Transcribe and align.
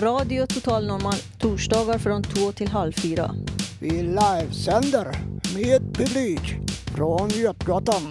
Radio 0.00 0.46
Total 0.46 0.86
Normal 0.86 1.14
torsdagar 1.38 1.98
från 1.98 2.22
två 2.22 2.52
till 2.52 2.68
halv 2.68 2.92
fyra. 2.92 3.34
Vi 3.80 3.90
livesänder 3.90 5.06
med 5.54 5.94
publik 5.94 6.56
från 6.96 7.28
Götgatan 7.28 8.02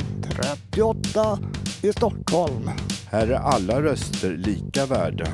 38 0.71 1.39
i 1.81 1.93
Stockholm. 1.93 2.69
Här 3.11 3.27
är 3.27 3.33
alla 3.33 3.81
röster 3.81 4.37
lika 4.37 4.85
värda. 4.85 5.25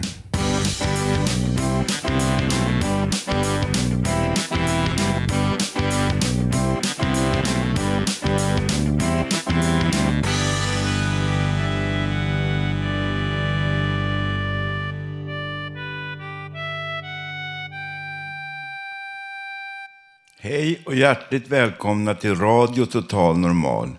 Hej 20.48 20.82
och 20.85 20.96
hjärtligt 20.96 21.48
välkomna 21.48 22.15
till 22.15 22.35
Radio 22.35 22.85
Total 22.85 23.38
Normal. 23.38 23.90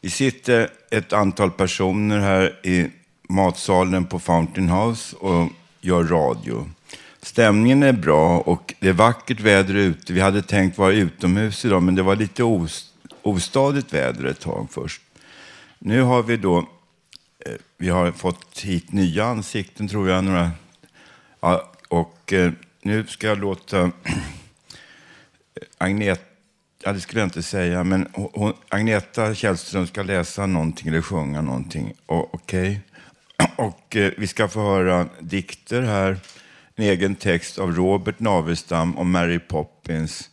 Vi 0.00 0.10
sitter 0.10 0.70
ett 0.90 1.12
antal 1.12 1.50
personer 1.50 2.18
här 2.18 2.66
i 2.66 2.90
matsalen 3.28 4.04
på 4.04 4.18
Fountain 4.18 4.68
House 4.68 5.16
och 5.16 5.48
gör 5.80 6.04
radio. 6.04 6.70
Stämningen 7.22 7.82
är 7.82 7.92
bra 7.92 8.38
och 8.38 8.74
det 8.80 8.88
är 8.88 8.92
vackert 8.92 9.40
väder 9.40 9.74
ute. 9.74 10.12
Vi 10.12 10.20
hade 10.20 10.42
tänkt 10.42 10.78
vara 10.78 10.92
utomhus 10.92 11.64
idag, 11.64 11.82
men 11.82 11.94
det 11.94 12.02
var 12.02 12.16
lite 12.16 12.44
os 12.44 12.92
ostadigt 13.22 13.92
väder 13.92 14.24
ett 14.24 14.40
tag 14.40 14.68
först. 14.70 15.02
Nu 15.78 16.02
har 16.02 16.22
vi 16.22 16.36
då 16.36 16.58
eh, 16.58 17.52
vi 17.78 17.88
har 17.88 18.12
fått 18.12 18.60
hit 18.60 18.92
nya 18.92 19.24
ansikten, 19.24 19.88
tror 19.88 20.08
jag. 20.08 20.24
Några, 20.24 20.50
ja, 21.40 21.72
och 21.88 22.32
eh, 22.32 22.52
nu 22.82 23.06
ska 23.06 23.26
jag 23.26 23.38
låta 23.38 23.90
Agneta, 25.78 26.22
ja 26.82 26.92
det 26.92 27.00
skulle 27.00 27.20
jag 27.20 27.26
inte 27.26 27.42
säga, 27.42 27.84
men 27.84 28.08
hon, 28.12 28.52
Agneta 28.68 29.34
Källström 29.34 29.86
ska 29.86 30.02
läsa 30.02 30.46
någonting 30.46 30.88
eller 30.88 31.02
sjunga 31.02 31.40
någonting. 31.40 31.92
Okej. 32.06 32.30
Okay. 32.32 32.80
Och 33.56 33.96
eh, 33.96 34.12
vi 34.18 34.26
ska 34.26 34.48
få 34.48 34.60
höra 34.60 35.08
dikter 35.20 35.82
här. 35.82 36.16
En 36.74 36.84
egen 36.84 37.14
text 37.14 37.58
av 37.58 37.72
Robert 37.72 38.20
Navestam 38.20 38.96
och 38.96 39.06
Mary 39.06 39.38
Poppins. 39.38 40.30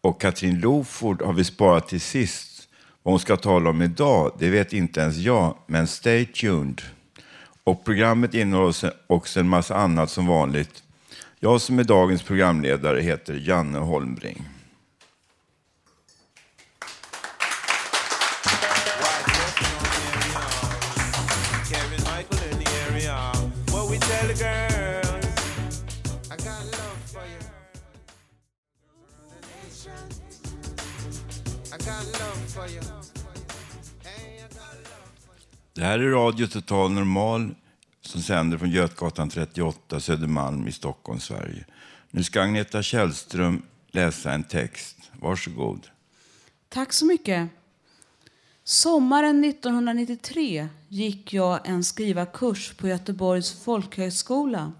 Och 0.00 0.20
Katrin 0.20 0.60
Loford 0.60 1.22
har 1.22 1.32
vi 1.32 1.44
sparat 1.44 1.88
till 1.88 2.00
sist. 2.00 2.68
Vad 3.02 3.12
hon 3.12 3.20
ska 3.20 3.36
tala 3.36 3.70
om 3.70 3.82
idag, 3.82 4.36
det 4.38 4.50
vet 4.50 4.72
inte 4.72 5.00
ens 5.00 5.16
jag, 5.16 5.56
men 5.66 5.86
stay 5.86 6.26
tuned. 6.26 6.82
Och 7.64 7.84
programmet 7.84 8.34
innehåller 8.34 8.92
också 9.06 9.40
en 9.40 9.48
massa 9.48 9.74
annat 9.74 10.10
som 10.10 10.26
vanligt. 10.26 10.82
Jag 11.40 11.60
som 11.60 11.78
är 11.78 11.84
dagens 11.84 12.22
programledare 12.22 13.00
heter 13.00 13.34
Janne 13.34 13.78
Holmbring. 13.78 14.48
Det 35.74 35.82
här 35.82 35.98
är 35.98 36.10
Radio 36.10 36.46
Total 36.46 36.90
Normal 36.90 37.54
som 38.00 38.22
sänder 38.22 38.58
från 38.58 38.70
Götgatan 38.70 39.28
38, 39.28 40.00
Södermalm 40.00 40.68
i 40.68 40.72
Stockholm, 40.72 41.20
Sverige. 41.20 41.64
Nu 42.10 42.24
ska 42.24 42.42
Agneta 42.42 42.82
Källström 42.82 43.62
läsa 43.90 44.32
en 44.32 44.44
text. 44.44 44.96
Varsågod. 45.20 45.86
Tack 46.68 46.92
så 46.92 47.06
mycket. 47.06 47.48
Sommaren 48.64 49.44
1993 49.44 50.68
gick 50.88 51.32
jag 51.32 51.68
en 51.68 51.84
skrivarkurs 51.84 52.72
på 52.72 52.88
Göteborgs 52.88 53.64
folkhögskola. 53.64 54.72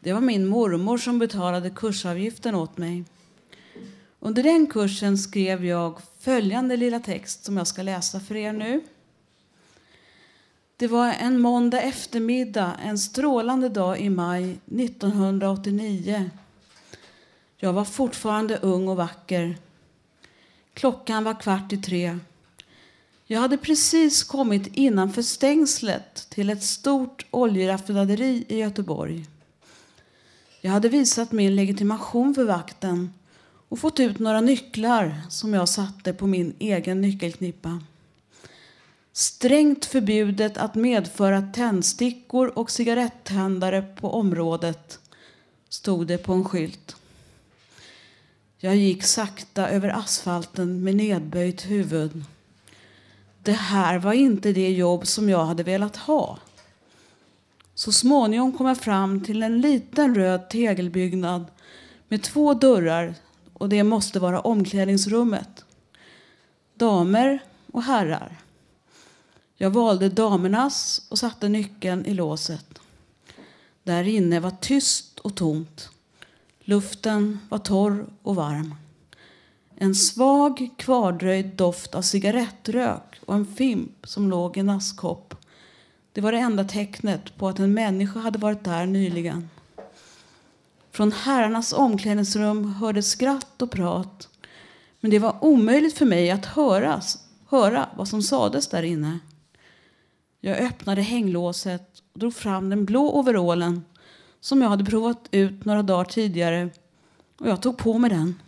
Det 0.00 0.12
var 0.12 0.20
min 0.20 0.46
mormor 0.46 0.98
som 0.98 1.18
betalade 1.18 1.70
kursavgiften 1.70 2.54
åt 2.54 2.78
mig. 2.78 3.04
Under 4.22 4.42
den 4.42 4.66
kursen 4.66 5.18
skrev 5.18 5.64
jag 5.64 6.00
följande 6.18 6.76
lilla 6.76 7.00
text 7.00 7.44
som 7.44 7.56
jag 7.56 7.66
ska 7.66 7.82
läsa 7.82 8.20
för 8.20 8.36
er 8.36 8.52
nu. 8.52 8.80
Det 10.76 10.86
var 10.86 11.12
en 11.12 11.40
måndag 11.40 11.80
eftermiddag, 11.80 12.76
en 12.84 12.98
strålande 12.98 13.68
dag 13.68 14.00
i 14.00 14.10
maj 14.10 14.58
1989. 14.66 16.30
Jag 17.56 17.72
var 17.72 17.84
fortfarande 17.84 18.56
ung 18.56 18.88
och 18.88 18.96
vacker. 18.96 19.58
Klockan 20.74 21.24
var 21.24 21.40
kvart 21.40 21.72
i 21.72 21.76
tre. 21.76 22.18
Jag 23.26 23.40
hade 23.40 23.56
precis 23.56 24.24
kommit 24.24 24.76
innanför 24.76 25.22
stängslet 25.22 26.26
till 26.30 26.50
ett 26.50 26.62
stort 26.62 27.26
oljeraffinaderi 27.30 28.44
i 28.48 28.58
Göteborg. 28.58 29.26
Jag 30.60 30.70
hade 30.70 30.88
visat 30.88 31.32
min 31.32 31.56
legitimation 31.56 32.34
för 32.34 32.44
vakten 32.44 33.12
och 33.70 33.78
fått 33.78 34.00
ut 34.00 34.18
några 34.18 34.40
nycklar 34.40 35.22
som 35.28 35.54
jag 35.54 35.68
satte 35.68 36.12
på 36.12 36.26
min 36.26 36.54
egen 36.58 37.00
nyckelknippa. 37.00 37.80
Strängt 39.12 39.84
förbjudet 39.84 40.56
att 40.56 40.74
medföra 40.74 41.42
tändstickor 41.42 42.58
och 42.58 42.70
cigarettändare 42.70 43.82
på 43.82 44.10
området, 44.10 44.98
stod 45.68 46.06
det 46.06 46.18
på 46.18 46.32
en 46.32 46.44
skylt. 46.44 46.96
Jag 48.58 48.76
gick 48.76 49.04
sakta 49.04 49.68
över 49.68 49.88
asfalten 49.88 50.84
med 50.84 50.96
nedböjt 50.96 51.70
huvud. 51.70 52.24
Det 53.42 53.52
här 53.52 53.98
var 53.98 54.12
inte 54.12 54.52
det 54.52 54.70
jobb 54.70 55.06
som 55.06 55.28
jag 55.28 55.44
hade 55.44 55.62
velat 55.62 55.96
ha. 55.96 56.38
Så 57.74 57.92
småningom 57.92 58.52
kom 58.52 58.66
jag 58.66 58.78
fram 58.78 59.24
till 59.24 59.42
en 59.42 59.60
liten 59.60 60.14
röd 60.14 60.50
tegelbyggnad 60.50 61.46
med 62.08 62.22
två 62.22 62.54
dörrar 62.54 63.14
och 63.60 63.68
det 63.68 63.84
måste 63.84 64.20
vara 64.20 64.40
omklädningsrummet. 64.40 65.64
Damer 66.74 67.38
och 67.72 67.82
herrar. 67.82 68.38
Jag 69.56 69.70
valde 69.70 70.08
damernas 70.08 71.06
och 71.08 71.18
satte 71.18 71.48
nyckeln 71.48 72.06
i 72.06 72.14
låset. 72.14 72.78
Där 73.82 74.08
inne 74.08 74.40
var 74.40 74.50
tyst 74.50 75.18
och 75.18 75.34
tomt. 75.34 75.88
Luften 76.60 77.38
var 77.48 77.58
torr 77.58 78.06
och 78.22 78.36
varm. 78.36 78.74
En 79.76 79.94
svag 79.94 80.70
kvardröjd 80.76 81.46
doft 81.46 81.94
av 81.94 82.02
cigarettrök 82.02 83.20
och 83.26 83.34
en 83.34 83.46
fimp 83.46 84.06
som 84.06 84.30
låg 84.30 84.56
i 84.56 84.60
en 84.60 84.70
askkopp. 84.70 85.34
Det 86.12 86.20
var 86.20 86.32
det 86.32 86.38
enda 86.38 86.64
tecknet 86.64 87.36
på 87.36 87.48
att 87.48 87.58
en 87.58 87.74
människa 87.74 88.20
hade 88.20 88.38
varit 88.38 88.64
där 88.64 88.86
nyligen. 88.86 89.48
Från 91.00 91.12
herrarnas 91.12 91.72
omklädningsrum 91.72 92.74
hördes 92.74 93.10
skratt 93.10 93.62
och 93.62 93.70
prat. 93.70 94.28
Men 95.00 95.10
det 95.10 95.18
var 95.18 95.44
omöjligt 95.44 95.98
för 95.98 96.06
mig 96.06 96.30
att 96.30 96.46
höras, 96.46 97.18
höra 97.48 97.88
vad 97.96 98.08
som 98.08 98.22
sades 98.22 98.68
där 98.68 98.82
inne. 98.82 99.18
Jag 100.40 100.58
öppnade 100.58 101.02
hänglåset 101.02 102.02
och 102.12 102.18
drog 102.18 102.34
fram 102.34 102.70
den 102.70 102.84
blå 102.84 103.12
overallen 103.12 103.84
som 104.40 104.62
jag 104.62 104.68
hade 104.68 104.84
provat 104.84 105.28
ut 105.30 105.64
några 105.64 105.82
dagar 105.82 106.04
tidigare 106.04 106.70
och 107.38 107.48
jag 107.48 107.62
tog 107.62 107.78
på 107.78 107.98
mig 107.98 108.10
den. 108.10 108.40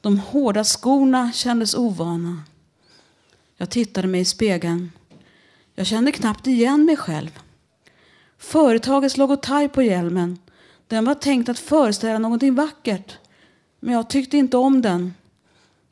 De 0.00 0.18
hårda 0.18 0.64
skorna 0.64 1.32
kändes 1.32 1.74
ovana. 1.74 2.42
Jag 3.56 3.70
tittade 3.70 4.08
mig 4.08 4.20
i 4.20 4.24
spegeln. 4.24 4.92
Jag 5.74 5.86
kände 5.86 6.12
knappt 6.12 6.46
igen 6.46 6.84
mig 6.84 6.96
själv. 6.96 7.38
Företagets 8.38 9.16
logotyp 9.16 9.72
på 9.72 9.82
hjälmen 9.82 10.38
den 10.90 11.04
var 11.04 11.14
tänkt 11.14 11.48
att 11.48 11.58
föreställa 11.58 12.18
någonting 12.18 12.54
vackert. 12.54 13.18
Men 13.80 13.94
jag 13.94 14.10
tyckte 14.10 14.36
inte 14.36 14.56
om 14.56 14.82
den. 14.82 15.14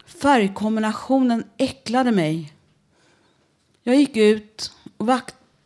Färgkombinationen 0.06 1.45
äcklade 1.56 2.12
mig. 2.12 2.53
Jag 3.83 3.97
gick 3.97 4.17
ut 4.17 4.73
och 4.97 5.09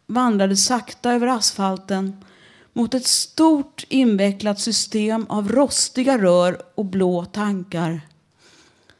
vandrade 0.06 0.56
sakta 0.56 1.12
över 1.12 1.26
asfalten 1.26 2.24
mot 2.72 2.94
ett 2.94 3.06
stort 3.06 3.84
invecklat 3.88 4.60
system 4.60 5.26
av 5.28 5.52
rostiga 5.52 6.18
rör 6.18 6.62
och 6.74 6.84
blå 6.84 7.24
tankar. 7.24 8.00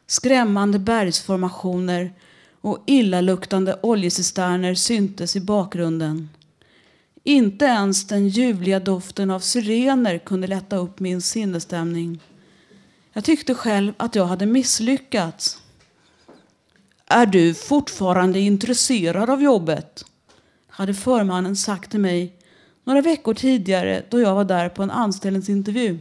Skrämmande 0.07 0.79
bergsformationer 0.79 2.13
och 2.61 2.83
illaluktande 2.87 3.79
oljecisterner 3.83 4.75
syntes 4.75 5.37
i 5.37 5.41
bakgrunden. 5.41 6.29
Inte 7.25 7.65
ens 7.65 8.07
den 8.07 8.29
ljuvliga 8.29 8.81
doften 8.81 9.31
av 9.31 9.41
syrener 9.41 10.19
kunde 10.19 10.47
lätta 10.47 10.77
upp 10.77 11.01
min 11.01 11.21
sinnesstämning. 11.21 12.21
Jag 13.13 13.25
tyckte 13.25 13.55
själv 13.55 13.93
att 13.97 14.15
jag 14.15 14.27
hade 14.27 14.47
misslyckats. 14.47 15.59
Är 17.07 17.27
du 17.27 17.55
fortfarande 17.55 18.41
intresserad 18.41 19.31
av 19.31 19.43
jobbet? 19.43 20.05
hade 20.69 20.95
förmannen 20.95 21.57
sagt 21.57 21.91
till 21.91 22.01
mig 22.01 22.37
några 22.85 23.01
veckor 23.01 23.35
tidigare 23.35 24.03
då 24.11 24.21
jag 24.21 24.35
var 24.35 24.45
där 24.45 24.69
på 24.69 24.83
en 24.83 24.91
anställningsintervju. 24.91 25.99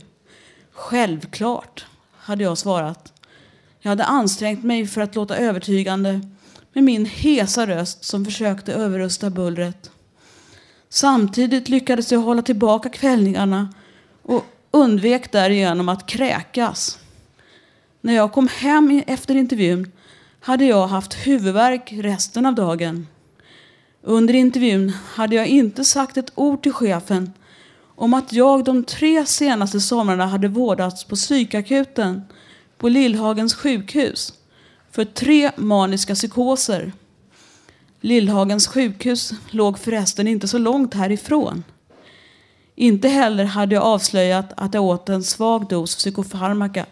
Självklart, 0.72 1.86
hade 2.12 2.44
jag 2.44 2.58
svarat. 2.58 3.14
Jag 3.80 3.90
hade 3.90 4.06
ansträngt 4.06 4.64
mig 4.64 4.88
för 4.88 5.02
att 5.02 5.16
låta 5.16 5.38
övertygande 5.38 6.22
med 6.74 6.84
min 6.84 7.06
hesa 7.06 7.68
röst 7.68 8.04
som 8.04 8.26
försökte 8.26 8.74
överrösta 8.74 9.30
bullret. 9.30 9.92
Samtidigt 10.94 11.70
lyckades 11.70 12.12
jag 12.12 12.20
hålla 12.20 12.42
tillbaka 12.42 12.90
kvällningarna 12.90 13.74
och 14.24 14.46
undvek 14.72 15.32
därigenom 15.32 15.90
att 15.90 16.06
kräkas. 16.06 17.00
När 18.02 18.14
jag 18.14 18.32
kom 18.32 18.48
hem 18.48 19.04
efter 19.08 19.36
intervjun 19.36 19.92
hade 20.40 20.66
jag 20.66 20.88
haft 20.88 21.14
huvudvärk 21.14 21.94
resten 21.94 22.46
av 22.46 22.56
dagen. 22.56 23.08
Under 24.02 24.34
intervjun 24.34 24.90
hade 25.14 25.36
jag 25.36 25.48
inte 25.48 25.84
sagt 25.84 26.18
ett 26.18 26.32
ord 26.36 26.64
till 26.64 26.74
chefen 26.74 27.34
om 27.96 28.14
att 28.14 28.34
jag 28.34 28.64
de 28.64 28.84
tre 28.84 29.26
senaste 29.26 29.80
somrarna 29.80 30.26
hade 30.26 30.48
vårdats 30.48 31.04
på 31.04 31.16
psykakuten 31.16 32.22
på 32.78 32.90
Lillhagens 32.90 33.54
sjukhus 33.54 34.34
för 34.92 35.06
tre 35.06 35.52
maniska 35.56 36.16
psykoser. 36.16 36.92
Lillhagens 38.02 38.68
sjukhus 38.68 39.34
låg 39.50 39.80
förresten 39.80 40.28
inte 40.28 40.48
så 40.48 40.58
långt 40.58 40.94
härifrån. 40.94 41.64
Inte 42.76 43.08
heller 43.08 43.46
hade 43.46 43.76
jag 43.76 43.84
avslöjat 43.84 44.54
att 44.58 44.74
jag 44.74 44.84
åt 44.84 45.10
en 45.10 45.24
svag 45.24 45.68
dos 45.68 45.96
psykofarmaka. 45.96 46.86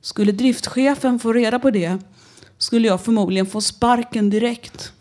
Skulle 0.00 0.32
driftchefen 0.32 1.18
få 1.18 1.32
reda 1.32 1.58
på 1.58 1.70
det 1.70 1.98
skulle 2.58 2.88
jag 2.88 3.00
förmodligen 3.00 3.46
få 3.46 3.60
sparken 3.60 4.30
direkt. 4.30 4.92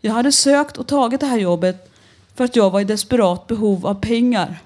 Jag 0.00 0.12
hade 0.12 0.32
sökt 0.32 0.76
och 0.76 0.86
tagit 0.86 1.20
det 1.20 1.26
här 1.26 1.38
jobbet 1.38 1.90
för 2.34 2.44
att 2.44 2.56
jag 2.56 2.70
var 2.70 2.80
i 2.80 2.84
desperat 2.84 3.46
behov 3.46 3.86
av 3.86 3.94
pengar. 3.94 4.62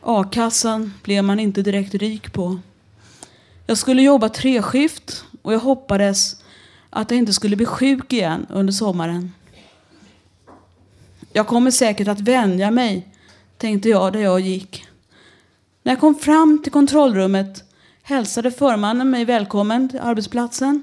A-kassan 0.00 0.94
blev 1.02 1.24
man 1.24 1.40
inte 1.40 1.62
direkt 1.62 1.94
rik 1.94 2.32
på. 2.32 2.58
Jag 3.66 3.78
skulle 3.78 4.02
jobba 4.02 4.28
treskift 4.28 5.24
och 5.42 5.52
jag 5.52 5.58
hoppades 5.58 6.41
att 6.92 7.10
jag 7.10 7.18
inte 7.18 7.32
skulle 7.32 7.56
bli 7.56 7.66
sjuk 7.66 8.12
igen 8.12 8.46
under 8.50 8.72
sommaren. 8.72 9.32
Jag 11.32 11.46
kommer 11.46 11.70
säkert 11.70 12.08
att 12.08 12.20
vänja 12.20 12.70
mig, 12.70 13.08
tänkte 13.56 13.88
jag 13.88 14.12
där 14.12 14.20
jag 14.20 14.40
gick. 14.40 14.84
När 15.82 15.92
jag 15.92 16.00
kom 16.00 16.14
fram 16.14 16.62
till 16.62 16.72
kontrollrummet 16.72 17.64
hälsade 18.02 18.50
förmannen 18.50 19.10
mig 19.10 19.24
välkommen 19.24 19.88
till 19.88 20.00
arbetsplatsen. 20.00 20.82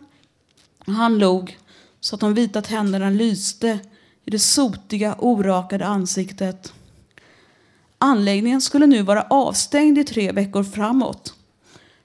Han 0.79 1.19
log 1.19 1.57
så 1.99 2.15
att 2.15 2.21
de 2.21 2.33
vita 2.33 2.61
tänderna 2.61 3.09
lyste 3.09 3.79
i 4.25 4.31
det 4.31 4.39
sotiga, 4.39 5.15
orakade 5.19 5.85
ansiktet. 5.85 6.73
Anläggningen 7.97 8.61
skulle 8.61 8.85
nu 8.85 9.01
vara 9.01 9.21
avstängd 9.21 9.97
i 9.97 10.03
tre 10.03 10.31
veckor 10.31 10.63
framåt 10.63 11.33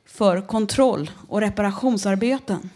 för 0.06 0.46
kontroll 0.46 1.10
och 1.28 1.40
reparationsarbeten. 1.40 2.70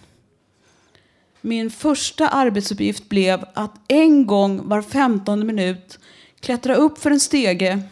Min 1.41 1.71
första 1.71 2.29
arbetsuppgift 2.29 3.09
blev 3.09 3.45
att 3.55 3.75
en 3.89 4.27
gång 4.27 4.69
var 4.69 4.83
femtonde 4.83 5.47
minut 5.47 5.99
klättra 6.41 6.75
upp 6.75 6.99
för 6.99 7.11
en 7.11 7.21
stege, 7.21 7.83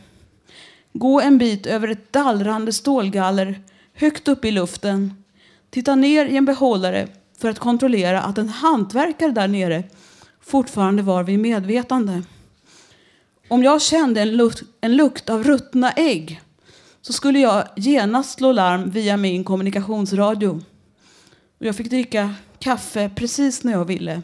gå 0.93 1.21
en 1.21 1.39
bit 1.39 1.67
över 1.67 1.89
ett 1.89 2.13
dallrande 2.13 2.73
stålgaller 2.73 3.63
högt 3.95 4.29
upp 4.29 4.45
i 4.45 4.51
luften, 4.51 5.25
titta 5.71 5.95
ner 5.95 6.27
i 6.27 6.37
en 6.37 6.45
behållare 6.45 7.09
för 7.39 7.49
att 7.49 7.59
kontrollera 7.59 8.23
att 8.23 8.39
en 8.39 8.49
hantverkare 8.49 9.31
där 9.31 9.49
nere 9.49 9.85
fortfarande 10.41 11.03
var 11.03 11.23
vid 11.23 11.39
medvetande. 11.39 12.23
Om 13.49 13.63
jag 13.63 13.83
kände 13.83 14.21
en 14.21 14.37
lukt, 14.37 14.63
en 14.81 14.97
lukt 14.97 15.31
av 15.31 15.45
ruttna 15.45 15.93
ägg 15.93 16.41
så 17.03 17.13
skulle 17.13 17.39
jag 17.39 17.65
genast 17.77 18.39
slå 18.39 18.53
larm 18.53 18.91
via 18.91 19.17
min 19.17 19.45
kommunikationsradio. 19.45 20.61
Jag 21.59 21.77
fick 21.77 21.91
dricka 21.91 22.35
kaffe 22.59 23.11
precis 23.15 23.65
när 23.65 23.73
jag 23.73 23.85
ville. 23.85 24.23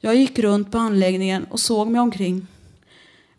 Jag 0.00 0.14
gick 0.14 0.38
runt 0.38 0.72
på 0.72 0.78
anläggningen 0.78 1.44
och 1.44 1.60
såg 1.60 1.88
mig 1.88 2.00
omkring. 2.00 2.46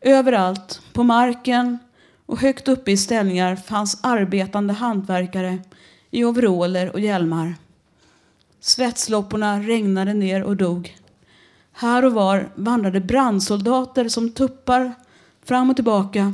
Överallt, 0.01 0.81
på 0.93 1.03
marken 1.03 1.77
och 2.25 2.39
högt 2.39 2.67
uppe 2.67 2.91
i 2.91 2.97
ställningar 2.97 3.55
fanns 3.55 3.99
arbetande 4.03 4.73
hantverkare 4.73 5.59
i 6.11 6.23
overaller 6.23 6.89
och 6.89 6.99
hjälmar. 6.99 7.55
Svetslopporna 8.59 9.59
regnade 9.59 10.13
ner 10.13 10.43
och 10.43 10.57
dog. 10.57 10.97
Här 11.71 12.05
och 12.05 12.13
var 12.13 12.49
vandrade 12.55 13.01
brandsoldater 13.01 14.09
som 14.09 14.31
tuppar 14.31 14.93
fram 15.43 15.69
och 15.69 15.75
tillbaka 15.75 16.33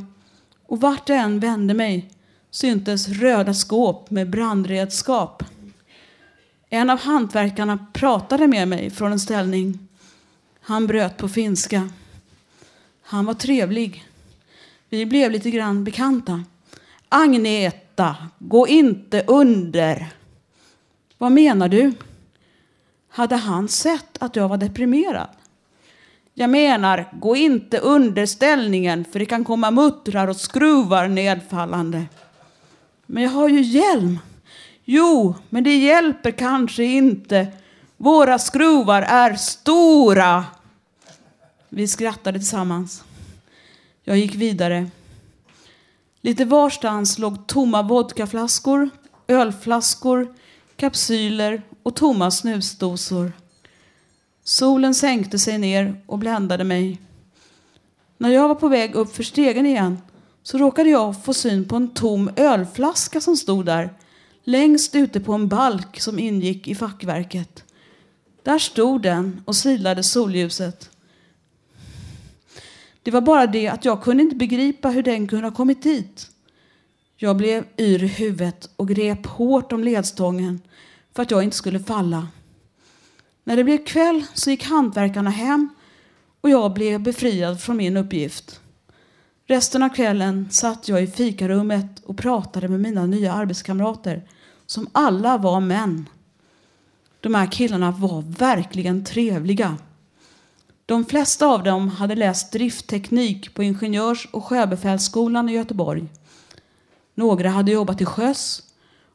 och 0.66 0.80
vart 0.80 1.08
jag 1.08 1.18
än 1.18 1.40
vände 1.40 1.74
mig 1.74 2.10
syntes 2.50 3.08
röda 3.08 3.54
skåp 3.54 4.10
med 4.10 4.30
brandredskap. 4.30 5.42
En 6.74 6.90
av 6.90 7.00
hantverkarna 7.00 7.86
pratade 7.92 8.46
med 8.46 8.68
mig 8.68 8.90
från 8.90 9.12
en 9.12 9.20
ställning. 9.20 9.78
Han 10.60 10.86
bröt 10.86 11.16
på 11.16 11.28
finska. 11.28 11.88
Han 13.02 13.26
var 13.26 13.34
trevlig. 13.34 14.04
Vi 14.88 15.06
blev 15.06 15.30
lite 15.30 15.50
grann 15.50 15.84
bekanta. 15.84 16.44
Agneta, 17.08 18.16
gå 18.38 18.68
inte 18.68 19.24
under. 19.26 20.06
Vad 21.18 21.32
menar 21.32 21.68
du? 21.68 21.92
Hade 23.08 23.36
han 23.36 23.68
sett 23.68 24.22
att 24.22 24.36
jag 24.36 24.48
var 24.48 24.56
deprimerad? 24.56 25.28
Jag 26.34 26.50
menar, 26.50 27.12
gå 27.12 27.36
inte 27.36 27.78
under 27.78 28.26
ställningen 28.26 29.04
för 29.04 29.18
det 29.18 29.26
kan 29.26 29.44
komma 29.44 29.70
muttrar 29.70 30.28
och 30.28 30.36
skruvar 30.36 31.08
nedfallande. 31.08 32.04
Men 33.06 33.22
jag 33.22 33.30
har 33.30 33.48
ju 33.48 33.60
hjälm. 33.60 34.18
Jo, 34.84 35.34
men 35.50 35.64
det 35.64 35.76
hjälper 35.76 36.30
kanske 36.30 36.84
inte. 36.84 37.48
Våra 37.96 38.38
skruvar 38.38 39.02
är 39.02 39.34
stora. 39.34 40.44
Vi 41.68 41.88
skrattade 41.88 42.38
tillsammans. 42.38 43.04
Jag 44.02 44.18
gick 44.18 44.34
vidare. 44.34 44.90
Lite 46.20 46.44
varstans 46.44 47.18
låg 47.18 47.46
tomma 47.46 47.82
vodkaflaskor, 47.82 48.90
ölflaskor, 49.26 50.34
kapsyler 50.76 51.62
och 51.82 51.96
tomma 51.96 52.30
snusdosor. 52.30 53.32
Solen 54.44 54.94
sänkte 54.94 55.38
sig 55.38 55.58
ner 55.58 56.02
och 56.06 56.18
bländade 56.18 56.64
mig. 56.64 57.00
När 58.18 58.28
jag 58.28 58.48
var 58.48 58.54
på 58.54 58.68
väg 58.68 58.94
upp 58.94 59.16
för 59.16 59.22
stegen 59.22 59.66
igen 59.66 59.98
så 60.42 60.58
råkade 60.58 60.90
jag 60.90 61.24
få 61.24 61.34
syn 61.34 61.68
på 61.68 61.76
en 61.76 61.88
tom 61.88 62.30
ölflaska 62.36 63.20
som 63.20 63.36
stod 63.36 63.66
där 63.66 63.90
längst 64.44 64.94
ute 64.94 65.20
på 65.20 65.32
en 65.32 65.48
balk 65.48 66.00
som 66.00 66.18
ingick 66.18 66.68
i 66.68 66.74
fackverket. 66.74 67.64
Där 68.42 68.58
stod 68.58 69.02
den 69.02 69.42
och 69.44 69.56
silade 69.56 70.02
solljuset. 70.02 70.90
Det 73.02 73.10
var 73.10 73.20
bara 73.20 73.46
det 73.46 73.68
att 73.68 73.84
jag 73.84 74.02
kunde 74.02 74.22
inte 74.22 74.36
begripa 74.36 74.88
hur 74.88 75.02
den 75.02 75.28
kunde 75.28 75.46
ha 75.46 75.54
kommit 75.54 75.82
dit. 75.82 76.30
Jag 77.16 77.36
blev 77.36 77.64
yr 77.78 78.04
i 78.04 78.06
huvudet 78.06 78.70
och 78.76 78.88
grep 78.88 79.26
hårt 79.26 79.72
om 79.72 79.84
ledstången 79.84 80.60
för 81.14 81.22
att 81.22 81.30
jag 81.30 81.42
inte 81.42 81.56
skulle 81.56 81.80
falla. 81.80 82.28
När 83.44 83.56
det 83.56 83.64
blev 83.64 83.84
kväll 83.84 84.24
så 84.34 84.50
gick 84.50 84.64
hantverkarna 84.64 85.30
hem 85.30 85.68
och 86.40 86.50
jag 86.50 86.74
blev 86.74 87.00
befriad 87.00 87.60
från 87.60 87.76
min 87.76 87.96
uppgift. 87.96 88.60
Resten 89.46 89.82
av 89.82 89.88
kvällen 89.88 90.48
satt 90.50 90.88
jag 90.88 91.02
i 91.02 91.06
fikarummet 91.06 92.00
och 92.04 92.18
pratade 92.18 92.68
med 92.68 92.80
mina 92.80 93.06
nya 93.06 93.32
arbetskamrater 93.32 94.22
som 94.66 94.88
alla 94.92 95.38
var 95.38 95.60
män. 95.60 96.08
De 97.20 97.34
här 97.34 97.52
killarna 97.52 97.90
var 97.90 98.22
verkligen 98.22 99.04
trevliga. 99.04 99.76
De 100.86 101.04
flesta 101.04 101.46
av 101.46 101.62
dem 101.62 101.88
hade 101.88 102.14
läst 102.14 102.52
driftteknik 102.52 103.54
på 103.54 103.62
Ingenjörs 103.62 104.28
och 104.30 104.44
sjöbefälsskolan 104.44 105.48
i 105.48 105.52
Göteborg. 105.52 106.04
Några 107.14 107.50
hade 107.50 107.72
jobbat 107.72 107.98
till 107.98 108.06
sjöss 108.06 108.62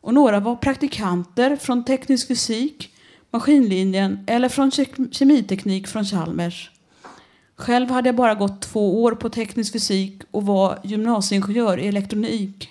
och 0.02 0.14
några 0.14 0.40
var 0.40 0.56
praktikanter 0.56 1.56
från 1.56 1.86
teknisk 1.86 2.28
fysik, 2.28 2.96
maskinlinjen 3.32 4.24
eller 4.28 4.50
från 4.50 4.72
kemiteknik 5.12 5.88
från 5.88 6.06
Chalmers. 6.06 6.72
Själv 7.60 7.90
hade 7.90 8.08
jag 8.10 8.16
bara 8.16 8.36
gått 8.36 8.62
två 8.62 9.04
år 9.04 9.12
på 9.12 9.30
teknisk 9.30 9.74
fysik 9.74 10.22
och 10.32 10.46
var 10.46 10.80
gymnasieingenjör 10.84 11.78
i 11.80 11.88
elektronik. 11.88 12.70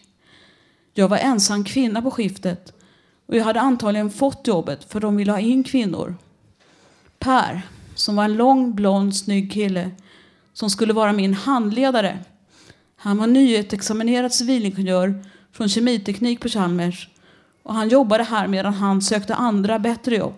Jag 0.95 1.09
var 1.09 1.16
ensam 1.16 1.64
kvinna 1.64 2.02
på 2.02 2.11
skiftet 2.11 2.73
och 3.26 3.37
jag 3.37 3.45
hade 3.45 3.61
antagligen 3.61 4.11
fått 4.11 4.47
jobbet 4.47 4.92
för 4.92 5.00
de 5.00 5.16
ville 5.16 5.33
ha 5.33 5.38
in 5.38 5.64
kvinnor. 5.64 6.14
Per, 7.18 7.62
som 7.95 8.16
var 8.16 8.25
en 8.25 8.35
lång, 8.35 8.75
blond, 8.75 9.16
snygg 9.16 9.52
kille 9.52 9.90
som 10.52 10.71
skulle 10.71 10.92
vara 10.92 11.12
min 11.12 11.35
handledare. 11.35 12.18
Han 12.97 13.18
var 13.18 13.26
nyutexaminerad 13.26 14.35
civilingenjör 14.35 15.25
från 15.52 15.68
kemiteknik 15.68 16.40
på 16.40 16.49
Chalmers 16.49 17.09
och 17.62 17.75
han 17.75 17.88
jobbade 17.88 18.25
här 18.25 18.47
medan 18.47 18.75
han 18.75 19.02
sökte 19.02 19.35
andra, 19.35 19.78
bättre 19.78 20.16
jobb. 20.16 20.35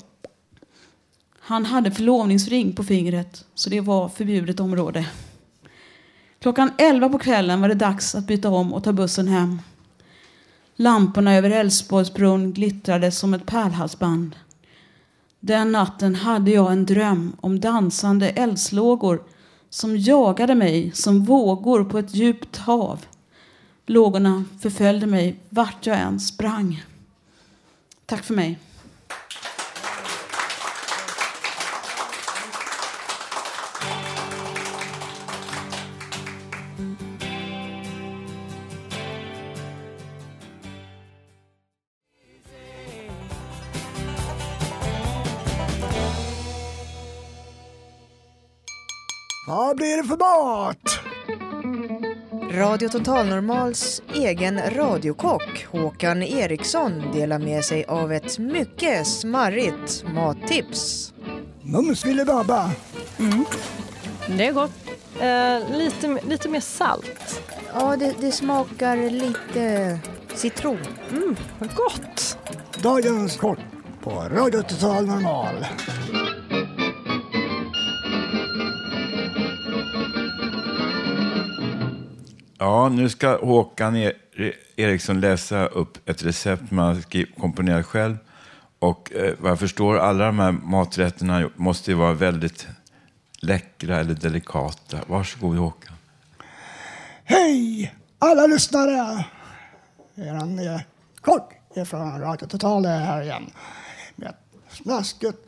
Han 1.50 1.66
hade 1.66 1.90
förlovningsring 1.90 2.72
på 2.72 2.84
fingret, 2.84 3.44
så 3.54 3.70
det 3.70 3.80
var 3.80 4.08
förbjudet 4.08 4.60
område. 4.60 5.06
Klockan 6.38 6.70
elva 6.78 7.08
på 7.08 7.18
kvällen 7.18 7.60
var 7.60 7.68
det 7.68 7.74
dags 7.74 8.14
att 8.14 8.26
byta 8.26 8.48
om 8.48 8.74
och 8.74 8.84
ta 8.84 8.92
bussen 8.92 9.28
hem. 9.28 9.62
Lamporna 10.76 11.34
över 11.34 11.50
Älvsborgsbron 11.50 12.52
glittrade 12.52 13.10
som 13.10 13.34
ett 13.34 13.46
pärlhalsband. 13.46 14.36
Den 15.40 15.72
natten 15.72 16.14
hade 16.14 16.50
jag 16.50 16.72
en 16.72 16.86
dröm 16.86 17.36
om 17.40 17.60
dansande 17.60 18.28
eldslågor 18.28 19.22
som 19.70 19.96
jagade 19.96 20.54
mig 20.54 20.90
som 20.94 21.24
vågor 21.24 21.84
på 21.84 21.98
ett 21.98 22.14
djupt 22.14 22.56
hav. 22.56 23.04
Lågorna 23.86 24.44
förföljde 24.60 25.06
mig 25.06 25.40
vart 25.48 25.86
jag 25.86 25.98
än 25.98 26.20
sprang. 26.20 26.84
Tack 28.06 28.24
för 28.24 28.34
mig. 28.34 28.58
Vad 49.70 49.76
blir 49.76 49.96
det 49.96 50.04
för 50.04 50.16
mat? 50.16 51.00
Radio 52.52 52.88
Total 52.88 53.26
Normals 53.26 54.02
egen 54.14 54.60
radiokock 54.70 55.66
Håkan 55.70 56.22
Eriksson 56.22 57.12
delar 57.12 57.38
med 57.38 57.64
sig 57.64 57.84
av 57.84 58.12
ett 58.12 58.38
mycket 58.38 59.06
smarrigt 59.06 60.04
mattips. 60.14 61.12
Mums 61.62 62.02
filibabba. 62.02 62.70
Det 64.28 64.46
är 64.46 64.52
gott. 64.52 64.70
Eh, 65.20 65.78
lite, 65.78 66.18
lite 66.28 66.48
mer 66.48 66.60
salt. 66.60 67.42
Ja, 67.74 67.96
det, 67.96 68.14
det 68.20 68.32
smakar 68.32 68.96
lite 69.10 69.98
citron. 70.34 70.78
Mm, 71.10 71.36
vad 71.58 71.74
gott. 71.74 72.38
Dagens 72.82 73.36
kort 73.36 73.58
på 74.02 74.10
Radio 74.10 74.62
Total 74.62 75.06
Normal. 75.06 75.66
Ja, 82.62 82.88
nu 82.88 83.08
ska 83.08 83.44
Håkan 83.44 83.96
e-, 83.96 84.12
e- 84.36 84.52
Eriksson 84.76 85.20
läsa 85.20 85.66
upp 85.66 86.08
ett 86.08 86.22
recept 86.22 86.70
man 86.70 86.86
har 86.86 87.24
komponerat 87.40 87.86
själv. 87.86 88.16
Och 88.78 89.12
eh, 89.12 89.34
vad 89.38 89.50
jag 89.50 89.58
förstår, 89.58 89.98
alla 89.98 90.26
de 90.26 90.38
här 90.38 90.52
maträtterna 90.52 91.50
måste 91.56 91.90
ju 91.90 91.96
vara 91.96 92.12
väldigt 92.12 92.68
läckra 93.42 94.00
eller 94.00 94.14
delikata. 94.14 94.98
Varsågod 95.06 95.56
Håkan. 95.56 95.94
Hej 97.24 97.94
alla 98.18 98.46
lyssnare! 98.46 99.24
Eran 100.14 100.58
eh, 100.58 100.80
kock 101.20 101.52
från 101.86 102.20
Radio 102.20 102.46
Total 102.46 102.84
är 102.84 102.98
här 102.98 103.22
igen. 103.22 103.50
Med 104.16 104.28
ett 104.28 104.76
snaskigt 104.76 105.38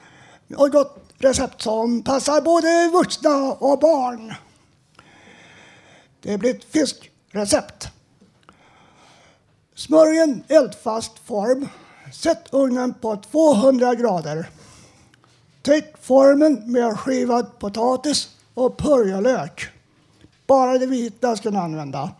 och 0.57 0.71
gott 0.71 0.99
recept 1.19 1.63
som 1.63 2.03
passar 2.03 2.41
både 2.41 2.91
vuxna 2.93 3.53
och 3.53 3.79
barn. 3.79 4.35
Det 6.23 6.39
blir 6.39 6.55
ett 6.55 6.65
fiskrecept. 6.65 7.89
Smörj 9.75 10.19
en 10.19 10.45
eldfast 10.49 11.19
form. 11.19 11.69
Sätt 12.13 12.49
ugnen 12.51 12.95
på 12.95 13.17
200 13.17 13.95
grader. 13.95 14.51
Täck 15.63 15.97
formen 16.01 16.73
med 16.73 16.99
skivad 16.99 17.59
potatis 17.59 18.29
och 18.55 18.79
purjolök. 18.79 19.69
Bara 20.47 20.79
det 20.79 20.87
vita 20.87 21.37
ska 21.37 21.51
ni 21.51 21.59
använda. 21.59 22.11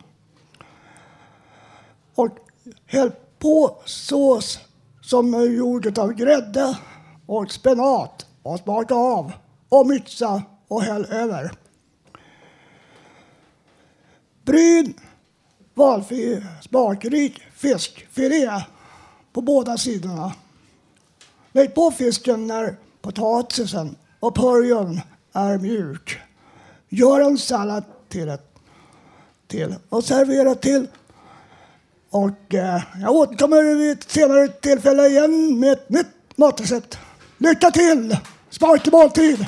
Och 2.15 2.29
häll 2.87 3.11
på 3.39 3.77
sås 3.85 4.59
som 5.03 5.35
är 5.35 5.45
gjord 5.45 5.99
av 5.99 6.13
grädde 6.13 6.79
och 7.27 7.53
spenat 7.53 8.27
och 8.43 8.59
smaka 8.59 8.95
av 8.95 9.33
och 9.69 9.87
mixa 9.87 10.43
och 10.69 10.83
häll 10.83 11.05
över. 11.05 11.62
Bryn 14.45 14.95
valfri 15.75 16.43
smakrik 16.63 17.43
fiskfilé 17.57 18.63
på 19.33 19.41
båda 19.41 19.77
sidorna. 19.77 20.33
Lägg 21.53 21.75
på 21.75 21.91
fisken 21.91 22.47
när 22.47 22.77
potatisen 23.03 23.97
och 24.21 24.37
purjon 24.37 25.01
är 25.33 25.59
mjuk. 25.59 26.19
Gör 26.89 27.21
en 27.21 27.39
sallad 27.39 27.85
till, 28.09 28.29
ett, 28.29 28.59
till 29.47 29.75
och 29.89 30.05
servera 30.05 30.55
till. 30.55 30.89
Och 32.11 32.55
eh, 32.55 32.83
jag 33.01 33.11
återkommer 33.11 33.75
vid 33.75 33.93
ett 33.93 34.11
senare 34.11 34.49
tillfälle 34.49 35.07
igen 35.07 35.61
med 35.61 35.73
ett 35.73 35.89
nytt 35.89 36.07
matrecept. 36.37 36.99
Lycka 37.39 37.71
till! 37.71 38.17
Smaklig 38.51 38.93
måltid! 38.93 39.47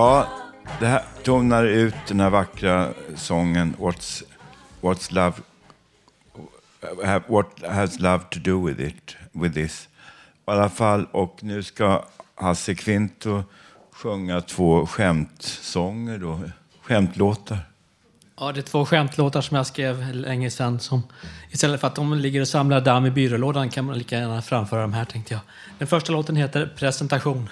Ja, 0.00 0.28
det 0.80 0.86
här 0.86 1.04
tonar 1.22 1.64
ut 1.64 1.94
den 2.08 2.20
här 2.20 2.30
vackra 2.30 2.88
sången 3.16 3.76
What's, 3.78 4.22
what's 4.80 5.12
love 5.12 5.36
What 7.26 7.46
has 7.68 7.98
love 7.98 8.24
to 8.30 8.38
do 8.38 8.66
with 8.66 8.80
it, 8.80 9.16
with 9.32 9.54
this? 9.54 9.88
I 10.46 10.50
alla 10.50 10.68
fall, 10.68 11.06
och 11.12 11.38
nu 11.40 11.62
ska 11.62 12.04
Hasse 12.34 12.74
Kvinto 12.74 13.42
sjunga 13.92 14.40
två 14.40 14.86
skämtsånger 14.86 16.18
då, 16.18 16.40
skämtlåtar. 16.82 17.58
Ja, 18.38 18.52
det 18.52 18.60
är 18.60 18.62
två 18.62 18.86
skämtlåtar 18.86 19.40
som 19.40 19.56
jag 19.56 19.66
skrev 19.66 20.14
länge 20.14 20.50
sedan. 20.50 20.80
Som, 20.80 21.02
istället 21.50 21.80
för 21.80 21.86
att 21.86 21.94
de 21.94 22.14
ligger 22.14 22.40
och 22.40 22.48
samlar 22.48 22.80
damm 22.80 23.06
i 23.06 23.10
byrålådan 23.10 23.70
kan 23.70 23.84
man 23.84 23.98
lika 23.98 24.18
gärna 24.18 24.42
framföra 24.42 24.82
dem 24.82 24.92
här, 24.92 25.04
tänkte 25.04 25.34
jag. 25.34 25.40
Den 25.78 25.88
första 25.88 26.12
låten 26.12 26.36
heter 26.36 26.72
Presentation. 26.76 27.48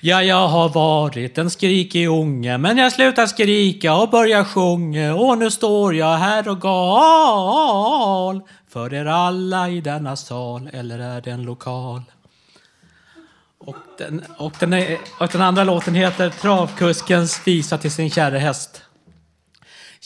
Ja, 0.00 0.22
jag 0.22 0.48
har 0.48 0.68
varit 0.68 1.38
en 1.38 1.50
skrikig 1.50 2.08
unge, 2.08 2.58
men 2.58 2.78
jag 2.78 2.92
slutar 2.92 3.26
skrika 3.26 3.94
och 3.94 4.10
börjar 4.10 4.44
sjunga. 4.44 5.14
Och 5.14 5.38
nu 5.38 5.50
står 5.50 5.94
jag 5.94 6.16
här 6.16 6.48
och 6.48 6.60
gal 6.60 8.40
för 8.68 8.94
er 8.94 9.06
alla 9.06 9.68
i 9.68 9.80
denna 9.80 10.16
sal, 10.16 10.70
eller 10.72 10.98
är 10.98 11.20
det 11.20 11.30
en 11.30 11.42
lokal? 11.42 12.02
Och 13.58 13.76
den, 13.98 14.24
och 14.38 14.52
den, 14.58 14.72
är, 14.72 14.98
och 15.20 15.28
den 15.28 15.42
andra 15.42 15.64
låten 15.64 15.94
heter 15.94 16.30
Travkuskens 16.30 17.40
visa 17.46 17.78
till 17.78 17.90
sin 17.90 18.10
kära 18.10 18.38
häst. 18.38 18.82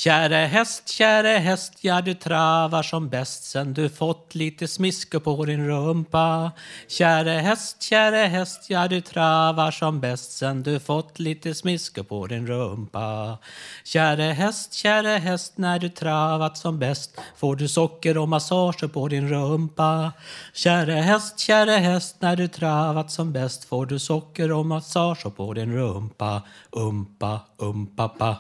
Käre 0.01 0.47
häst, 0.47 0.89
käre 0.89 1.29
häst, 1.29 1.73
ja 1.81 2.01
du 2.01 2.15
travar 2.15 2.83
som 2.83 3.09
bäst 3.09 3.45
sen 3.45 3.75
du 3.75 3.89
fått 3.89 4.35
lite 4.35 4.69
smisker 4.69 5.19
på 5.19 5.45
din 5.45 5.67
rumpa. 5.67 6.53
Käre 6.89 7.31
häst, 7.31 7.83
käre 7.83 8.17
häst, 8.17 8.71
ja 8.71 8.89
du 8.89 9.01
travar 9.01 9.71
som 9.71 10.01
bäst 10.01 10.33
sen 10.33 10.63
du 10.63 10.81
fått 10.81 11.19
lite 11.19 11.55
smisker 11.55 12.03
på 12.03 12.27
din 12.27 12.47
rumpa. 12.47 13.39
Käre 13.85 14.23
häst, 14.23 14.75
käre 14.75 15.19
häst, 15.19 15.59
när 15.59 15.79
du 15.79 15.89
travat 15.89 16.59
som 16.59 16.79
bäst 16.79 17.19
får 17.37 17.57
du 17.57 17.69
socker 17.69 18.19
och 18.19 18.29
massage 18.29 18.93
på 18.93 19.09
din 19.09 19.29
rumpa. 19.29 20.13
Käre 20.55 20.93
häst, 20.93 21.39
käre 21.39 21.73
häst, 21.73 22.17
när 22.21 22.37
du 22.37 22.49
travat 22.49 23.11
som 23.11 23.33
bäst 23.33 23.65
får 23.65 23.87
du 23.87 23.99
socker 23.99 24.53
och 24.53 24.67
massage 24.67 25.37
på 25.37 25.55
din 25.55 25.73
rumpa. 25.73 26.43
Umpa, 26.73 27.41
umpapa. 27.59 28.37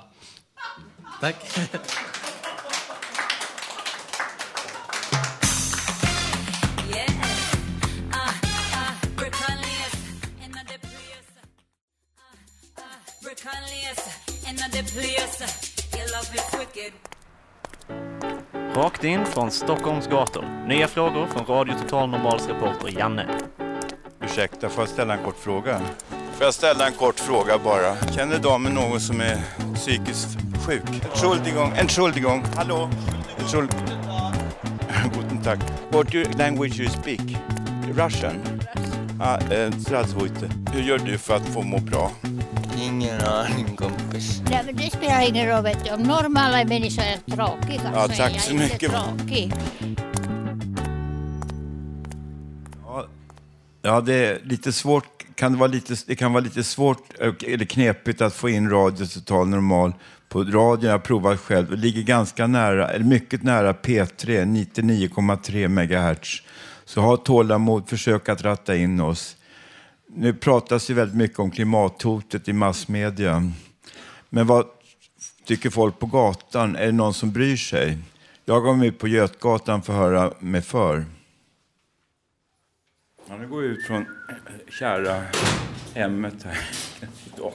Tack. 1.21 1.37
Rakt 18.75 19.05
in 19.05 19.27
från 19.27 19.51
Stockholms 19.51 20.07
gator. 20.07 20.67
Nya 20.69 20.89
frågor 20.89 21.27
från 21.27 21.47
Radio 21.47 21.75
Total 21.83 22.09
Normals 22.09 22.49
reporter 22.49 22.99
Janne. 22.99 23.27
Ursäkta, 24.25 24.69
får 24.69 24.83
jag 24.83 24.89
ställa 24.89 25.15
en 25.17 25.25
kort 25.25 25.39
fråga? 25.39 25.81
Får 26.09 26.45
jag 26.45 26.55
ställa 26.55 26.87
en 26.87 26.93
kort 26.93 27.21
fråga 27.21 27.59
bara? 27.59 27.97
Känner 28.17 28.39
damen 28.39 28.75
någon 28.75 29.01
som 29.01 29.21
är 29.21 29.39
psykiskt 29.75 30.40
sjuk? 30.67 30.83
Entschuldigung, 31.05 31.73
Entschuldigung, 31.77 32.45
hallå? 32.57 32.91
Entschuld... 33.39 33.75
Guten 35.15 35.43
Tag. 35.43 35.59
What 35.91 36.15
language 36.39 36.79
you 36.81 36.89
speak? 36.89 37.21
Russian? 37.97 38.41
Ah, 39.21 39.39
eh. 39.51 39.71
Hur 40.73 40.83
gör 40.83 40.99
du 40.99 41.19
för 41.19 41.37
att 41.37 41.49
få 41.49 41.63
må 41.63 41.79
bra? 41.79 42.11
Ingen 42.83 43.21
aning 43.21 43.77
kompis. 43.77 44.43
Nej, 44.51 44.63
men 44.67 44.77
det 44.77 44.91
spelar 44.91 45.29
ingen 45.29 45.49
roll. 45.49 45.63
Vet 45.63 45.85
du. 45.85 45.91
Om 45.91 46.03
normala 46.03 46.65
människor 46.65 47.03
är 47.03 47.37
tråkiga 47.37 47.91
Ja, 47.95 48.09
så 48.09 48.23
är 48.23 48.31
jag 48.31 48.41
så 48.41 48.53
inte 48.53 48.65
mycket. 48.65 48.91
tråkig. 48.91 49.53
Ja, 52.87 53.07
ja, 53.83 54.01
det 54.01 54.15
är 54.15 54.41
lite 54.45 54.73
svårt. 54.73 55.07
Kan 55.35 55.53
det, 55.53 55.59
vara 55.59 55.71
lite, 55.71 55.95
det 56.07 56.17
kan 56.17 56.33
vara 56.33 56.45
lite 56.45 56.65
svårt 56.65 57.21
eh, 57.21 57.33
eller 57.47 57.65
knepigt 57.65 58.21
att 58.21 58.35
få 58.35 58.49
in 58.49 58.71
radio 58.71 59.07
total 59.07 59.49
normal 59.49 59.93
på 60.31 60.45
radion. 60.45 60.85
Jag 60.85 60.93
har 60.93 60.99
provat 60.99 61.41
själv. 61.41 61.71
Det 61.71 61.77
ligger 61.77 62.03
ganska 62.03 62.47
nära, 62.47 62.89
eller 62.89 63.05
mycket 63.05 63.43
nära 63.43 63.73
P3, 63.73 64.45
99,3 64.45 65.69
MHz. 65.69 66.43
Så 66.85 67.01
ha 67.01 67.17
tålamod, 67.17 67.89
försök 67.89 68.29
att 68.29 68.43
ratta 68.43 68.77
in 68.77 69.01
oss. 69.01 69.37
Nu 70.07 70.35
pratas 70.35 70.91
ju 70.91 70.95
väldigt 70.95 71.17
mycket 71.17 71.39
om 71.39 71.51
klimathotet 71.51 72.49
i 72.49 72.53
massmedia. 72.53 73.53
Men 74.29 74.47
vad 74.47 74.67
tycker 75.45 75.71
folk 75.71 75.99
på 75.99 76.07
gatan? 76.07 76.77
Är 76.77 76.87
det 76.87 76.93
någon 76.93 77.15
som 77.15 77.33
bryr 77.33 77.57
sig? 77.57 77.99
Jag 78.45 78.65
gav 78.65 78.79
mig 78.79 78.89
ut 78.89 78.99
på 78.99 79.09
Götgatan 79.09 79.83
för 79.83 79.93
att 79.93 79.99
höra 79.99 80.33
mig 80.39 80.63
för. 80.63 81.05
Ja, 83.29 83.37
nu 83.37 83.49
går 83.49 83.63
jag 83.63 83.73
ut 83.73 83.87
från 83.87 84.07
kära 84.69 85.23
hemmet 85.95 86.43
här. 86.43 86.59
Dag, 87.41 87.53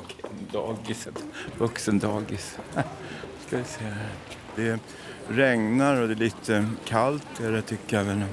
dagiset, 0.51 1.25
vuxendagis. 1.57 2.57
Ska 3.47 3.57
vi 3.57 3.63
se 3.63 3.83
här. 3.83 4.09
Det 4.55 4.79
regnar 5.27 6.01
och 6.01 6.07
det 6.07 6.13
är 6.13 6.15
lite 6.15 6.69
kallt 6.85 7.39
är 7.39 7.51
det 7.51 7.61
tycker 7.61 7.97
jag. 7.97 8.05
Men 8.05 8.25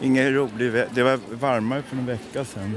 ingen 0.00 0.34
rolig 0.34 0.84
Det 0.94 1.02
var 1.02 1.20
varmare 1.30 1.82
för 1.82 1.96
en 1.96 2.06
vecka 2.06 2.44
sedan. 2.44 2.74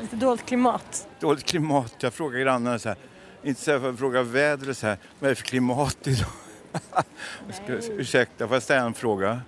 Lite 0.00 0.16
dåligt 0.16 0.46
klimat. 0.46 1.08
Dåligt 1.20 1.44
klimat. 1.44 1.94
Jag 1.98 2.14
frågar 2.14 2.40
grannarna 2.40 2.78
så 2.78 2.88
här. 2.88 2.98
Inte 3.42 3.60
så 3.60 3.70
här 3.70 3.78
för 3.78 3.90
att 3.90 3.98
fråga 3.98 4.22
vädret 4.22 4.78
så 4.78 4.86
här. 4.86 4.98
Vad 5.18 5.26
är 5.26 5.32
det 5.32 5.34
för 5.34 5.44
klimat 5.44 6.06
idag? 6.06 6.28
Jag 7.46 7.54
ska, 7.82 7.92
ursäkta, 7.92 8.46
får 8.48 8.54
jag 8.56 8.62
ställa 8.62 8.86
en 8.86 8.94
fråga? 8.94 9.40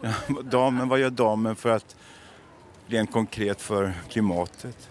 Ja, 0.00 0.12
damen, 0.42 0.88
vad 0.88 0.98
gör 0.98 1.10
damen 1.10 1.56
för 1.56 1.70
att 1.70 1.96
rent 2.86 3.12
konkret 3.12 3.62
för 3.62 3.92
klimatet? 4.08 4.88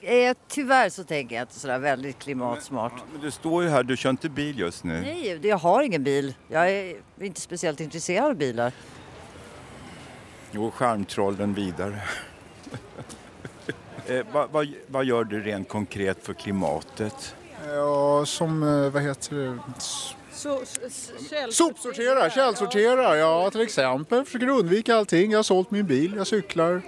Eh, 0.00 0.36
tyvärr 0.48 0.88
så 0.88 1.04
tänker 1.04 1.36
jag 1.36 1.42
inte 1.42 1.60
sådär 1.60 1.78
väldigt 1.78 2.18
klimatsmart. 2.18 2.92
Men 3.12 3.20
du 3.20 3.30
står 3.30 3.62
ju 3.62 3.68
här, 3.68 3.82
du 3.82 3.96
kör 3.96 4.10
inte 4.10 4.28
bil 4.28 4.58
just 4.58 4.84
nu. 4.84 5.00
Nej, 5.00 5.40
jag 5.42 5.58
har 5.58 5.82
ingen 5.82 6.04
bil. 6.04 6.34
Jag 6.48 6.70
är 6.70 6.96
inte 7.20 7.40
speciellt 7.40 7.80
intresserad 7.80 8.24
av 8.24 8.34
bilar. 8.34 8.72
Jo, 10.50 10.70
charmtrollen 10.70 11.54
vidare. 11.54 12.00
eh, 14.06 14.26
vad, 14.32 14.50
vad, 14.50 14.68
vad 14.86 15.04
gör 15.04 15.24
du 15.24 15.42
rent 15.42 15.68
konkret 15.68 16.18
för 16.22 16.34
klimatet? 16.34 17.34
Ja, 17.66 18.26
som, 18.26 18.62
eh, 18.62 18.90
vad 18.90 19.02
heter 19.02 19.36
det? 19.36 19.58
Så, 20.32 20.60
Sopsortera, 21.50 22.30
källsortera, 22.30 23.16
ja 23.16 23.50
till 23.50 23.60
exempel. 23.60 24.24
Försöker 24.24 24.48
undvika 24.48 24.96
allting. 24.96 25.30
Jag 25.30 25.38
har 25.38 25.42
sålt 25.42 25.70
min 25.70 25.86
bil, 25.86 26.14
jag 26.16 26.26
cyklar. 26.26 26.82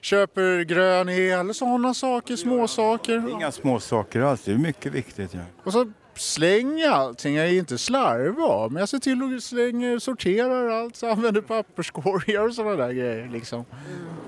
Köper 0.00 0.64
grön 0.64 1.08
el, 1.08 1.54
sådana 1.54 1.94
saker, 1.94 2.36
småsaker. 2.36 3.30
Inga 3.30 3.52
små 3.52 3.80
saker 3.80 4.20
alls, 4.20 4.42
det 4.44 4.52
är 4.52 4.58
mycket 4.58 4.92
viktigt. 4.92 5.34
Ja. 5.34 5.40
Och 5.64 5.72
så 5.72 5.92
slänger 6.14 6.90
allting, 6.90 7.34
jag 7.34 7.46
är 7.46 7.52
inte 7.52 7.78
slarva 7.78 8.68
men 8.68 8.80
jag 8.80 8.88
ser 8.88 8.98
till 8.98 9.36
att 9.36 9.42
slänga, 9.42 10.00
sorterar 10.00 10.68
allt, 10.68 11.02
använder 11.02 11.40
papperskorgar 11.40 12.46
och 12.48 12.54
sådana 12.54 12.76
där 12.76 12.92
grejer 12.92 13.28
liksom. 13.32 13.64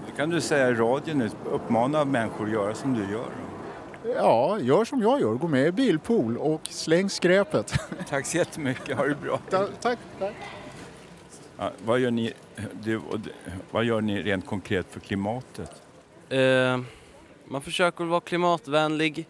Det 0.07 0.17
kan 0.17 0.31
du 0.31 0.41
säga 0.41 0.69
i 0.69 0.75
radion 0.75 1.19
nu, 1.19 1.31
uppmana 1.53 2.05
människor 2.05 2.47
att 2.47 2.53
göra 2.53 2.75
som 2.75 2.95
du 2.95 3.13
gör. 3.13 3.31
Ja, 4.17 4.59
gör 4.61 4.85
som 4.85 5.03
jag 5.03 5.21
gör, 5.21 5.35
gå 5.35 5.49
med 5.49 5.67
i 5.67 5.73
bilpool 5.73 6.37
och 6.39 6.61
släng 6.71 7.11
skräpet. 7.11 7.75
Tack 8.09 8.27
så 8.27 8.37
jättemycket, 8.37 8.97
ha 8.97 9.05
det 9.05 9.15
bra. 9.15 9.39
tack, 9.51 9.99
tack. 10.19 10.35
Vad, 11.85 12.01
gör 12.01 12.11
ni, 12.11 12.33
du, 12.83 13.01
vad 13.71 13.85
gör 13.85 14.01
ni 14.01 14.23
rent 14.23 14.47
konkret 14.47 14.87
för 14.91 15.01
klimatet? 15.01 15.83
Eh, 16.29 16.81
man 17.45 17.63
försöker 17.63 18.05
vara 18.05 18.21
klimatvänlig. 18.21 19.27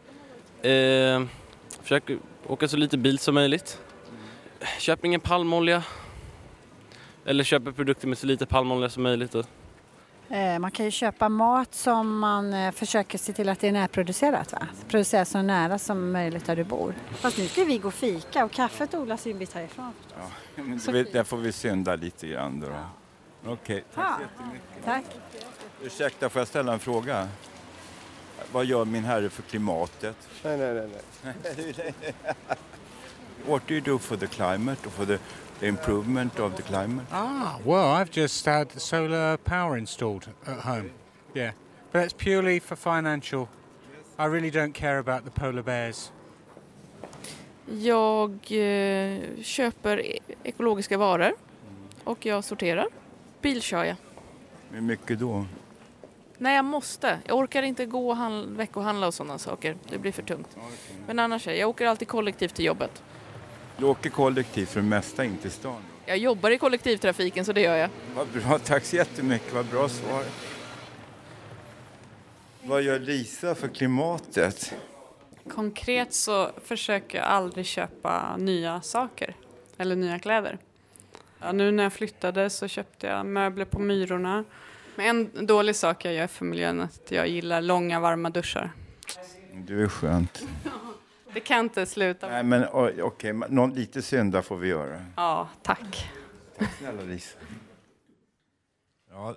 Eh, 0.63 1.23
försöker 1.83 2.19
åka 2.47 2.69
så 2.69 2.77
lite 2.77 2.99
bil 2.99 3.19
som 3.19 3.35
möjligt. 3.35 3.81
Köper 4.79 5.07
ingen 5.07 5.21
palmolja. 5.21 5.83
Eller 7.25 7.45
köper 7.45 7.73
produkter 7.73 8.09
med 8.09 8.19
så 8.19 8.27
lite 8.27 8.47
palmolja 8.47 8.89
som 8.89 9.03
möjligt. 9.03 9.37
Eh, 10.31 10.59
Man 10.59 10.71
kan 10.71 10.85
ju 10.85 10.91
köpa 10.91 11.29
mat 11.29 11.75
som 11.75 12.19
man 12.19 12.53
eh, 12.53 12.73
försöker 12.73 13.19
se 13.19 13.33
till 13.33 13.49
att 13.49 13.61
det 13.61 13.69
är 13.69 13.73
närproducerat. 13.73 14.53
Va? 14.53 14.67
Producerat 14.89 15.29
så 15.29 15.43
nära 15.43 15.79
som 15.79 16.13
möjligt 16.13 16.45
där 16.47 16.57
du 16.57 16.65
bor. 16.65 16.95
Fast 17.11 17.39
nu 17.39 17.49
ska 17.49 17.65
vi 17.65 17.79
gå 17.79 17.89
och 17.89 17.95
fika 17.95 18.45
och 18.45 18.51
kaffet 18.53 18.95
odlas 18.95 19.27
ju 19.27 19.31
en 19.33 19.39
bit 19.39 19.53
härifrån. 19.53 19.93
Ja, 20.57 20.63
men 20.63 20.81
det, 20.87 21.13
där 21.13 21.25
får 21.25 21.37
vi 21.37 21.53
synda 21.53 21.97
lite 21.97 22.27
grann 22.27 22.61
då. 22.61 22.67
Okej, 23.53 23.85
tack 23.95 24.05
Ja. 24.07 24.17
så 24.17 24.23
jättemycket. 24.23 24.85
Tack. 24.85 25.05
Ursäkta, 25.83 26.29
får 26.29 26.41
jag 26.41 26.49
ställa 26.49 26.73
en 26.73 26.79
fråga? 26.79 27.29
Vad 28.53 28.65
gör 28.65 28.85
min 28.85 29.05
herre 29.05 29.31
för 29.31 29.43
klimatet? 29.43 30.17
Nej, 30.45 30.57
nej, 30.59 30.75
nej. 30.75 30.89
nej. 31.77 31.95
What 33.47 33.67
do 33.67 33.75
you 33.75 33.81
do 33.81 33.99
for 33.99 34.17
the 34.17 34.27
climate 34.27 34.87
or 34.87 34.91
for 34.91 35.07
the, 35.07 35.19
the 35.61 35.67
improvement 35.67 36.39
of 36.41 36.57
the 36.57 36.63
climate? 36.63 37.07
Ah, 37.13 37.59
well, 37.65 38.03
I've 38.03 38.11
just 38.21 38.47
had 38.47 38.81
solar 38.81 39.37
power 39.37 39.79
installed 39.79 40.29
at 40.47 40.59
home. 40.61 40.91
Yeah, 41.35 41.53
but 41.93 42.03
it's 42.05 42.13
purely 42.25 42.61
for 42.61 42.77
financial. 42.77 43.49
I 44.19 44.25
really 44.27 44.51
don't 44.51 44.73
care 44.73 44.99
about 44.99 45.25
the 45.25 45.31
polar 45.41 45.63
bears. 45.63 46.13
Jag 47.67 48.31
eh, 48.51 49.19
köper 49.43 50.01
e- 50.01 50.19
ekologiska 50.43 50.99
varor 50.99 51.33
och 52.05 52.27
jag 52.27 52.45
sorterar. 52.45 52.87
Bil 53.43 53.63
kör 53.63 53.85
jag. 53.85 53.97
Hur 54.71 54.81
mycket 54.81 55.19
då? 55.19 55.47
Nej, 56.39 56.57
jag 56.57 56.65
måste. 56.65 57.19
Jag 57.27 57.39
orkar 57.39 57.63
inte 57.63 57.87
gå 57.87 58.09
och 58.11 58.17
handla, 58.17 58.47
veckohandla 58.59 59.07
och 59.07 59.15
sådana 59.15 59.39
saker. 59.39 59.77
Det 59.91 59.99
blir 59.99 60.13
för 60.13 60.23
tungt. 60.23 60.57
Men 61.07 61.19
annars, 61.19 61.49
är- 61.49 61.53
jag 61.55 61.69
åker 61.69 61.87
alltid 61.87 62.09
kollektivt 62.09 62.55
till 62.55 62.65
jobbet. 62.65 63.03
Du 63.77 63.85
åker 63.85 64.11
kollektivt 64.11 64.69
för 64.69 64.81
det 64.81 64.87
mesta 64.87 65.25
in 65.25 65.37
till 65.37 65.51
stan. 65.51 65.83
Jag 66.07 66.19
jobbar 66.19 66.51
i 66.51 66.59
kollektivtrafiken 66.59 67.45
så 67.45 67.53
det 67.53 67.61
gör 67.61 67.77
jag. 67.77 67.91
Vad 68.15 68.29
bra, 68.29 68.59
tack 68.59 68.85
så 68.85 68.97
jättemycket, 68.97 69.53
vad 69.55 69.67
bra 69.67 69.89
svar. 69.89 70.25
Vad 72.63 72.83
gör 72.83 72.99
Lisa 72.99 73.55
för 73.55 73.69
klimatet? 73.69 74.75
Konkret 75.49 76.15
så 76.15 76.51
försöker 76.65 77.19
jag 77.19 77.27
aldrig 77.27 77.67
köpa 77.67 78.37
nya 78.37 78.83
saker 78.83 79.37
eller 79.79 79.97
nya 79.97 80.19
kläder. 80.19 80.59
Ja, 81.39 81.53
nu 81.53 81.71
när 81.71 81.83
jag 81.83 81.93
flyttade 81.93 82.51
så 82.51 82.69
köpte 82.69 83.07
jag 83.07 83.27
möbler 83.27 83.65
på 83.65 83.79
Myrorna. 83.79 84.45
Men 84.97 85.07
en 85.37 85.47
dålig 85.47 85.77
sak 85.77 86.05
jag 86.05 86.15
gör 86.15 86.27
för 86.27 86.45
miljön 86.45 86.81
är 86.81 86.85
att 86.85 87.11
jag 87.11 87.29
gillar 87.29 87.63
långa 87.63 88.01
varma 88.01 88.31
duschar. 88.31 88.73
Du 89.53 89.83
är 89.85 89.89
skönt. 89.89 90.43
Det 91.35 91.41
kan 91.41 91.59
inte 91.65 91.87
sluta. 91.87 92.29
Nej, 92.29 92.43
men 92.43 92.67
okej, 93.03 93.33
någon, 93.33 93.75
lite 93.75 94.03
synda 94.03 94.43
får 94.43 94.57
vi 94.57 94.69
göra. 94.69 95.05
Ja, 95.17 95.49
tack. 95.63 96.11
Tack 96.59 96.71
snälla 96.79 97.03
Lisa. 97.03 97.39
Ja, 99.11 99.37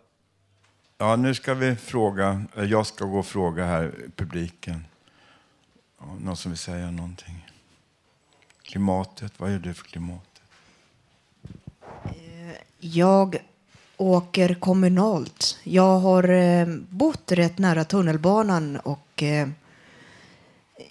ja, 0.97 1.15
nu 1.15 1.36
ska 1.36 1.53
vi 1.53 1.75
fråga, 1.75 2.43
jag 2.56 2.88
ska 2.88 3.06
gå 3.06 3.19
och 3.19 3.25
fråga 3.25 3.65
här 3.65 3.93
publiken. 4.15 4.86
Ja, 5.99 6.06
någon 6.21 6.38
som 6.38 6.51
vill 6.51 6.60
säga 6.60 6.91
någonting? 6.91 7.49
Klimatet, 8.62 9.34
vad 9.38 9.51
är 9.51 9.60
det 9.60 9.73
för 9.73 9.86
klimat? 9.86 10.41
Jag 12.79 13.38
åker 13.97 14.53
kommunalt. 14.53 15.60
Jag 15.63 15.99
har 15.99 16.29
eh, 16.29 16.67
bott 16.89 17.32
rätt 17.32 17.58
nära 17.58 17.84
tunnelbanan 17.84 18.77
och 18.77 19.23
eh, 19.23 19.47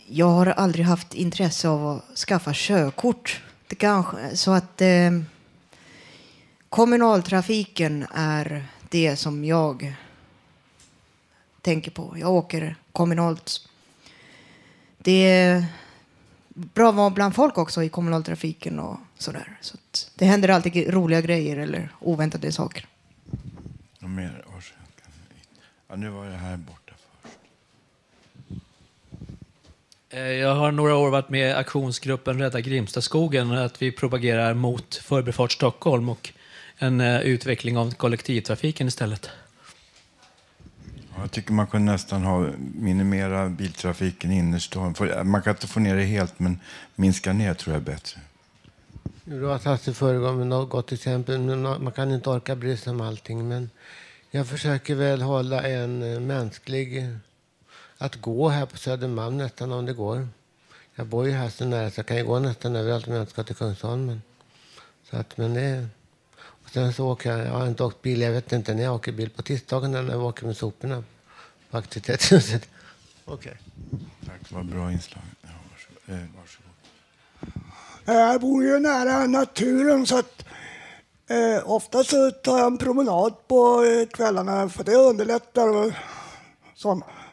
jag 0.06 0.26
har 0.28 0.46
aldrig 0.46 0.86
haft 0.86 1.14
intresse 1.14 1.68
av 1.68 1.86
att 1.86 2.18
skaffa 2.18 2.50
körkort. 2.54 3.42
Det 3.68 3.74
kanske, 3.74 4.36
så 4.36 4.50
att 4.50 4.80
eh, 4.80 5.10
kommunaltrafiken 6.68 8.06
är 8.14 8.66
det 8.88 9.16
som 9.16 9.44
jag 9.44 9.94
tänker 11.60 11.90
på. 11.90 12.14
Jag 12.18 12.30
åker 12.30 12.76
kommunalt. 12.92 13.68
Det 14.98 15.30
är 15.30 15.64
bra 16.54 16.88
att 16.88 16.94
vara 16.94 17.10
bland 17.10 17.34
folk 17.34 17.58
också 17.58 17.82
i 17.82 17.88
kommunaltrafiken 17.88 18.78
och 18.78 18.98
sådär. 19.18 19.58
Så 19.60 19.76
det 20.14 20.24
händer 20.24 20.48
alltid 20.48 20.94
roliga 20.94 21.20
grejer 21.20 21.56
eller 21.56 21.88
oväntade 22.00 22.52
saker. 22.52 22.86
Ja, 25.88 25.96
nu 25.96 26.08
var 26.08 26.26
det 26.26 26.36
här 26.36 26.56
borta. 26.56 26.94
Eh, 28.50 28.56
jag 30.14 30.54
har 30.54 30.72
några 30.72 30.96
år 30.96 31.10
varit 31.10 31.28
med 31.28 31.48
i 31.50 31.52
aktionsgruppen 31.52 32.38
Rädda 32.38 32.60
Grimstaskogen 32.60 33.52
att 33.52 33.82
vi 33.82 33.92
propagerar 33.92 34.54
mot 34.54 34.94
Förbifart 34.94 35.52
Stockholm 35.52 36.08
och 36.08 36.30
en 36.78 37.00
eh, 37.00 37.20
utveckling 37.20 37.78
av 37.78 37.90
kollektivtrafiken 37.94 38.88
istället. 38.88 39.30
Ja, 41.14 41.20
Jag 41.20 41.30
tycker 41.30 41.52
man 41.52 41.66
kunde 41.66 41.92
nästan 41.92 42.22
ha 42.22 42.48
minimera 42.74 43.48
biltrafiken 43.48 44.30
i 44.32 44.38
innerstan. 44.38 44.94
För- 44.94 45.24
Man 45.24 45.42
kan 45.42 45.50
inte 45.54 45.66
få 45.66 45.80
ner 45.80 45.96
det 45.96 46.02
helt, 46.04 46.38
men 46.38 46.60
minska 46.94 47.32
ner 47.32 47.54
tror 47.54 47.74
jag 47.74 47.80
är 47.80 47.84
bättre. 47.86 48.20
Du 49.24 49.42
har 49.44 49.58
tagit 49.58 49.84
det 49.84 49.94
föregående 49.94 50.38
med 50.38 50.46
något 50.46 50.70
gott 50.70 50.92
exempel. 50.92 51.38
men 51.40 51.62
Man 51.62 51.92
kan 51.92 52.12
inte 52.12 52.30
orka 52.30 52.56
bry 52.56 52.76
sig 52.76 52.90
om 52.90 53.00
allting. 53.00 53.48
Men 53.48 53.70
jag 54.30 54.46
försöker 54.46 54.94
väl 54.94 55.22
hålla 55.22 55.62
en 55.62 56.14
eh, 56.14 56.20
mänsklig... 56.20 57.06
Att 58.02 58.16
gå 58.16 58.48
här 58.48 58.66
på 58.66 58.76
Södermalm 58.76 59.36
nästan 59.38 59.72
om 59.72 59.86
det 59.86 59.92
går. 59.92 60.28
Jag 60.94 61.06
bor 61.06 61.26
ju 61.26 61.32
här 61.32 61.48
så 61.48 61.64
nära 61.64 61.90
så 61.90 61.98
jag 61.98 62.06
kan 62.06 62.16
ju 62.16 62.24
gå 62.24 62.38
nästan 62.38 62.76
överallt 62.76 63.06
om 63.06 63.12
jag 63.12 63.22
inte 63.22 63.32
ska 63.32 63.44
till 63.44 63.56
Kungsholmen. 63.56 64.22
Så 65.10 65.16
att, 65.16 65.36
men 65.36 65.54
det... 65.54 65.88
Och 66.36 66.70
sen 66.70 66.92
så 66.92 67.08
åker 67.08 67.30
jag... 67.30 67.46
Jag 67.46 67.52
har 67.52 67.66
inte 67.66 67.84
åkt 67.84 68.02
bil. 68.02 68.20
Jag 68.20 68.32
vet 68.32 68.52
inte 68.52 68.74
när 68.74 68.82
jag 68.82 68.94
åker 68.94 69.12
bil. 69.12 69.30
På 69.30 69.42
tisdagen 69.42 69.92
när 69.92 70.02
jag 70.10 70.24
åker 70.24 70.46
med 70.46 70.56
soporna 70.56 71.04
på 71.70 71.76
aktivitetshuset. 71.78 72.68
Okej. 73.24 73.56
Tack, 74.26 74.40
det 74.48 74.54
var 74.54 74.62
bra 74.62 74.92
inslag. 74.92 75.24
Ja, 75.42 75.48
varsågod. 75.70 76.22
Eh, 76.22 76.28
varsågod. 76.36 76.72
Jag 78.04 78.40
bor 78.40 78.64
ju 78.64 78.78
nära 78.78 79.26
naturen 79.26 80.06
så 80.06 80.18
att 80.18 80.44
eh, 81.30 81.70
ofta 81.70 82.04
så 82.04 82.30
tar 82.30 82.58
jag 82.58 82.66
en 82.66 82.78
promenad 82.78 83.48
på 83.48 83.84
eh, 83.84 84.08
kvällarna 84.08 84.68
för 84.68 84.84
det 84.84 84.94
underlättar. 84.94 85.68
Och. 85.68 85.92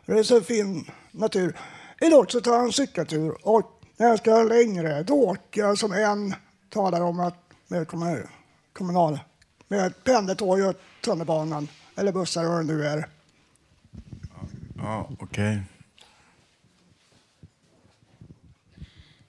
Det 0.10 0.20
är 0.20 0.24
så 0.24 0.42
fin 0.42 0.92
natur. 1.12 1.58
Idag 2.02 2.32
så 2.32 2.42
tar 2.42 2.52
jag 2.52 2.66
en 2.66 2.74
cykeltur 2.74 3.48
och 3.48 3.82
när 3.98 4.08
jag 4.08 4.20
ska 4.20 4.44
längre 4.44 5.04
då 5.04 5.14
åker 5.14 5.62
jag 5.62 5.78
som 5.78 5.92
en 5.94 6.34
talar 6.70 7.02
om 7.02 7.20
att 7.20 7.36
med 7.68 7.88
kommun- 7.88 8.28
kommunal 8.74 9.20
med 9.68 10.04
pendeltåg 10.04 10.60
och 10.60 10.76
tunnelbanan 11.02 11.68
eller 11.96 12.12
bussar 12.12 12.46
och 12.46 12.52
vad 12.52 12.68
det 12.68 12.74
nu 12.74 12.86
är. 12.86 13.08
Ja, 14.78 15.10
okej. 15.20 15.62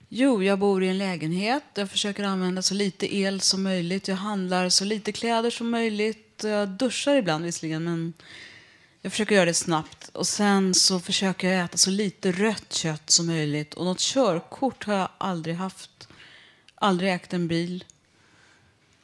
Jo, 0.09 0.43
jag 0.43 0.59
bor 0.59 0.83
i 0.83 0.87
en 0.87 0.97
lägenhet. 0.97 1.63
Jag 1.73 1.89
försöker 1.89 2.23
använda 2.23 2.61
så 2.61 2.73
lite 2.73 3.15
el 3.15 3.41
som 3.41 3.63
möjligt. 3.63 4.07
Jag 4.07 4.15
handlar 4.15 4.69
så 4.69 4.85
lite 4.85 5.11
kläder 5.11 5.49
som 5.49 5.69
möjligt. 5.69 6.43
Jag 6.43 6.69
duschar 6.69 7.15
ibland 7.15 7.45
visserligen, 7.45 7.83
men 7.83 8.13
jag 9.01 9.11
försöker 9.11 9.35
göra 9.35 9.45
det 9.45 9.53
snabbt. 9.53 10.09
Och 10.13 10.27
sen 10.27 10.73
så 10.73 10.99
försöker 10.99 11.51
jag 11.51 11.65
äta 11.65 11.77
så 11.77 11.89
lite 11.89 12.31
rött 12.31 12.73
kött 12.73 13.09
som 13.09 13.27
möjligt. 13.27 13.73
Och 13.73 13.85
något 13.85 13.99
körkort 13.99 14.83
har 14.83 14.93
jag 14.93 15.09
aldrig 15.17 15.55
haft. 15.55 16.07
Aldrig 16.75 17.13
ägt 17.13 17.33
en 17.33 17.47
bil. 17.47 17.83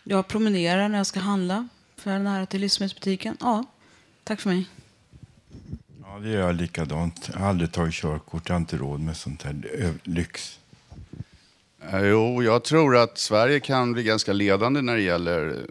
Jag 0.04 0.28
promenerar 0.28 0.90
när 0.90 0.98
jag 0.98 1.08
ska 1.08 1.20
handla, 1.20 1.68
för 1.96 2.12
jag 2.12 2.20
är 2.20 2.24
nära 2.24 2.46
till 2.46 2.62
livsmedelsbutiken. 2.62 3.38
Ja, 3.40 3.66
tack 4.24 4.42
för 4.42 4.50
mig. 4.50 4.66
Ja, 6.04 6.20
det 6.20 6.30
gör 6.30 6.40
jag 6.40 6.56
likadant. 6.56 7.30
Jag 7.34 7.40
har 7.40 7.50
aldrig 7.50 7.72
tagit 7.72 7.94
körkort. 7.94 8.50
Jag 8.50 8.56
har 8.56 8.60
inte 8.60 8.78
råd 8.78 9.00
med 9.00 9.18
sånt 9.18 9.44
här 9.44 9.62
lyx. 10.04 10.60
Eh, 11.92 12.00
Jo, 12.02 12.44
jag 12.44 12.64
tror 12.64 12.98
att 12.98 13.18
Sverige 13.18 13.60
kan 13.60 13.94
bli 13.94 14.04
ganska 14.04 14.34
ledande 14.34 14.82
när 14.82 14.96
det 14.96 15.02
gäller 15.02 15.66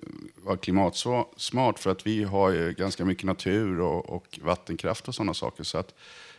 vara 0.47 0.57
klimatsmart 0.57 1.79
för 1.79 1.91
att 1.91 2.07
vi 2.07 2.25
har 2.25 2.51
ju 2.51 2.73
ganska 2.73 3.05
mycket 3.05 3.25
natur 3.25 3.81
och, 3.81 4.11
och 4.11 4.39
vattenkraft 4.43 5.09
och 5.09 5.15
sådana 5.15 5.35
saker. 5.35 5.65
Så 5.65 5.79
att 5.79 5.95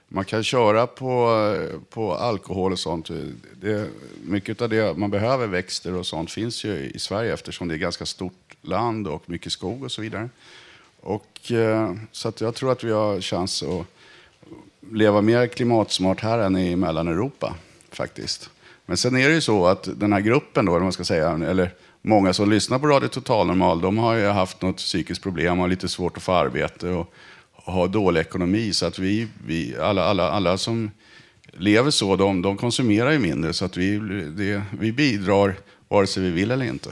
man 0.07 0.25
kan 0.25 0.43
köra 0.43 0.87
på, 0.87 1.53
på 1.89 2.13
alkohol 2.13 2.71
och 2.71 2.79
sånt. 2.79 3.09
Det, 3.61 3.89
mycket 4.25 4.61
av 4.61 4.69
det 4.69 4.97
man 4.97 5.11
behöver, 5.11 5.47
växter 5.47 5.93
och 5.93 6.05
sånt, 6.05 6.31
finns 6.31 6.63
ju 6.63 6.91
i 6.95 6.99
Sverige 6.99 7.33
eftersom 7.33 7.67
det 7.67 7.75
är 7.75 7.77
ganska 7.77 8.05
stort 8.05 8.55
land 8.61 9.07
och 9.07 9.29
mycket 9.29 9.51
skog 9.51 9.83
och 9.83 9.91
så 9.91 10.01
vidare. 10.01 10.29
Och, 11.01 11.51
eh, 11.51 11.93
så 12.11 12.27
att 12.27 12.41
jag 12.41 12.55
tror 12.55 12.71
att 12.71 12.83
vi 12.83 12.91
har 12.91 13.21
chans 13.21 13.63
att 13.63 13.85
leva 14.91 15.21
mer 15.21 15.47
klimatsmart 15.47 16.21
här 16.21 16.39
än 16.39 16.57
i 16.57 16.75
Mellaneuropa 16.75 17.55
faktiskt. 17.91 18.49
Men 18.85 18.97
sen 18.97 19.15
är 19.15 19.29
det 19.29 19.35
ju 19.35 19.41
så 19.41 19.67
att 19.67 19.89
den 19.99 20.13
här 20.13 20.21
gruppen 20.21 20.65
då, 20.65 20.71
eller 20.71 20.79
vad 20.79 20.85
man 20.85 20.93
ska 20.93 21.03
säga, 21.03 21.29
eller 21.29 21.73
många 22.01 22.33
som 22.33 22.49
lyssnar 22.49 22.79
på 22.79 22.87
Radio 22.87 23.07
Total 23.07 23.47
Normal, 23.47 23.81
de 23.81 23.97
har 23.97 24.15
ju 24.15 24.27
haft 24.27 24.61
något 24.61 24.77
psykiskt 24.77 25.23
problem, 25.23 25.57
har 25.57 25.67
lite 25.67 25.87
svårt 25.87 26.17
att 26.17 26.23
få 26.23 26.31
arbete 26.31 26.89
och 26.89 27.13
har 27.53 27.87
dålig 27.87 28.21
ekonomi. 28.21 28.73
Så 28.73 28.85
att 28.85 28.99
vi, 28.99 29.27
vi 29.45 29.77
alla, 29.77 30.03
alla, 30.03 30.31
alla 30.31 30.57
som 30.57 30.91
lever 31.51 31.91
så, 31.91 32.15
de, 32.15 32.41
de 32.41 32.57
konsumerar 32.57 33.11
ju 33.11 33.19
mindre. 33.19 33.53
Så 33.53 33.65
att 33.65 33.77
vi, 33.77 33.99
det, 34.37 34.61
vi 34.79 34.91
bidrar 34.91 35.55
vare 35.87 36.07
sig 36.07 36.23
vi 36.23 36.29
vill 36.29 36.51
eller 36.51 36.65
inte. 36.65 36.89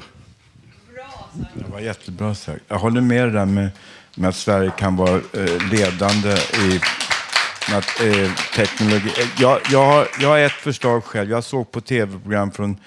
Det 1.54 1.72
var 1.72 1.80
jättebra 1.80 2.36
sagt. 2.36 2.64
Jag 2.68 2.80
håller 2.80 3.02
med 3.02 3.34
där 3.34 3.46
med, 3.46 3.70
med 4.16 4.30
att 4.30 4.36
Sverige 4.36 4.72
kan 4.78 4.96
vara 4.96 5.16
eh, 5.16 5.70
ledande 5.72 6.32
i 6.32 6.80
att, 7.74 8.02
eh, 8.02 8.32
teknologi. 8.56 9.12
Jag, 9.40 9.60
jag, 9.72 9.86
har, 9.86 10.08
jag 10.20 10.30
har 10.30 10.40
ett 10.40 10.52
förslag 10.52 11.04
själv. 11.04 11.30
Jag 11.30 11.44
såg 11.44 11.72
på 11.72 11.82
tv-program 11.82 12.52
från 12.52 12.78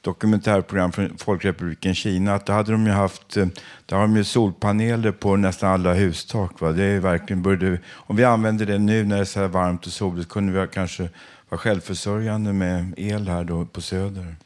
dokumentärprogram 0.00 0.92
från 0.92 1.18
Folkrepubliken 1.18 1.94
Kina 1.94 2.34
att 2.34 2.46
då 2.46 2.52
hade 2.52 2.72
de 2.72 2.86
ju 2.86 2.92
haft 2.92 3.36
eh, 3.36 3.46
där 3.86 3.96
har 3.96 4.02
de 4.02 4.16
ju 4.16 4.24
solpaneler 4.24 5.12
på 5.12 5.36
nästan 5.36 5.70
alla 5.70 5.94
hustak. 5.94 6.60
Va? 6.60 6.72
Det 6.72 6.84
är 6.84 7.00
verkligen 7.00 7.42
borde, 7.42 7.80
om 7.88 8.16
vi 8.16 8.24
använder 8.24 8.66
det 8.66 8.78
nu 8.78 9.04
när 9.04 9.16
det 9.16 9.22
är 9.22 9.24
så 9.24 9.40
här 9.40 9.48
varmt 9.48 9.86
och 9.86 9.92
soligt 9.92 10.28
kunde 10.28 10.60
vi 10.60 10.68
kanske 10.68 11.08
vara 11.48 11.58
självförsörjande 11.58 12.52
med 12.52 12.94
el 12.96 13.28
här 13.28 13.44
då 13.44 13.64
på 13.64 13.80
Söder. 13.80 14.36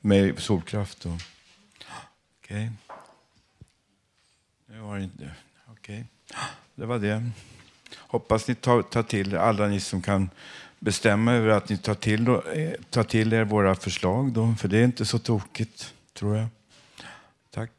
Med 0.00 0.38
solkraft. 0.38 1.02
Då. 1.02 1.18
Okej. 2.42 2.70
Det 4.66 4.78
var 4.78 4.98
inte... 4.98 5.30
Okej. 5.66 6.04
Det 6.74 6.86
var 6.86 6.98
det. 6.98 7.30
Hoppas 7.98 8.48
ni 8.48 8.54
tar, 8.54 8.82
tar 8.82 9.02
till 9.02 9.32
er, 9.32 9.38
alla 9.38 9.66
ni 9.66 9.80
som 9.80 10.02
kan 10.02 10.30
bestämma 10.80 11.32
över 11.32 11.48
att 11.48 11.68
ni 11.68 11.76
tar 11.76 11.94
till, 11.94 12.24
då, 12.24 12.42
eh, 12.42 12.72
tar 12.90 13.04
till 13.04 13.32
er 13.32 13.44
våra 13.44 13.74
förslag. 13.74 14.32
Då, 14.32 14.54
för 14.58 14.68
det 14.68 14.78
är 14.78 14.84
inte 14.84 15.04
så 15.04 15.18
tokigt, 15.18 15.94
tror 16.14 16.36
jag. 16.36 16.46
Tack. 17.50 17.70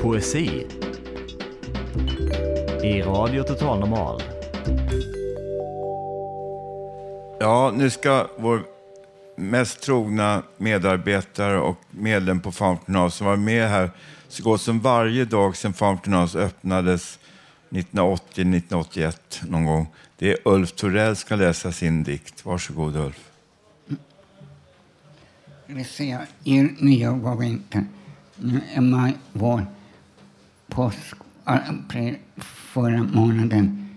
Poesi 0.00 0.66
i 2.82 3.02
Radio 3.02 3.42
Total 3.42 3.80
Normal. 3.80 4.22
Ja, 7.40 7.72
nu 7.74 7.90
ska 7.90 8.26
vår 8.38 8.73
mest 9.36 9.80
trogna 9.80 10.42
medarbetare 10.56 11.58
och 11.60 11.80
medlem 11.90 12.40
på 12.40 12.52
Fountain 12.52 12.98
House 12.98 13.16
som 13.16 13.26
var 13.26 13.36
med 13.36 13.68
här 13.68 13.90
så 14.28 14.42
gott 14.42 14.60
som 14.60 14.80
varje 14.80 15.24
dag 15.24 15.56
sedan 15.56 15.74
Fountain 15.74 16.16
House 16.16 16.38
öppnades 16.38 17.18
1980-1981 17.70 19.16
någon 19.48 19.64
gång. 19.64 19.86
Det 20.18 20.32
är 20.32 20.38
Ulf 20.44 20.72
Torell 20.72 21.16
ska 21.16 21.36
läsa 21.36 21.72
sin 21.72 22.02
dikt. 22.02 22.44
Varsågod 22.44 22.96
Ulf. 22.96 23.30
det 25.66 25.74
vill 25.74 25.84
säga 25.84 26.26
er 26.44 26.74
nya 26.78 27.10
och 27.10 27.44
inte. 27.44 27.84
Nu 28.36 28.60
är 28.74 28.80
maj, 28.80 29.14
vår, 29.32 29.66
påsk, 30.68 31.14
äh, 31.46 31.70
april, 31.70 32.16
förra 32.36 33.02
månaden. 33.02 33.88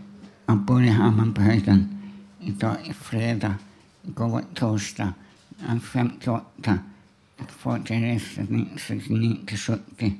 Jag 0.45 0.57
bor 0.57 0.83
i 0.83 0.87
på 1.35 1.41
höjden. 1.41 2.01
Idag 2.41 2.75
är 2.85 2.93
fredag, 2.93 3.55
igår 4.03 4.29
var 4.29 4.43
torsdag. 4.53 5.13
Alltså, 5.65 5.97
jag 5.97 6.05
är 6.05 6.09
58. 6.09 6.79
och 7.37 7.51
får 7.51 7.79
till 7.79 8.01
resten 8.01 8.69
69 8.77 9.35
till 9.47 9.57
70. 9.57 10.13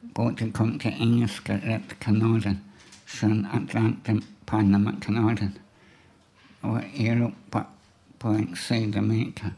Båten 0.00 0.52
kom 0.52 0.78
till 0.78 0.94
engelska 0.98 1.58
rättskanalen, 1.58 2.58
sjön 3.06 3.46
Atlanten, 3.52 4.22
Panamakanalen 4.44 5.52
och 6.60 6.78
Europa 6.78 7.66
på 8.18 8.28
en 8.28 8.56
Sydamerika. 8.56 9.50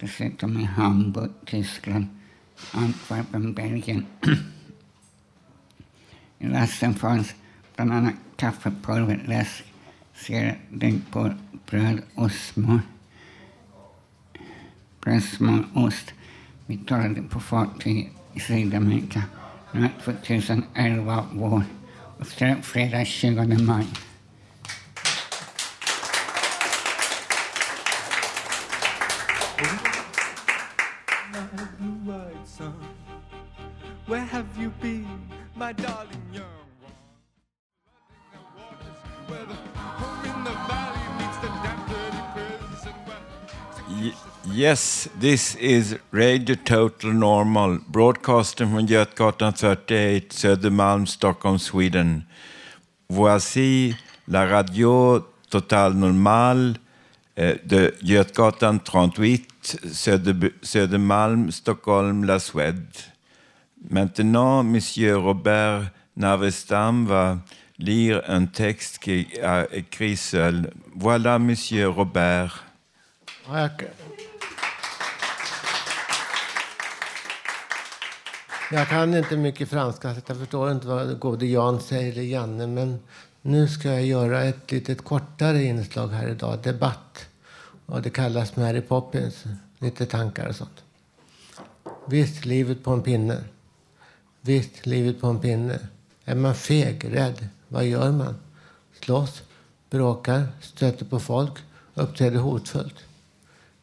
Dessutom 0.00 0.60
i 0.60 0.64
Hamburg, 0.64 1.30
Tyskland, 1.44 2.06
Antwerpen, 2.72 3.54
Belgien. 3.54 4.06
I 6.38 6.46
lasten 6.46 6.94
fanns 6.94 7.34
bland 7.76 7.92
annat 7.92 8.14
kaffepulver, 8.36 9.24
läsk, 9.26 9.64
cigarettdäggpor, 10.14 11.36
bröd 11.70 12.02
och 12.14 12.32
smör. 12.32 12.80
Bröd, 15.08 15.22
smör, 15.22 15.64
ost. 15.74 16.14
Vi 16.66 16.76
talade 16.76 17.22
på 17.22 17.40
fartyg 17.40 18.12
i 18.34 18.40
Sydamerika. 18.40 19.22
Nu 19.72 19.84
är 19.84 19.90
2011 20.04 21.24
vår 21.32 21.62
och 22.18 22.26
fredag 22.62 23.04
20 23.04 23.58
maj. 23.58 23.86
Yes, 44.54 45.08
this 45.20 45.54
is 45.56 45.96
Radio 46.10 46.54
Total 46.54 47.12
Normal, 47.12 47.78
broadcasting 47.88 48.70
from 48.70 48.86
Götgatan 48.86 49.52
38, 49.52 50.30
Södermalm, 50.32 51.06
Stockholm, 51.06 51.58
Sweden. 51.58 52.24
Voici 53.08 53.94
la 54.26 54.44
radio 54.44 55.24
Total 55.50 55.92
Normal 55.94 56.78
eh, 57.36 57.58
de 57.64 57.92
Götgatan 58.02 58.80
38, 58.80 59.46
Söder, 59.92 60.52
Södermalm, 60.62 61.50
Stockholm, 61.52 62.24
La 62.24 62.38
Suède. 62.38 63.12
Maintenant, 63.90 64.62
Monsieur 64.64 65.16
Robert 65.16 65.90
Navestam 66.16 67.06
va 67.06 67.38
lire 67.78 68.22
un 68.26 68.46
texte 68.46 68.98
qui 68.98 69.26
a 69.42 69.66
écrit 69.72 70.16
seul. 70.16 70.70
Voilà, 70.96 71.38
Monsieur 71.38 71.88
Robert. 71.88 72.64
Okay. 73.48 74.07
Jag 78.70 78.88
kan 78.88 79.14
inte 79.14 79.36
mycket 79.36 79.68
franska, 79.68 80.14
så 80.14 80.20
jag 80.26 80.36
förstår 80.36 80.72
inte 80.72 80.86
vad 80.86 81.18
gode 81.18 81.46
Jan 81.46 81.80
säger, 81.80 82.12
eller 82.12 82.22
Janne. 82.22 82.66
Men 82.66 82.98
nu 83.42 83.68
ska 83.68 83.88
jag 83.88 84.04
göra 84.04 84.42
ett 84.42 84.72
litet 84.72 85.04
kortare 85.04 85.62
inslag 85.62 86.08
här 86.08 86.28
idag, 86.28 86.58
debatt. 86.62 87.28
Och 87.86 88.02
det 88.02 88.10
kallas 88.10 88.56
Mary 88.56 88.80
Poppins, 88.80 89.44
lite 89.78 90.06
tankar 90.06 90.48
och 90.48 90.56
sånt. 90.56 90.84
Visst, 92.06 92.44
livet 92.44 92.84
på 92.84 92.90
en 92.90 93.02
pinne. 93.02 93.44
Visst, 94.40 94.86
livet 94.86 95.20
på 95.20 95.26
en 95.26 95.40
pinne. 95.40 95.78
Är 96.24 96.34
man 96.34 96.54
feg, 96.54 97.14
rädd, 97.14 97.48
vad 97.68 97.84
gör 97.84 98.12
man? 98.12 98.34
Slåss, 99.00 99.42
bråkar, 99.90 100.46
stöter 100.60 101.04
på 101.04 101.20
folk, 101.20 101.52
uppträder 101.94 102.38
hotfullt. 102.38 102.94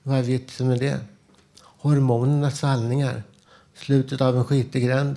Vad 0.03 0.17
är 0.17 0.23
vitsen 0.23 0.67
med 0.67 0.79
det? 0.79 0.99
Hormonernas 1.61 2.59
svallningar, 2.59 3.23
slutet 3.75 4.21
av 4.21 4.37
en 4.37 4.45
skitig 4.45 4.83
gränd, 4.85 5.15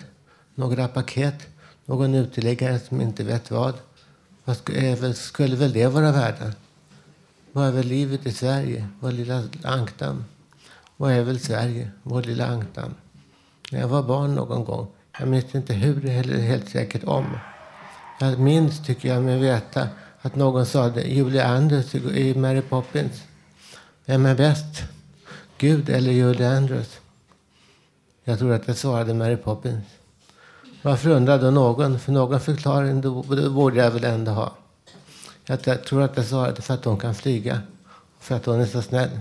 några 0.55 0.89
paket, 0.89 1.47
någon 1.85 2.15
uteliggare 2.15 2.79
som 2.79 3.01
inte 3.01 3.25
vet 3.25 3.51
vad. 3.51 3.75
Vad 4.45 5.17
skulle 5.17 5.57
väl 5.57 5.73
det 5.73 5.87
vara 5.87 6.13
värda? 6.13 6.53
Vad 7.53 7.67
är 7.67 7.73
väl 7.73 7.87
livet 7.87 8.27
i 8.27 8.33
Sverige, 8.33 8.89
vår 9.01 9.13
lilla 9.13 9.43
ankdamm? 9.63 10.25
Vad 10.97 11.13
är 11.13 11.23
väl 11.23 11.41
Sverige, 11.41 11.91
vår 12.03 12.23
lilla 12.23 12.47
ankdamm? 12.47 12.95
När 13.73 13.81
jag 13.81 13.89
var 13.89 14.03
barn 14.03 14.35
någon 14.35 14.65
gång, 14.65 14.87
jag 15.19 15.29
minns 15.29 15.55
inte 15.55 15.75
hur 15.75 16.07
eller 16.07 16.39
helt 16.39 16.69
säkert 16.69 17.05
om. 17.05 17.39
Jag 18.21 18.39
minns, 18.39 18.87
tycker 18.87 19.09
jag, 19.09 19.23
mig 19.23 19.39
veta 19.39 19.89
att 20.21 20.37
någon 20.37 20.67
sa 20.67 20.89
det, 20.89 21.03
Julia 21.03 21.47
Andrews 21.47 21.95
i 21.95 22.35
Mary 22.35 22.61
Poppins. 22.61 23.23
Vem 24.05 24.27
är 24.27 24.35
bäst? 24.35 24.83
Gud 25.59 25.89
eller 25.89 26.13
Julie 26.13 26.57
Andrews? 26.57 26.98
Jag 28.29 28.39
tror 28.39 28.53
att 28.53 28.69
jag 28.69 28.77
svarade 28.77 29.15
Mary 29.15 29.37
Poppins. 29.37 29.85
Varför 30.83 31.11
undrar 31.11 31.39
då 31.39 31.51
någon? 31.51 32.01
För 32.01 32.13
någon 32.13 32.41
förklaring 32.41 33.01
då 33.01 33.23
då 33.23 33.51
borde 33.51 33.77
jag 33.77 33.91
väl 33.91 34.05
ändå 34.05 34.33
ha. 34.33 34.53
Jag 35.45 35.85
tror 35.85 36.03
att 36.03 36.17
jag 36.17 36.27
svarade 36.27 36.63
för 36.63 36.75
att 36.75 36.85
hon 36.85 36.99
kan 36.99 37.15
flyga. 37.15 37.61
För 38.21 38.37
att 38.37 38.47
hon 38.47 38.61
är 38.61 38.67
så 38.67 38.83
snäll. 38.83 39.21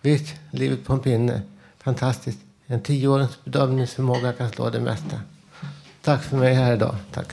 Visst, 0.00 0.34
livet 0.50 0.84
på 0.84 0.92
en 0.92 1.00
pinne. 1.00 1.42
Fantastiskt. 1.78 2.38
En 2.66 2.82
tioårings 2.82 3.44
bedömningsförmåga 3.44 4.32
kan 4.32 4.50
slå 4.50 4.70
det 4.70 4.80
mesta. 4.80 5.20
Tack 6.02 6.22
för 6.22 6.36
mig 6.36 6.54
här 6.54 6.72
idag. 6.72 6.96
Tack. 7.12 7.26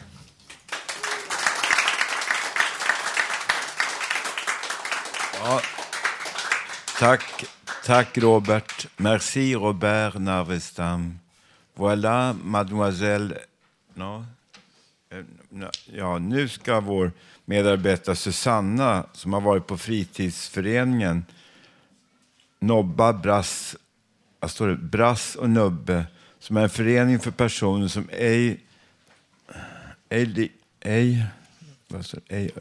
Ja. 5.44 5.62
Tack, 7.00 7.46
tack 7.86 8.18
Robert. 8.18 8.88
Merci 8.98 9.56
Robert 9.56 10.16
Narvestam. 10.20 11.20
Voilà, 11.76 12.34
mademoiselle... 12.44 13.38
No. 13.94 14.26
Ja, 15.86 16.18
nu 16.18 16.48
ska 16.48 16.80
vår 16.80 17.12
medarbetare 17.46 18.16
Susanna, 18.16 19.06
som 19.14 19.34
har 19.34 19.42
varit 19.42 19.68
på 19.68 19.78
fritidsföreningen 19.78 21.26
Nobba, 22.60 23.14
Brass, 23.14 23.76
vad 24.40 24.52
står 24.52 24.68
det? 24.68 24.76
Brass 24.76 25.36
och 25.36 25.50
Nubbe, 25.50 26.06
som 26.40 26.58
är 26.58 26.62
en 26.62 26.70
förening 26.70 27.20
för 27.20 27.32
personer 27.32 27.88
som 27.88 28.10
ej, 28.12 28.60
ej, 30.10 30.52
ej, 30.80 31.26
vad 31.88 32.06
står 32.06 32.22
det? 32.28 32.36
ej 32.36 32.52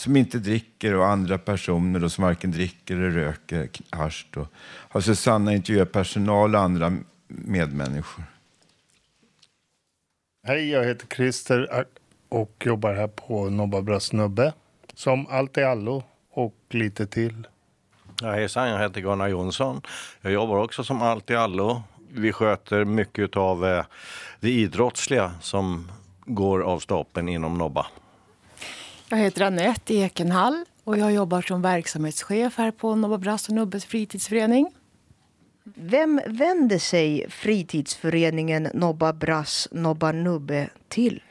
som 0.00 0.16
inte 0.16 0.38
dricker 0.38 0.94
och 0.94 1.06
andra 1.06 1.38
personer 1.38 2.00
då, 2.00 2.08
som 2.08 2.24
varken 2.24 2.50
dricker 2.50 2.94
eller 2.94 3.10
röker 3.10 3.68
hasch. 3.90 4.26
Då. 4.30 4.46
Har 4.62 5.00
Susanna 5.00 5.54
intervjuat 5.54 5.92
personal 5.92 6.54
och 6.54 6.60
andra 6.60 6.96
medmänniskor. 7.28 8.24
Hej, 10.46 10.70
jag 10.70 10.84
heter 10.84 11.06
Christer 11.06 11.84
och 12.28 12.62
jobbar 12.66 12.94
här 12.94 13.08
på 13.08 13.50
Nobba 13.50 13.82
Brass 13.82 14.12
Nubbe. 14.12 14.52
Som 14.94 15.26
allt 15.26 15.58
i 15.58 15.62
allo 15.62 16.02
och 16.30 16.56
lite 16.70 17.06
till. 17.06 17.46
Ja, 18.22 18.32
hejsan, 18.32 18.68
jag 18.68 18.78
heter 18.78 19.00
Gunnar 19.00 19.28
Jonsson. 19.28 19.82
Jag 20.20 20.32
jobbar 20.32 20.56
också 20.56 20.84
som 20.84 21.02
allt 21.02 21.30
i 21.30 21.34
allo. 21.34 21.82
Vi 22.08 22.32
sköter 22.32 22.84
mycket 22.84 23.36
av 23.36 23.66
eh, 23.66 23.84
det 24.40 24.50
idrottsliga 24.50 25.32
som 25.40 25.90
går 26.24 26.62
av 26.62 26.78
stapeln 26.78 27.28
inom 27.28 27.58
Nobba. 27.58 27.86
Jag 29.12 29.18
heter 29.18 29.42
Anette 29.42 29.94
Ekenhall 29.94 30.64
och 30.84 30.98
jag 30.98 31.12
jobbar 31.12 31.42
som 31.42 31.62
verksamhetschef 31.62 32.58
här 32.58 32.70
på 32.70 32.94
Nobba 32.94 33.18
Brass 33.18 33.48
och 33.48 33.54
Nubbes 33.54 33.84
fritidsförening. 33.84 34.70
Vem 35.64 36.20
vänder 36.26 36.78
sig 36.78 37.26
fritidsföreningen 37.30 38.68
Nobba 38.74 39.12
Brass 39.12 39.68
Nobba 39.72 40.12
Nubbe 40.12 40.68
till? 40.88 41.22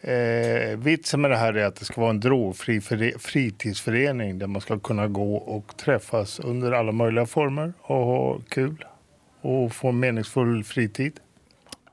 Eh, 0.00 0.78
vitsen 0.78 1.20
med 1.20 1.30
det 1.30 1.36
här 1.36 1.54
är 1.54 1.64
att 1.64 1.76
det 1.76 1.84
ska 1.84 2.00
vara 2.00 2.10
en 2.10 2.20
drogfri 2.20 2.80
före- 2.80 3.18
fritidsförening 3.18 4.38
där 4.38 4.46
man 4.46 4.60
ska 4.60 4.78
kunna 4.78 5.08
gå 5.08 5.36
och 5.36 5.76
träffas 5.76 6.40
under 6.40 6.72
alla 6.72 6.92
möjliga 6.92 7.26
former 7.26 7.72
och 7.80 7.96
ha 8.06 8.40
kul 8.48 8.84
och 9.40 9.72
få 9.72 9.88
en 9.88 10.00
meningsfull 10.00 10.64
fritid. 10.64 11.20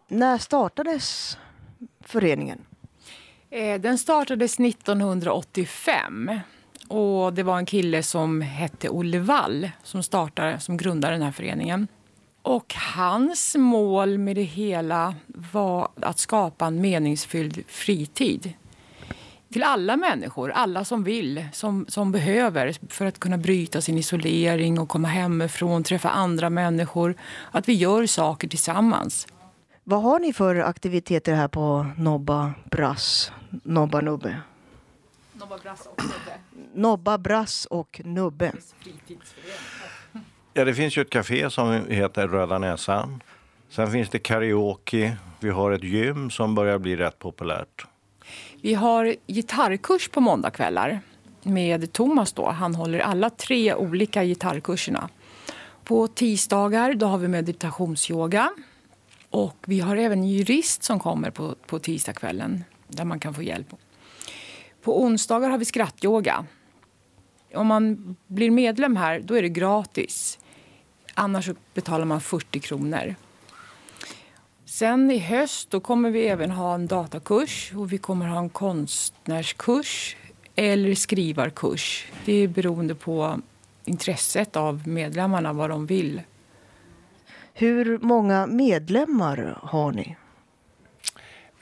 När 0.07 0.37
startades 0.37 1.37
föreningen? 2.05 2.61
Eh, 3.53 3.81
den 3.81 3.97
startades 3.97 4.59
1985 4.59 6.39
och 6.87 7.33
det 7.33 7.43
var 7.43 7.57
en 7.57 7.65
kille 7.65 8.03
som 8.03 8.41
hette 8.41 8.89
Olle 8.89 9.19
Wall 9.19 9.69
som, 9.83 10.03
startade, 10.03 10.59
som 10.59 10.77
grundade 10.77 11.13
den 11.13 11.21
här 11.21 11.31
föreningen. 11.31 11.87
Och 12.41 12.75
hans 12.95 13.55
mål 13.55 14.17
med 14.17 14.35
det 14.35 14.43
hela 14.43 15.15
var 15.27 15.89
att 16.01 16.19
skapa 16.19 16.65
en 16.65 16.81
meningsfylld 16.81 17.63
fritid. 17.67 18.53
till 19.53 19.63
alla 19.63 19.97
människor, 19.97 20.51
alla 20.51 20.85
som 20.85 21.03
vill, 21.03 21.45
som, 21.53 21.85
som 21.89 22.11
behöver 22.11 22.73
för 22.89 23.05
att 23.05 23.19
kunna 23.19 23.37
bryta 23.37 23.81
sin 23.81 23.97
isolering 23.97 24.79
och 24.79 24.89
komma 24.89 25.07
hemifrån, 25.07 25.83
träffa 25.83 26.09
andra 26.09 26.49
människor. 26.49 27.15
Att 27.51 27.69
vi 27.69 27.73
gör 27.73 28.05
saker 28.05 28.47
tillsammans. 28.47 29.27
Vad 29.83 30.01
har 30.01 30.19
ni 30.19 30.33
för 30.33 30.55
aktiviteter 30.55 31.33
här 31.33 31.47
på 31.47 31.85
Nobba 31.97 32.53
Brass, 32.71 33.31
Nobba 33.63 34.01
Nubbe? 34.01 34.41
Nobba 35.33 35.57
Brass 35.57 35.87
och 35.87 36.03
Nubbe. 36.03 36.39
Nobba 36.73 37.17
Brass 37.17 37.65
och 37.65 38.01
Nubbe. 38.03 38.51
Ja, 40.53 40.65
det 40.65 40.73
finns 40.73 40.97
ju 40.97 41.01
ett 41.01 41.09
café 41.09 41.49
som 41.49 41.85
heter 41.87 42.27
Röda 42.27 42.57
Näsan. 42.57 43.23
Sen 43.69 43.91
finns 43.91 44.09
det 44.09 44.19
karaoke. 44.19 45.17
Vi 45.39 45.49
har 45.49 45.71
ett 45.71 45.83
gym 45.83 46.29
som 46.29 46.55
börjar 46.55 46.77
bli 46.77 46.95
rätt 46.95 47.19
populärt. 47.19 47.85
Vi 48.61 48.73
har 48.73 49.15
gitarrkurs 49.27 50.09
på 50.09 50.21
måndagkvällar 50.21 50.99
med 51.43 51.93
Thomas. 51.93 52.33
Då. 52.33 52.49
Han 52.49 52.75
håller 52.75 52.99
alla 52.99 53.29
tre 53.29 53.73
olika 53.73 54.23
gitarrkurserna. 54.23 55.09
På 55.83 56.07
tisdagar 56.07 56.93
då 56.93 57.05
har 57.05 57.17
vi 57.17 57.27
meditationsyoga. 57.27 58.51
Och 59.29 59.57
vi 59.67 59.79
har 59.79 59.95
även 59.97 60.19
en 60.19 60.27
jurist 60.27 60.83
som 60.83 60.99
kommer 60.99 61.31
på, 61.31 61.55
på 61.65 61.79
tisdagskvällen 61.79 62.63
där 62.91 63.05
man 63.05 63.19
kan 63.19 63.33
få 63.33 63.43
hjälp. 63.43 63.67
På 64.81 65.03
onsdagar 65.03 65.49
har 65.49 65.57
vi 65.57 65.65
skrattyoga. 65.65 66.45
Om 67.53 67.67
man 67.67 68.15
blir 68.27 68.51
medlem 68.51 68.95
här 68.95 69.19
då 69.19 69.33
är 69.33 69.41
det 69.41 69.49
gratis. 69.49 70.39
Annars 71.13 71.45
så 71.45 71.55
betalar 71.73 72.05
man 72.05 72.21
40 72.21 72.59
kronor. 72.59 73.15
Sen 74.65 75.11
i 75.11 75.17
höst 75.17 75.69
då 75.69 75.79
kommer 75.79 76.11
vi 76.11 76.27
även 76.27 76.51
ha 76.51 76.75
en 76.75 76.87
datakurs 76.87 77.71
och 77.75 77.93
vi 77.93 77.97
kommer 77.97 78.27
ha 78.27 78.39
en 78.39 78.49
konstnärskurs 78.49 80.15
eller 80.55 80.95
skrivarkurs. 80.95 82.05
Det 82.25 82.33
är 82.33 82.47
beroende 82.47 82.95
på 82.95 83.41
intresset 83.85 84.55
av 84.55 84.87
medlemmarna, 84.87 85.53
vad 85.53 85.69
de 85.69 85.85
vill. 85.85 86.21
Hur 87.53 87.99
många 88.01 88.47
medlemmar 88.47 89.59
har 89.63 89.91
ni? 89.91 90.15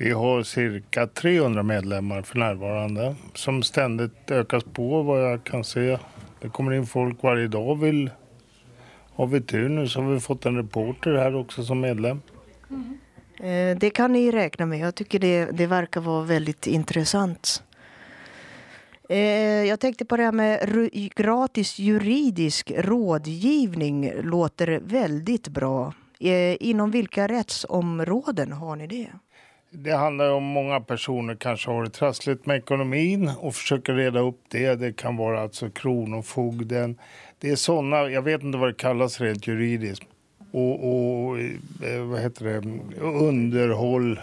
Vi 0.02 0.12
har 0.12 0.44
cirka 0.44 1.08
300 1.08 1.64
medlemmar 1.64 2.22
för 2.22 2.40
närvarande 2.40 3.16
som 3.34 3.64
ständigt 3.64 4.32
ökas 4.32 4.64
på 4.64 5.04
vad 5.04 5.32
jag 5.32 5.44
kan 5.44 5.64
se. 5.64 5.98
Det 6.42 6.50
kommer 6.50 6.74
in 6.74 6.86
folk 6.86 7.24
varje 7.24 7.48
dag. 7.48 7.80
Vill, 7.80 8.10
har 9.16 9.28
vi 9.28 9.42
tur 9.42 9.70
nu 9.70 9.88
så 9.88 10.02
har 10.02 10.14
vi 10.14 10.20
fått 10.20 10.46
en 10.46 10.56
reporter 10.56 11.14
här 11.14 11.36
också 11.36 11.64
som 11.64 11.80
medlem. 11.80 12.22
Mm. 12.70 13.80
Det 13.80 13.90
kan 13.90 14.12
ni 14.12 14.32
räkna 14.32 14.66
med. 14.66 14.80
Jag 14.80 14.96
tycker 14.96 15.20
det, 15.20 15.46
det 15.46 15.68
verkar 15.68 16.02
vara 16.02 16.24
väldigt 16.24 16.68
intressant. 16.68 17.64
Eh, 19.10 19.18
jag 19.66 19.80
tänkte 19.80 20.06
på 20.06 20.18
det 20.18 20.24
här 20.24 20.32
med 20.32 20.70
gratis 21.16 21.80
juridisk 21.80 22.72
rådgivning. 22.76 24.12
Låter 24.22 24.80
väldigt 24.84 25.48
bra. 25.48 25.94
Eh, 26.20 26.58
inom 26.60 26.92
vilka 26.92 27.28
rättsområden 27.28 28.52
har 28.52 28.76
ni 28.76 28.88
det? 28.88 29.10
Det 29.72 29.92
handlar 29.92 30.32
om 30.32 30.44
många 30.44 30.80
personer 30.80 31.36
kanske 31.36 31.72
har 31.72 31.84
det 31.84 31.90
trassligt 31.90 32.46
med 32.46 32.58
ekonomin 32.58 33.32
och 33.40 33.56
försöker 33.56 33.94
reda 33.94 34.20
upp 34.20 34.40
det. 34.48 34.76
Det 34.76 34.94
kan 34.94 35.18
vara 35.18 35.42
alltså 35.42 35.70
kronofogden. 35.70 36.98
Det 37.40 37.50
är 37.50 37.56
sådana, 37.56 38.10
jag 38.10 38.22
vet 38.22 38.44
inte 38.44 38.58
vad 38.58 38.70
det 38.70 38.74
kallas 38.74 39.22
rent 39.22 39.48
juridiskt. 39.48 40.04
Och, 40.52 40.90
och 40.90 41.40
eh, 41.40 42.02
vad 42.04 42.20
heter 42.22 42.46
det, 42.46 42.58
underhåll. 43.02 44.20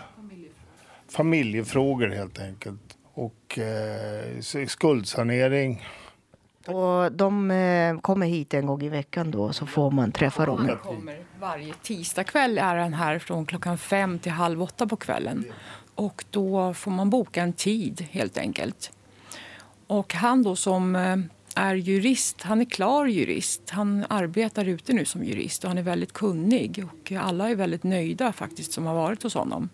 Familjefrågor 1.09 2.09
helt 2.09 2.41
enkelt. 2.41 2.97
Och 3.15 3.59
eh, 3.59 4.67
skuldsanering. 4.67 5.83
Och 6.67 7.13
de 7.13 7.51
eh, 7.51 7.99
kommer 8.01 8.27
hit 8.27 8.55
en 8.55 8.67
gång 8.67 8.83
i 8.83 8.89
veckan 8.89 9.31
då 9.31 9.53
så 9.53 9.67
får 9.67 9.91
man 9.91 10.13
träffa 10.13 10.47
dem. 10.47 10.71
Varje 11.41 11.75
tisdagkväll 11.83 12.59
är 12.59 12.77
han 12.77 12.95
här 12.95 13.19
från 13.19 13.47
klockan 13.47 13.79
fem 13.79 14.19
till 14.19 14.33
halv 14.33 14.63
åtta 14.63 14.87
på 14.87 14.97
kvällen. 14.97 15.45
Och 15.95 16.25
då 16.31 16.75
får 16.75 16.91
man 16.91 17.11
boka 17.11 17.43
en 17.43 17.53
tid 17.53 18.07
helt 18.11 18.39
enkelt. 18.39 18.93
Och 19.87 20.15
han 20.15 20.43
då 20.43 20.57
som 20.57 20.97
eh, 20.97 21.17
är 21.55 21.75
jurist, 21.75 22.43
han 22.43 22.61
är 22.61 22.65
klar 22.65 23.07
jurist. 23.07 23.71
Han 23.71 24.05
arbetar 24.09 24.65
ute 24.65 24.93
nu 24.93 25.05
som 25.05 25.25
jurist 25.25 25.65
och 25.65 25.71
han 25.71 25.79
är 25.79 25.83
väldigt 25.83 26.13
kunnig. 26.13 26.85
Och 26.93 27.13
alla 27.13 27.51
är 27.51 27.55
väldigt 27.55 27.83
nöjda 27.83 28.33
faktiskt 28.33 28.73
som 28.73 28.87
har 28.87 28.95
varit 28.95 29.23
hos 29.23 29.35
honom. 29.35 29.69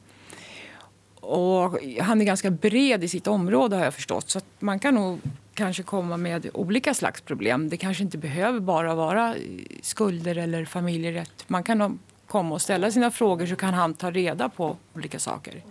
Och 1.21 1.79
han 2.01 2.21
är 2.21 2.25
ganska 2.25 2.51
bred 2.51 3.05
i 3.05 3.09
sitt 3.09 3.27
område 3.27 3.77
har 3.77 3.85
jag 3.85 3.95
förstått. 3.95 4.31
Så 4.31 4.39
att 4.39 4.47
man 4.59 4.79
kan 4.79 4.95
nog 4.95 5.21
kanske 5.55 5.83
komma 5.83 6.17
med 6.17 6.51
olika 6.55 6.95
slags 6.95 7.21
problem. 7.21 7.69
Det 7.69 7.77
kanske 7.77 8.03
inte 8.03 8.19
behöver 8.19 8.61
bara 8.61 8.95
vara 8.95 9.35
skulder 9.83 10.39
eller 10.39 10.65
familjerätt. 10.65 11.45
Man 11.47 11.63
kan 11.63 11.99
komma 12.27 12.55
och 12.55 12.63
ställa 12.63 12.91
sina 12.91 13.11
frågor 13.11 13.47
så 13.47 13.57
kan 13.57 13.75
han 13.75 13.95
ta 13.95 14.11
reda 14.11 14.49
på 14.49 14.77
olika 14.95 15.19
saker. 15.19 15.63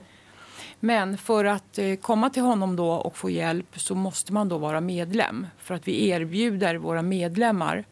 Men 0.80 1.17
för 1.17 1.46
att 1.46 1.78
eh, 1.78 1.96
komma 1.96 2.30
till 2.30 2.41
honom 2.44 2.76
då 2.76 2.91
och 2.91 3.17
få 3.17 3.30
hjälp 3.30 3.80
så 3.80 3.96
måste 3.96 4.34
man 4.34 4.50
då 4.50 4.58
vara 4.58 4.82
medlem. 4.82 5.48
För 5.58 5.76
att 5.76 5.88
vi 5.88 6.10
erbjuder 6.10 6.76
våra 6.76 7.02
medlemmar 7.02 7.86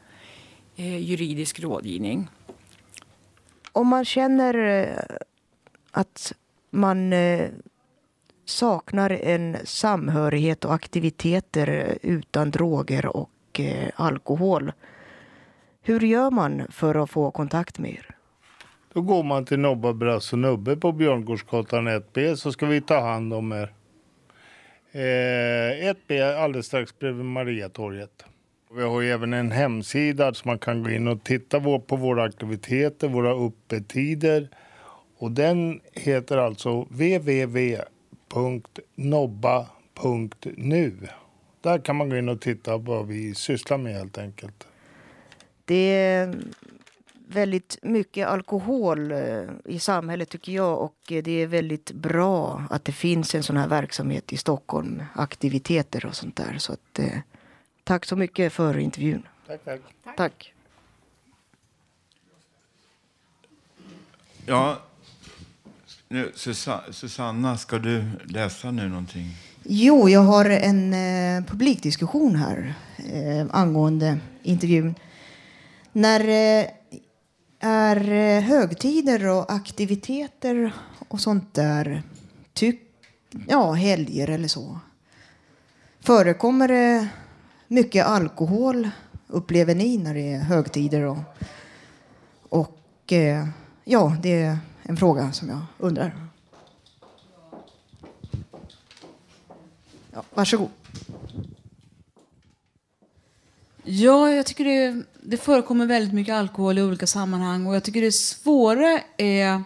eh, 0.76 0.98
juridisk 0.98 1.60
rådgivning. 1.60 2.28
Om 3.72 3.88
man 3.88 4.06
känner 4.06 4.54
eh, 4.56 5.18
att 5.92 6.34
man 6.70 7.14
saknar 8.50 9.10
en 9.10 9.58
samhörighet 9.64 10.66
och 10.66 10.74
aktiviteter 10.74 11.98
utan 12.02 12.52
droger 12.52 13.06
och 13.06 13.60
eh, 13.60 13.90
alkohol. 13.96 14.72
Hur 15.82 16.00
gör 16.00 16.32
man 16.32 16.62
för 16.70 17.04
att 17.04 17.10
få 17.10 17.32
kontakt 17.32 17.80
med 17.80 17.92
er? 17.92 18.16
Då 18.94 19.02
går 19.02 19.24
man 19.24 19.46
till 19.46 19.60
Nobba 19.60 19.94
Brass 19.94 20.34
och 20.34 20.40
Nubbe 20.40 20.76
på 20.76 20.92
Björngårdsgatan 20.92 21.88
1B 21.88 22.36
så 22.36 22.52
ska 22.52 22.66
vi 22.66 22.82
ta 22.82 23.00
hand 23.00 23.34
om 23.34 23.52
er. 23.52 23.74
Eh, 24.92 25.94
1B 25.94 26.44
alldeles 26.44 26.66
strax 26.66 27.00
bredvid 27.00 27.26
Mariatorget. 27.26 28.26
Vi 28.76 28.84
har 28.84 29.02
ju 29.02 29.12
även 29.12 29.34
en 29.34 29.52
hemsida 29.52 30.34
så 30.34 30.48
man 30.48 30.60
kan 30.60 30.84
gå 30.84 30.90
in 30.90 31.08
och 31.08 31.24
titta 31.24 31.60
på 31.60 31.96
våra 31.96 32.24
aktiviteter, 32.24 33.08
våra 33.08 33.48
öppettider. 33.48 34.50
Och 35.18 35.32
den 35.32 35.82
heter 35.94 36.38
alltså 36.38 36.82
www 36.82 37.82
www.nobba.nu. 38.30 39.74
Där 41.62 41.80
kan 41.80 41.96
man 41.96 42.10
gå 42.10 42.18
in 42.18 42.30
och 42.30 42.42
titta 42.42 42.72
på 42.72 42.80
vad 42.80 43.08
vi 43.08 43.36
sysslar 43.36 43.78
med 43.78 43.94
helt 43.94 44.18
enkelt. 44.18 44.68
Det 45.66 45.96
är 45.96 46.36
väldigt 47.28 47.78
mycket 47.82 48.28
alkohol 48.28 49.12
eh, 49.12 49.44
i 49.66 49.80
samhället 49.80 50.30
tycker 50.30 50.52
jag 50.52 50.82
och 50.82 51.12
eh, 51.12 51.24
det 51.24 51.32
är 51.32 51.48
väldigt 51.48 51.92
bra 51.92 52.64
att 52.70 52.86
det 52.86 52.92
finns 52.92 53.36
en 53.36 53.44
sån 53.44 53.58
här 53.58 53.68
verksamhet 53.68 54.34
i 54.34 54.38
Stockholm, 54.38 55.04
aktiviteter 55.16 56.06
och 56.06 56.16
sånt 56.16 56.36
där. 56.36 56.56
Så 56.58 56.74
att, 56.74 57.00
eh, 57.00 57.20
tack 57.84 58.06
så 58.06 58.16
mycket 58.16 58.54
för 58.54 58.78
intervjun. 58.78 59.28
Tack, 59.48 59.64
tack. 59.66 59.82
Tack. 60.18 60.54
Ja, 64.46 64.78
nu, 66.12 66.32
Susanna, 66.92 67.58
ska 67.58 67.80
du 67.80 68.04
läsa 68.26 68.72
nu 68.72 68.90
någonting? 68.90 69.36
Jo, 69.64 70.10
jag 70.10 70.20
har 70.20 70.46
en 70.46 70.94
eh, 70.94 71.44
publikdiskussion 71.44 72.36
här 72.36 72.74
eh, 72.98 73.48
angående 73.52 74.18
intervjun. 74.44 74.96
När 75.92 76.20
eh, 76.20 76.66
är 77.60 78.12
eh, 78.12 78.42
högtider 78.42 79.28
och 79.28 79.52
aktiviteter 79.52 80.74
och 81.10 81.20
sånt 81.22 81.54
där, 81.54 82.04
typ, 82.54 82.80
ja, 83.48 83.72
helger 83.72 84.30
eller 84.30 84.48
så, 84.48 84.80
förekommer 86.00 86.68
det 86.68 87.08
mycket 87.68 88.06
alkohol, 88.06 88.90
upplever 89.28 89.76
ni, 89.76 89.98
när 89.98 90.14
det 90.14 90.34
är 90.34 90.40
högtider? 90.40 91.04
Och, 91.04 91.20
och 92.50 93.14
eh, 93.14 93.48
ja, 93.84 94.18
det 94.22 94.58
en 94.90 94.98
fråga 94.98 95.32
som 95.32 95.50
jag 95.50 95.60
undrar. 95.78 96.16
Ja, 100.14 100.24
varsågod. 100.34 100.70
Ja, 103.84 104.32
jag 104.32 104.46
tycker 104.46 104.66
det, 104.66 105.04
det 105.22 105.38
förekommer 105.38 105.86
väldigt 105.86 106.14
mycket 106.14 106.34
alkohol 106.34 106.78
i 106.78 106.82
olika 106.84 107.08
sammanhang 107.08 107.66
och 107.66 107.76
jag 107.76 107.84
tycker 107.84 108.02
det 108.02 108.12
svåra 108.12 109.02
är... 109.18 109.64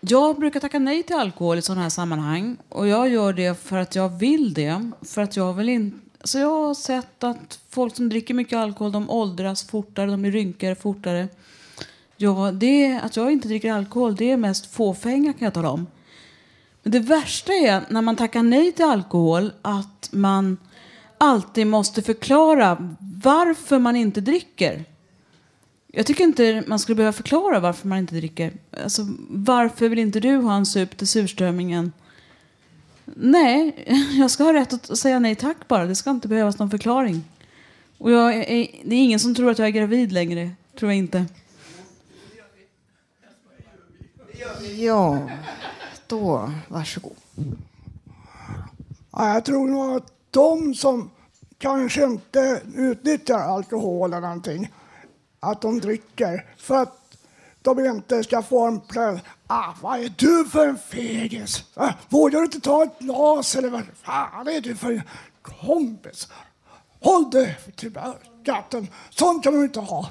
Jag 0.00 0.38
brukar 0.38 0.60
tacka 0.60 0.78
nej 0.78 1.02
till 1.02 1.16
alkohol 1.16 1.58
i 1.58 1.62
sådana 1.62 1.82
här 1.82 1.90
sammanhang 1.90 2.56
och 2.68 2.88
jag 2.88 3.08
gör 3.08 3.32
det 3.32 3.54
för 3.54 3.76
att 3.76 3.94
jag 3.94 4.08
vill 4.08 4.54
det. 4.54 4.90
För 5.02 5.22
att 5.22 5.36
jag 5.36 5.54
vill 5.54 5.68
in... 5.68 6.00
Så 6.24 6.38
jag 6.38 6.66
har 6.66 6.74
sett 6.74 7.24
att 7.24 7.60
folk 7.68 7.96
som 7.96 8.08
dricker 8.08 8.34
mycket 8.34 8.56
alkohol 8.56 8.92
de 8.92 9.10
åldras 9.10 9.64
fortare, 9.64 10.10
de 10.10 10.22
blir 10.22 10.32
rynkigare 10.32 10.74
fortare. 10.74 11.28
Ja, 12.22 12.52
det, 12.52 13.00
att 13.02 13.16
jag 13.16 13.32
inte 13.32 13.48
dricker 13.48 13.72
alkohol 13.72 14.14
det 14.16 14.30
är 14.30 14.36
mest 14.36 14.74
fåfänga 14.74 15.32
kan 15.32 15.44
jag 15.44 15.54
tala 15.54 15.70
om. 15.70 15.86
Men 16.82 16.92
Det 16.92 16.98
värsta 16.98 17.52
är 17.52 17.82
när 17.88 18.02
man 18.02 18.16
tackar 18.16 18.42
nej 18.42 18.72
till 18.72 18.84
alkohol 18.84 19.52
att 19.62 20.08
man 20.12 20.56
alltid 21.18 21.66
måste 21.66 22.02
förklara 22.02 22.96
varför 23.22 23.78
man 23.78 23.96
inte 23.96 24.20
dricker. 24.20 24.84
Jag 25.86 26.06
tycker 26.06 26.24
inte 26.24 26.64
man 26.66 26.78
skulle 26.78 26.96
behöva 26.96 27.12
förklara 27.12 27.60
varför 27.60 27.88
man 27.88 27.98
inte 27.98 28.14
dricker. 28.14 28.52
Alltså, 28.82 29.06
varför 29.28 29.88
vill 29.88 29.98
inte 29.98 30.20
du 30.20 30.36
ha 30.36 30.56
en 30.56 30.66
sup 30.66 30.96
till 30.96 31.08
surströmmingen? 31.08 31.92
Nej, 33.04 33.84
jag 34.18 34.30
ska 34.30 34.44
ha 34.44 34.52
rätt 34.52 34.72
att 34.72 34.98
säga 34.98 35.18
nej 35.18 35.34
tack 35.34 35.68
bara. 35.68 35.86
Det 35.86 35.94
ska 35.94 36.10
inte 36.10 36.28
behövas 36.28 36.58
någon 36.58 36.70
förklaring. 36.70 37.24
Och 37.98 38.10
jag 38.10 38.34
är, 38.34 38.66
det 38.84 38.94
är 38.94 39.04
ingen 39.04 39.20
som 39.20 39.34
tror 39.34 39.50
att 39.50 39.58
jag 39.58 39.68
är 39.68 39.72
gravid 39.72 40.12
längre. 40.12 40.50
Tror 40.78 40.90
jag 40.90 40.98
inte. 40.98 41.26
Ja, 44.76 45.30
då 46.06 46.52
varsågod. 46.68 47.16
Ja, 49.12 49.34
jag 49.34 49.44
tror 49.44 49.68
nog 49.68 49.96
att 49.96 50.12
de 50.30 50.74
som 50.74 51.10
kanske 51.58 52.04
inte 52.04 52.62
utnyttjar 52.74 53.38
alkohol 53.38 54.12
eller 54.12 54.20
någonting, 54.20 54.72
att 55.40 55.60
de 55.60 55.80
dricker 55.80 56.54
för 56.56 56.82
att 56.82 56.96
de 57.62 57.86
inte 57.86 58.24
ska 58.24 58.42
få 58.42 58.66
en 58.66 58.80
plötslig 58.80 59.30
Ah, 59.52 59.74
vad 59.82 60.00
är 60.00 60.12
du 60.16 60.44
för 60.50 60.68
en 60.68 60.78
fegis? 60.78 61.64
Ah, 61.74 61.92
vågar 62.08 62.38
du 62.38 62.44
inte 62.44 62.60
ta 62.60 62.82
ett 62.84 62.98
glas 62.98 63.56
eller 63.56 63.68
vad 63.70 63.82
fan 64.02 64.48
är 64.48 64.60
du 64.60 64.76
för 64.76 64.92
en 64.92 65.02
kompis? 65.42 66.28
Håll 67.00 67.30
dig 67.30 67.58
till 67.76 67.98
katten. 68.44 68.88
Sånt 69.10 69.44
kan 69.44 69.54
man 69.54 69.64
inte 69.64 69.80
ha. 69.80 70.10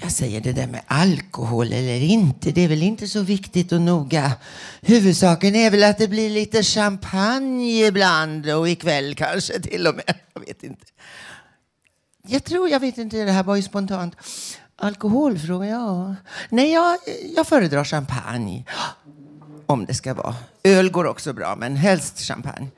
Jag 0.00 0.12
säger 0.12 0.40
det 0.40 0.52
där 0.52 0.66
med 0.66 0.82
alkohol 0.86 1.72
eller 1.72 2.00
inte, 2.00 2.50
det 2.50 2.60
är 2.60 2.68
väl 2.68 2.82
inte 2.82 3.08
så 3.08 3.22
viktigt 3.22 3.72
och 3.72 3.80
noga. 3.80 4.32
Huvudsaken 4.80 5.54
är 5.54 5.70
väl 5.70 5.84
att 5.84 5.98
det 5.98 6.08
blir 6.08 6.30
lite 6.30 6.62
champagne 6.62 7.86
ibland 7.86 8.50
och 8.50 8.68
ikväll 8.68 9.14
kanske 9.14 9.60
till 9.60 9.86
och 9.86 9.94
med. 9.94 10.14
Jag 10.34 10.40
vet 10.40 10.62
inte. 10.62 10.86
Jag 12.26 12.44
tror, 12.44 12.68
jag 12.68 12.80
vet 12.80 12.98
inte, 12.98 13.24
det 13.24 13.32
här 13.32 13.42
var 13.42 13.56
ju 13.56 13.62
spontant. 13.62 14.16
Alkoholfråga, 14.76 15.66
ja. 15.66 16.14
Nej, 16.48 16.72
jag, 16.72 16.98
jag 17.36 17.46
föredrar 17.46 17.84
champagne. 17.84 18.64
Om 19.66 19.84
det 19.86 19.94
ska 19.94 20.14
vara. 20.14 20.34
Öl 20.62 20.90
går 20.90 21.06
också 21.06 21.32
bra, 21.32 21.56
men 21.56 21.76
helst 21.76 22.20
champagne. 22.20 22.68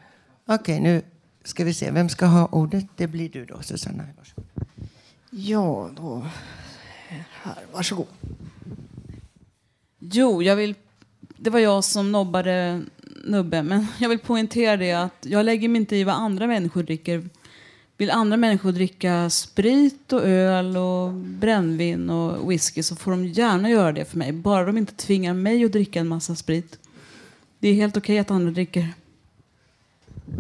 Okej, 0.49 0.81
nu 0.81 1.03
ska 1.45 1.65
vi 1.65 1.75
se. 1.75 1.91
Vem 1.91 2.09
ska 2.09 2.27
ha 2.27 2.47
ordet? 2.47 2.85
Det 2.97 3.07
blir 3.07 3.29
du 3.29 3.45
då, 3.45 3.63
Susanna. 3.63 4.05
Ja, 5.31 5.91
då... 5.97 6.27
Här, 7.09 7.65
varsågod. 7.73 8.07
Jo, 9.99 10.43
jag 10.43 10.57
vill... 10.57 10.75
Det 11.37 11.51
var 11.51 11.59
jag 11.59 11.85
som 11.85 12.13
nobbade 12.13 12.83
Nubbe, 13.25 13.63
men 13.63 13.87
jag 13.99 14.09
vill 14.09 14.19
poängtera 14.19 14.77
det 14.77 14.93
att 14.93 15.17
jag 15.21 15.45
lägger 15.45 15.69
mig 15.69 15.81
inte 15.81 15.97
i 15.97 16.05
vad 16.05 16.15
andra 16.15 16.47
människor 16.47 16.83
dricker. 16.83 17.29
Vill 17.97 18.11
andra 18.11 18.37
människor 18.37 18.73
dricka 18.73 19.31
sprit 19.31 20.13
och 20.13 20.23
öl 20.23 20.77
och 20.77 21.13
brännvin 21.13 22.11
och 22.11 22.51
whisky 22.51 22.83
så 22.83 22.97
får 22.97 23.11
de 23.11 23.27
gärna 23.27 23.71
göra 23.71 23.93
det 23.93 24.05
för 24.05 24.19
mig. 24.19 24.33
Bara 24.33 24.65
de 24.65 24.79
inte 24.79 24.95
tvingar 24.95 25.35
mig 25.35 25.65
att 25.65 25.73
dricka 25.73 26.01
en 26.01 26.09
massa 26.09 26.35
sprit. 26.35 26.79
Det 27.59 27.69
är 27.69 27.75
helt 27.75 27.97
okej 27.97 28.19
att 28.19 28.31
andra 28.31 28.51
dricker. 28.51 28.89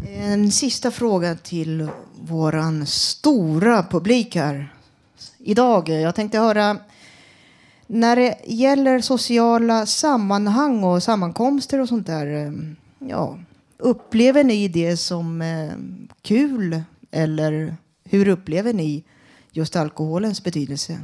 En 0.08 0.52
sista 0.52 0.90
fråga 0.90 1.34
till 1.34 1.88
våran 2.20 2.86
stora 2.86 3.82
publik 3.82 4.36
här 4.36 4.75
idag. 5.46 5.88
Jag 5.88 6.14
tänkte 6.14 6.38
höra 6.38 6.78
när 7.86 8.16
det 8.16 8.38
gäller 8.44 9.00
sociala 9.00 9.86
sammanhang 9.86 10.84
och 10.84 11.02
sammankomster 11.02 11.80
och 11.80 11.88
sånt 11.88 12.06
där. 12.06 12.26
Eh, 12.26 12.52
ja, 13.08 13.38
upplever 13.78 14.44
ni 14.44 14.68
det 14.68 14.96
som 14.96 15.42
eh, 15.42 15.72
kul 16.22 16.82
eller 17.10 17.76
hur 18.04 18.28
upplever 18.28 18.72
ni 18.72 19.04
just 19.52 19.76
alkoholens 19.76 20.44
betydelse? 20.44 20.98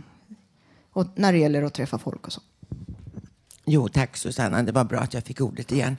Och 0.93 1.07
när 1.15 1.33
det 1.33 1.39
gäller 1.39 1.63
att 1.63 1.75
träffa 1.75 1.99
folk 1.99 2.27
och 2.27 2.33
så. 2.33 2.41
Jo, 3.65 3.89
tack 3.89 4.17
Susanna. 4.17 4.63
Det 4.63 4.73
var 4.73 4.85
bra 4.85 5.01
att 5.01 5.15
jag 5.15 5.25
fick 5.25 5.41
ordet 5.41 5.73
igen. 5.73 5.97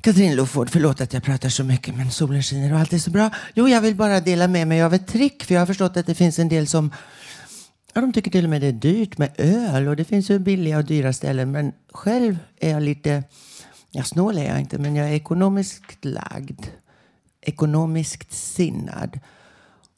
Katrin 0.00 0.36
Loford, 0.36 0.70
förlåt 0.70 1.00
att 1.00 1.12
jag 1.12 1.22
pratar 1.22 1.48
så 1.48 1.64
mycket, 1.64 1.96
men 1.96 2.10
solen 2.10 2.42
skiner 2.42 2.72
och 2.72 2.78
allt 2.78 2.92
är 2.92 2.98
så 2.98 3.10
bra. 3.10 3.30
Jo, 3.54 3.68
jag 3.68 3.80
vill 3.80 3.94
bara 3.94 4.20
dela 4.20 4.48
med 4.48 4.68
mig 4.68 4.82
av 4.82 4.94
ett 4.94 5.06
trick, 5.06 5.44
för 5.44 5.54
jag 5.54 5.60
har 5.60 5.66
förstått 5.66 5.96
att 5.96 6.06
det 6.06 6.14
finns 6.14 6.38
en 6.38 6.48
del 6.48 6.66
som 6.66 6.90
Ja, 7.96 8.00
de 8.00 8.12
tycker 8.12 8.30
till 8.30 8.44
och 8.44 8.50
med 8.50 8.60
det 8.60 8.66
är 8.66 8.72
dyrt 8.72 9.18
med 9.18 9.30
öl 9.38 9.88
och 9.88 9.96
det 9.96 10.04
finns 10.04 10.30
ju 10.30 10.38
billiga 10.38 10.78
och 10.78 10.84
dyra 10.84 11.12
ställen. 11.12 11.50
Men 11.50 11.72
själv 11.92 12.38
är 12.60 12.70
jag 12.70 12.82
lite, 12.82 13.24
ja 13.90 14.02
snål 14.02 14.38
är 14.38 14.44
jag 14.44 14.60
inte, 14.60 14.78
men 14.78 14.96
jag 14.96 15.08
är 15.08 15.12
ekonomiskt 15.12 16.04
lagd. 16.04 16.66
Ekonomiskt 17.40 18.32
sinnad. 18.32 19.20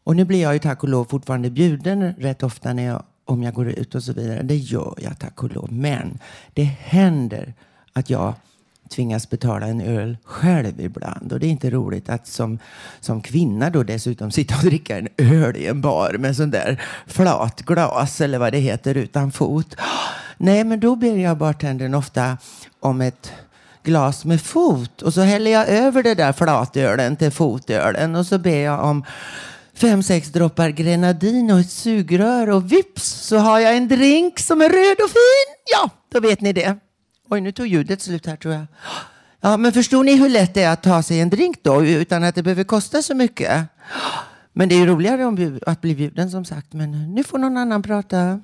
Och 0.04 0.16
nu 0.16 0.24
blir 0.24 0.42
jag 0.42 0.52
ju 0.52 0.58
tack 0.58 0.82
och 0.82 0.88
lov 0.88 1.04
fortfarande 1.04 1.50
bjuden 1.50 2.14
rätt 2.18 2.42
ofta 2.42 2.72
när 2.72 2.82
jag, 2.82 3.02
om 3.24 3.42
jag 3.42 3.54
går 3.54 3.68
ut 3.68 3.94
och 3.94 4.02
så 4.02 4.12
vidare. 4.12 4.42
Det 4.42 4.56
gör 4.56 4.94
jag 5.02 5.18
tack 5.18 5.42
och 5.42 5.54
lov. 5.54 5.72
Men 5.72 6.18
det 6.54 6.64
händer 6.64 7.54
att 7.92 8.10
jag 8.10 8.34
tvingas 8.88 9.30
betala 9.30 9.66
en 9.66 9.80
öl 9.80 10.16
själv 10.24 10.80
ibland. 10.80 11.32
Och 11.32 11.40
det 11.40 11.46
är 11.46 11.50
inte 11.50 11.70
roligt 11.70 12.08
att 12.08 12.26
som, 12.26 12.58
som 13.00 13.22
kvinna 13.22 13.70
då 13.70 13.82
dessutom 13.82 14.30
sitta 14.30 14.54
och 14.56 14.64
dricka 14.64 14.98
en 14.98 15.08
öl 15.16 15.56
i 15.56 15.66
en 15.66 15.80
bar 15.80 16.12
med 16.18 16.36
sån 16.36 16.50
där 16.50 16.82
flat 17.06 17.62
glas 17.62 18.20
eller 18.20 18.38
vad 18.38 18.52
det 18.52 18.58
heter 18.58 18.94
utan 18.94 19.32
fot. 19.32 19.76
Nej, 20.36 20.64
men 20.64 20.80
då 20.80 20.96
ber 20.96 21.16
jag 21.16 21.38
bartendern 21.38 21.94
ofta 21.94 22.38
om 22.80 23.00
ett 23.00 23.32
glas 23.82 24.24
med 24.24 24.40
fot 24.40 25.02
och 25.02 25.14
så 25.14 25.20
häller 25.20 25.50
jag 25.50 25.68
över 25.68 26.02
det 26.02 26.14
där 26.14 26.32
flatölen 26.32 27.16
till 27.16 27.30
fotölen 27.30 28.16
och 28.16 28.26
så 28.26 28.38
ber 28.38 28.58
jag 28.58 28.84
om 28.84 29.04
fem, 29.74 30.02
sex 30.02 30.28
droppar 30.28 30.68
grenadin 30.68 31.50
och 31.50 31.60
ett 31.60 31.70
sugrör 31.70 32.50
och 32.50 32.72
vips 32.72 33.04
så 33.04 33.36
har 33.36 33.58
jag 33.58 33.76
en 33.76 33.88
drink 33.88 34.38
som 34.38 34.60
är 34.60 34.68
röd 34.68 35.04
och 35.04 35.10
fin. 35.10 35.54
Ja, 35.72 35.90
då 36.12 36.20
vet 36.20 36.40
ni 36.40 36.52
det. 36.52 36.87
Oj, 37.30 37.40
nu 37.40 37.52
tog 37.52 37.66
ljudet 37.66 38.02
slut 38.02 38.26
här 38.26 38.36
tror 38.36 38.54
jag. 38.54 38.66
Ja, 39.40 39.56
men 39.56 39.72
förstår 39.72 40.04
ni 40.04 40.16
hur 40.16 40.28
lätt 40.28 40.54
det 40.54 40.62
är 40.62 40.72
att 40.72 40.82
ta 40.82 41.02
sig 41.02 41.20
en 41.20 41.30
drink 41.30 41.62
då 41.62 41.84
utan 41.84 42.24
att 42.24 42.34
det 42.34 42.42
behöver 42.42 42.64
kosta 42.64 43.02
så 43.02 43.14
mycket? 43.14 43.64
Men 44.52 44.68
det 44.68 44.74
är 44.74 44.78
ju 44.78 44.86
roligare 44.86 45.58
att 45.66 45.80
bli 45.80 45.94
bjuden 45.94 46.30
som 46.30 46.44
sagt. 46.44 46.72
Men 46.72 47.14
nu 47.14 47.24
får 47.24 47.38
någon 47.38 47.56
annan 47.56 47.82
prata. 47.82 48.40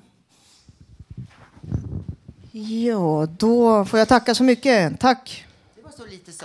Ja, 2.52 3.26
då 3.38 3.84
får 3.84 3.98
jag 3.98 4.08
tacka 4.08 4.34
så 4.34 4.42
mycket. 4.42 5.00
Tack. 5.00 5.46
Det 5.76 5.82
var 5.82 5.90
så 5.90 6.06
lite 6.06 6.32
så. 6.32 6.44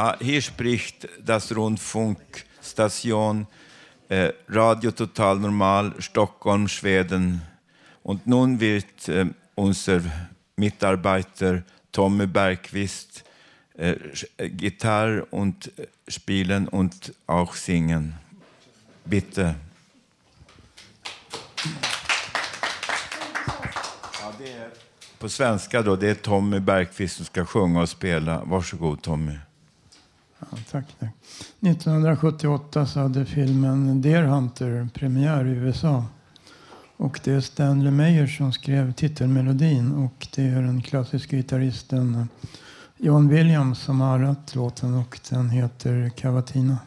Ja, 0.00 0.16
hier 0.18 0.40
spricht 0.40 1.06
das 1.22 1.54
Rundfunkstation 1.54 3.46
äh, 4.08 4.32
Radio 4.48 4.92
Total 4.92 5.38
Normal 5.38 5.92
Stockholm, 5.98 6.68
Schweden. 6.68 7.42
Und 8.02 8.26
nun 8.26 8.58
wird 8.60 9.08
äh, 9.08 9.26
unser 9.54 10.00
Mitarbeiter 10.56 11.64
Tommy 11.92 12.26
Bergqvist 12.26 13.24
äh, 13.74 13.94
Gitarr 14.48 15.26
und 15.30 15.70
spielen 16.08 16.66
und 16.68 17.12
auch 17.26 17.54
singen. 17.54 18.14
Bitte. 19.04 19.54
Ja, 24.20 24.32
det 24.38 24.52
är 24.52 24.70
på 25.18 25.28
svenska 25.28 25.82
då, 25.82 25.96
det 25.96 26.10
är 26.10 26.14
Tommy 26.14 26.60
Bergqvist 26.60 27.16
som 27.16 27.24
ska 27.26 27.44
sjunga 27.44 27.80
och 27.82 27.88
spela. 27.88 28.44
Varsågod 28.44 29.02
Tommy. 29.02 29.38
Ja, 30.40 30.46
tack, 30.70 30.84
tack. 30.98 31.14
1978 31.60 32.86
så 32.86 33.00
hade 33.00 33.26
filmen 33.26 34.02
Deer 34.02 34.22
Hunter 34.22 34.88
premiär 34.94 35.44
i 35.44 35.50
USA. 35.50 36.04
Och 36.96 37.20
det 37.24 37.32
är 37.32 37.40
Stanley 37.40 37.90
Meyer 37.92 38.26
som 38.26 38.52
skrev 38.52 38.92
titelmelodin 38.92 39.94
och 39.94 40.28
det 40.34 40.42
är 40.42 40.62
den 40.62 40.82
klassiska 40.82 41.36
gitarristen 41.36 42.28
John 42.96 43.28
Williams 43.28 43.78
som 43.78 44.00
har 44.00 44.18
arrat 44.18 44.54
låten 44.54 44.94
och 44.94 45.20
den 45.30 45.50
heter 45.50 46.10
Cavatina. 46.16 46.78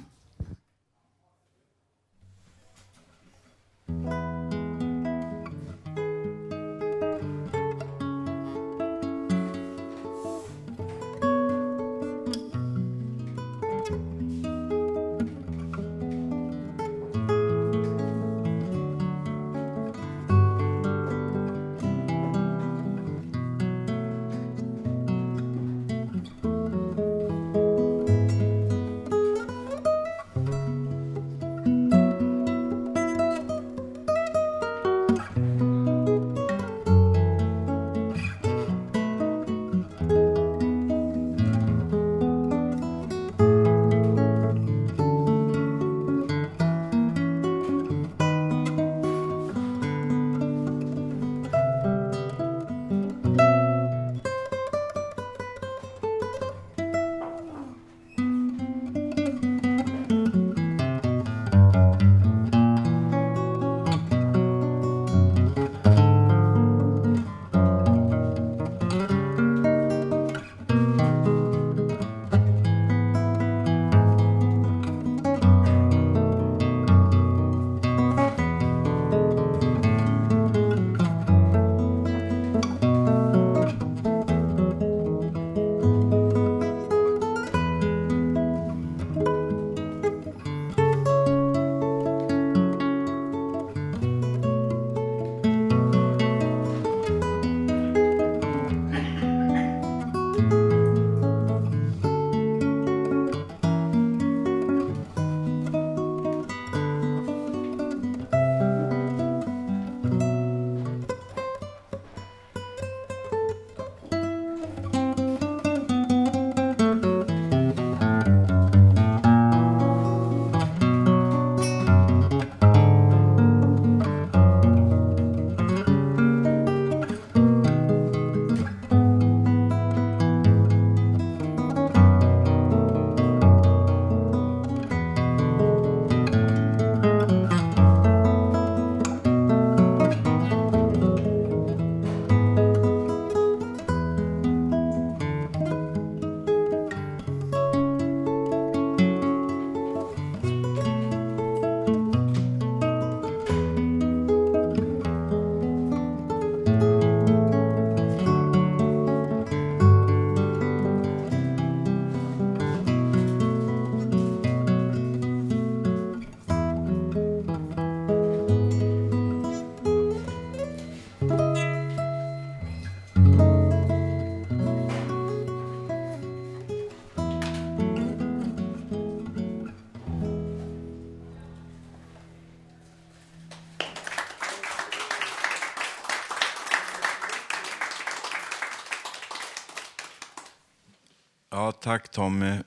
Tack 191.84 192.12
Tommy. 192.12 192.58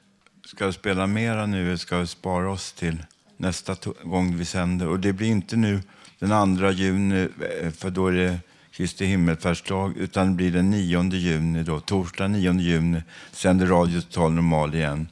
Ska 0.45 0.67
du 0.67 0.73
spela 0.73 1.07
mera 1.07 1.47
nu 1.47 1.67
eller 1.67 1.77
ska 1.77 1.99
vi 1.99 2.07
spara 2.07 2.51
oss 2.51 2.73
till 2.73 3.05
nästa 3.37 3.77
gång 4.03 4.37
vi 4.37 4.45
sänder? 4.45 4.89
Och 4.89 5.01
det 5.01 5.13
blir 5.13 5.29
inte 5.29 5.57
nu 5.57 5.81
den 6.19 6.59
2 6.59 6.71
juni, 6.71 7.29
eh, 7.61 7.71
för 7.71 7.91
då 7.91 8.07
är 8.07 8.13
det 8.13 8.39
Kristi 8.73 9.07
himmelfärdsdag, 9.07 9.97
utan 9.97 10.29
det 10.29 10.35
blir 10.35 10.51
den 10.51 10.71
9 10.71 11.11
juni, 11.11 11.63
då, 11.63 11.81
torsdag 11.81 12.29
9 12.29 12.61
juni, 12.61 13.03
sänder 13.33 13.67
Radio 13.67 14.01
Total 14.01 14.33
Normal 14.33 14.75
igen. 14.75 15.09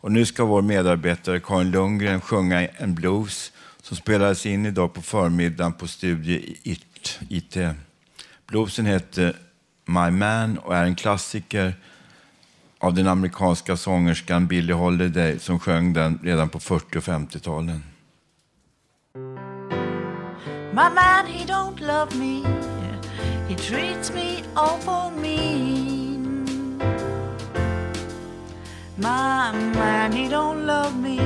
Och 0.00 0.12
nu 0.12 0.26
ska 0.26 0.44
vår 0.44 0.62
medarbetare 0.62 1.40
Karin 1.40 1.70
Lundgren 1.70 2.20
sjunga 2.20 2.68
en 2.68 2.94
blues 2.94 3.52
som 3.82 3.96
spelades 3.96 4.46
in 4.46 4.66
idag 4.66 4.94
på 4.94 5.02
förmiddagen 5.02 5.72
på 5.72 5.86
Studio 5.86 6.40
IT. 7.28 7.58
Bluesen 8.46 8.86
heter 8.86 9.36
My 9.84 10.10
Man 10.10 10.58
och 10.58 10.76
är 10.76 10.84
en 10.84 10.94
klassiker 10.94 11.74
av 12.82 12.94
den 12.94 13.08
amerikanska 13.08 13.76
sångerskan 13.76 14.46
Billie 14.46 14.72
Holiday 14.72 15.38
som 15.38 15.58
sjöng 15.58 15.92
den 15.92 16.18
redan 16.22 16.48
på 16.48 16.60
40 16.60 16.98
och 16.98 17.04
50-talen. 17.04 17.82
My 20.74 20.88
man, 20.94 21.26
he 21.26 21.44
don't 21.46 21.80
love 21.80 22.16
me. 22.18 22.42
He 23.48 23.56
treats 23.56 24.14
me 24.14 24.42
awful 24.54 25.20
mean. 25.20 26.78
My 28.96 29.52
man, 29.74 30.12
he 30.12 30.28
don't 30.28 30.66
love 30.66 30.96
me. 30.96 31.20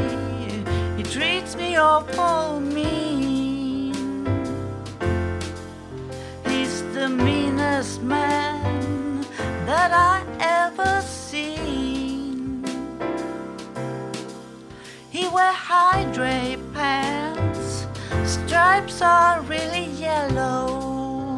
He 0.96 1.04
treats 1.04 1.56
me 1.56 1.76
awful 1.76 2.60
mean. 2.60 3.94
He's 6.44 6.82
the 6.94 7.08
meanest 7.08 8.02
man 8.02 8.25
Drape 16.16 16.72
pants. 16.72 17.86
Stripes 18.24 19.02
are 19.02 19.42
really 19.42 19.84
yellow. 20.00 21.36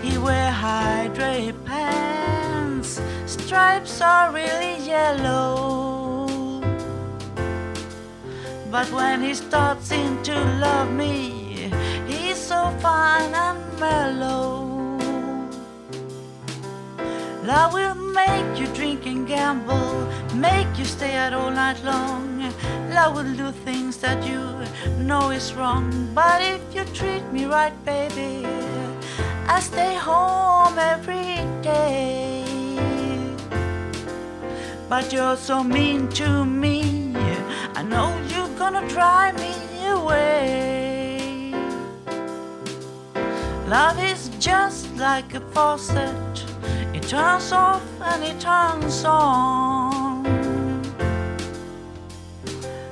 He 0.00 0.16
wear 0.16 0.50
high 0.50 1.10
drape 1.12 1.62
pants. 1.66 3.02
Stripes 3.26 4.00
are 4.00 4.32
really 4.32 4.78
yellow. 4.78 6.26
But 8.70 8.90
when 8.92 9.20
he 9.20 9.34
starts 9.34 9.92
in 9.92 10.22
to 10.22 10.34
love 10.66 10.90
me, 10.90 11.70
he's 12.08 12.38
so 12.38 12.70
fine 12.80 13.34
and 13.34 13.60
mellow. 13.78 14.96
Love 17.44 17.74
will 17.74 18.01
make 18.12 18.58
you 18.60 18.66
drink 18.74 19.06
and 19.06 19.26
gamble, 19.26 20.06
make 20.34 20.68
you 20.78 20.84
stay 20.84 21.16
out 21.16 21.32
all 21.32 21.50
night 21.50 21.82
long. 21.84 22.52
Love 22.90 23.14
will 23.14 23.34
do 23.34 23.50
things 23.64 23.96
that 23.98 24.22
you 24.26 24.40
know 24.98 25.30
is 25.30 25.54
wrong. 25.54 25.90
But 26.14 26.42
if 26.42 26.62
you 26.74 26.84
treat 26.92 27.24
me 27.32 27.46
right, 27.46 27.74
baby, 27.84 28.46
I 29.48 29.60
stay 29.60 29.94
home 29.94 30.78
every 30.78 31.40
day. 31.62 32.44
But 34.88 35.12
you're 35.12 35.36
so 35.36 35.64
mean 35.64 36.08
to 36.20 36.44
me, 36.44 37.14
I 37.74 37.82
know 37.82 38.08
you're 38.28 38.54
gonna 38.58 38.86
drive 38.88 39.36
me 39.36 39.54
away. 39.86 41.54
Love 43.68 43.98
is 44.04 44.28
just 44.38 44.94
like 44.96 45.32
a 45.34 45.40
faucet. 45.52 46.51
Turns 47.12 47.52
off 47.52 47.82
and 48.00 48.24
it 48.24 48.40
turns 48.40 49.04
on. 49.04 50.22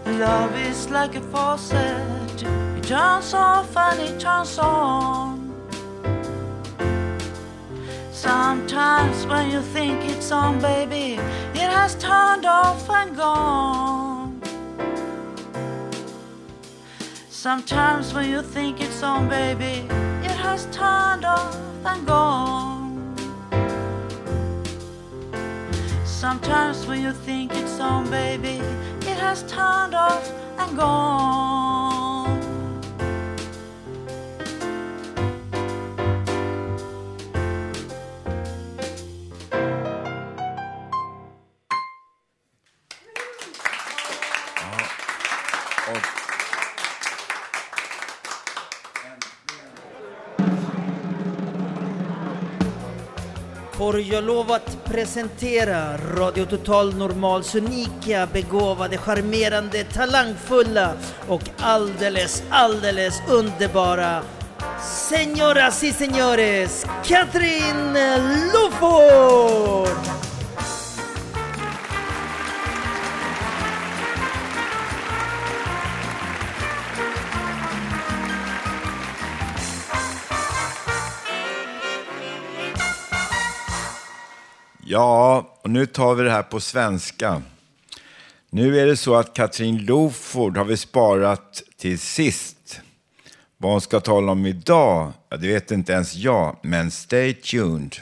Love 0.04 0.54
is 0.56 0.90
like 0.90 1.14
a 1.14 1.22
faucet. 1.22 2.42
It 2.76 2.82
turns 2.82 3.32
off 3.32 3.74
and 3.74 3.98
it 3.98 4.20
turns 4.20 4.58
on. 4.58 5.54
Sometimes 8.12 9.26
when 9.26 9.50
you 9.50 9.62
think 9.62 10.04
it's 10.04 10.30
on, 10.30 10.60
baby, 10.60 11.14
it 11.54 11.70
has 11.78 11.94
turned 11.94 12.44
off 12.44 12.90
and 12.90 13.16
gone. 13.16 14.42
Sometimes 17.30 18.12
when 18.12 18.28
you 18.28 18.42
think 18.42 18.82
it's 18.82 19.02
on, 19.02 19.30
baby, 19.30 19.88
it 20.22 20.36
has 20.44 20.66
turned 20.66 21.24
off 21.24 21.56
and 21.86 22.06
gone. 22.06 22.79
Sometimes 26.20 26.86
when 26.86 27.00
you 27.00 27.12
think 27.12 27.50
it's 27.54 27.80
on, 27.80 28.10
baby, 28.10 28.60
it 29.08 29.16
has 29.16 29.42
turned 29.44 29.94
off 29.94 30.30
and 30.58 30.76
gone. 30.76 31.89
Får 53.80 54.00
jag 54.00 54.24
lov 54.24 54.52
att 54.52 54.84
presentera 54.84 55.96
Radio 55.96 56.44
Total 56.44 56.94
Normals 56.94 57.54
unika, 57.54 58.28
begåvade, 58.32 58.96
charmerande, 58.96 59.84
talangfulla 59.84 60.92
och 61.28 61.42
alldeles, 61.58 62.42
alldeles 62.50 63.22
underbara 63.28 64.22
Señoras 65.10 65.84
y 65.84 65.92
señores, 65.92 66.86
Katrin 67.06 67.98
Loford! 68.52 70.09
Ja, 84.92 85.46
och 85.62 85.70
nu 85.70 85.86
tar 85.86 86.14
vi 86.14 86.22
det 86.22 86.30
här 86.30 86.42
på 86.42 86.60
svenska. 86.60 87.42
Nu 88.50 88.80
är 88.80 88.86
det 88.86 88.96
så 88.96 89.14
att 89.14 89.34
Katrin 89.34 89.84
Loford 89.84 90.56
har 90.56 90.64
vi 90.64 90.76
sparat 90.76 91.62
till 91.76 91.98
sist. 91.98 92.80
Vad 93.56 93.72
hon 93.72 93.80
ska 93.80 94.00
tala 94.00 94.32
om 94.32 94.46
idag, 94.46 95.12
ja, 95.28 95.36
det 95.36 95.48
vet 95.48 95.70
inte 95.70 95.92
ens 95.92 96.14
jag, 96.14 96.56
men 96.62 96.90
stay 96.90 97.34
tuned. 97.34 97.96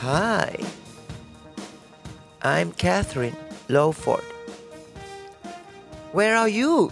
Hi, 0.00 0.64
I'm 2.40 2.72
Catherine 2.76 3.36
Lowford. 3.66 4.35
Where 6.16 6.34
are 6.34 6.48
you? 6.48 6.90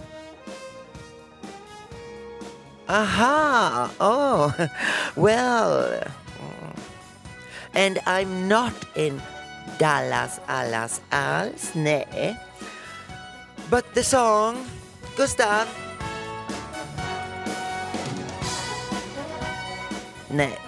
Aha! 2.87 3.89
Oh, 3.99 4.53
well. 5.15 6.03
Mm. 6.37 6.77
And 7.73 7.99
I'm 8.05 8.47
not 8.47 8.73
in 8.95 9.19
Dallas 9.79 10.39
allas 10.47 11.01
alls, 11.11 11.73
nej. 11.73 12.37
But 13.67 13.95
the 13.95 14.03
song, 14.03 14.69
Gustav. 15.17 15.65
Nej. 20.29 20.59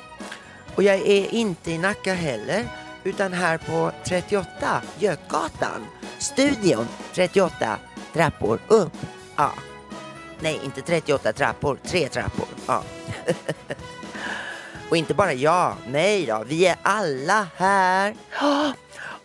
Och 0.75 0.83
jag 0.83 0.95
är 0.95 1.33
inte 1.33 1.71
i 1.71 1.77
Nacka 1.77 2.13
heller, 2.13 2.67
utan 3.03 3.33
här 3.33 3.57
på 3.57 3.91
38 4.03 4.81
Götgatan. 4.99 5.85
Studion 6.17 6.87
38 7.13 7.77
trappor 8.17 8.59
upp. 8.67 8.97
Ja. 9.35 9.53
Nej, 10.39 10.59
inte 10.63 10.81
38 10.81 11.33
trappor, 11.33 11.79
tre 11.83 12.09
trappor. 12.09 12.47
Ja. 12.67 12.83
Och 14.89 14.97
inte 14.97 15.13
bara 15.13 15.33
jag, 15.33 15.75
nej 15.87 16.25
då, 16.25 16.43
vi 16.47 16.65
är 16.65 16.75
alla 16.81 17.47
här. 17.55 18.15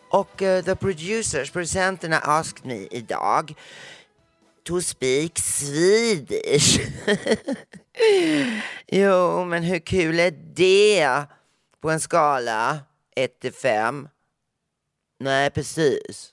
Och 0.08 0.42
uh, 0.42 0.62
the 0.62 0.76
producers, 0.76 1.50
producenterna 1.50 2.18
asked 2.18 2.66
me 2.66 2.86
idag 2.90 3.54
to 4.62 4.80
speak 4.80 5.38
Swedish. 5.38 6.80
jo, 8.86 9.44
men 9.44 9.62
hur 9.62 9.78
kul 9.78 10.20
är 10.20 10.30
det 10.54 11.24
på 11.80 11.90
en 11.90 12.00
skala 12.00 12.78
1 13.16 13.40
till 13.40 13.52
5? 13.52 14.08
Nej, 15.20 15.50
precis. 15.50 16.31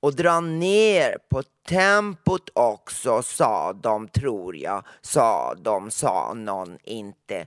Och 0.00 0.16
dra 0.16 0.40
ner 0.40 1.18
på 1.30 1.42
tempot 1.68 2.50
också, 2.52 3.22
sa 3.22 3.72
de, 3.72 4.08
tror 4.08 4.56
jag. 4.56 4.84
Sa 5.00 5.54
de, 5.54 5.90
sa 5.90 6.34
någon 6.34 6.78
inte. 6.84 7.46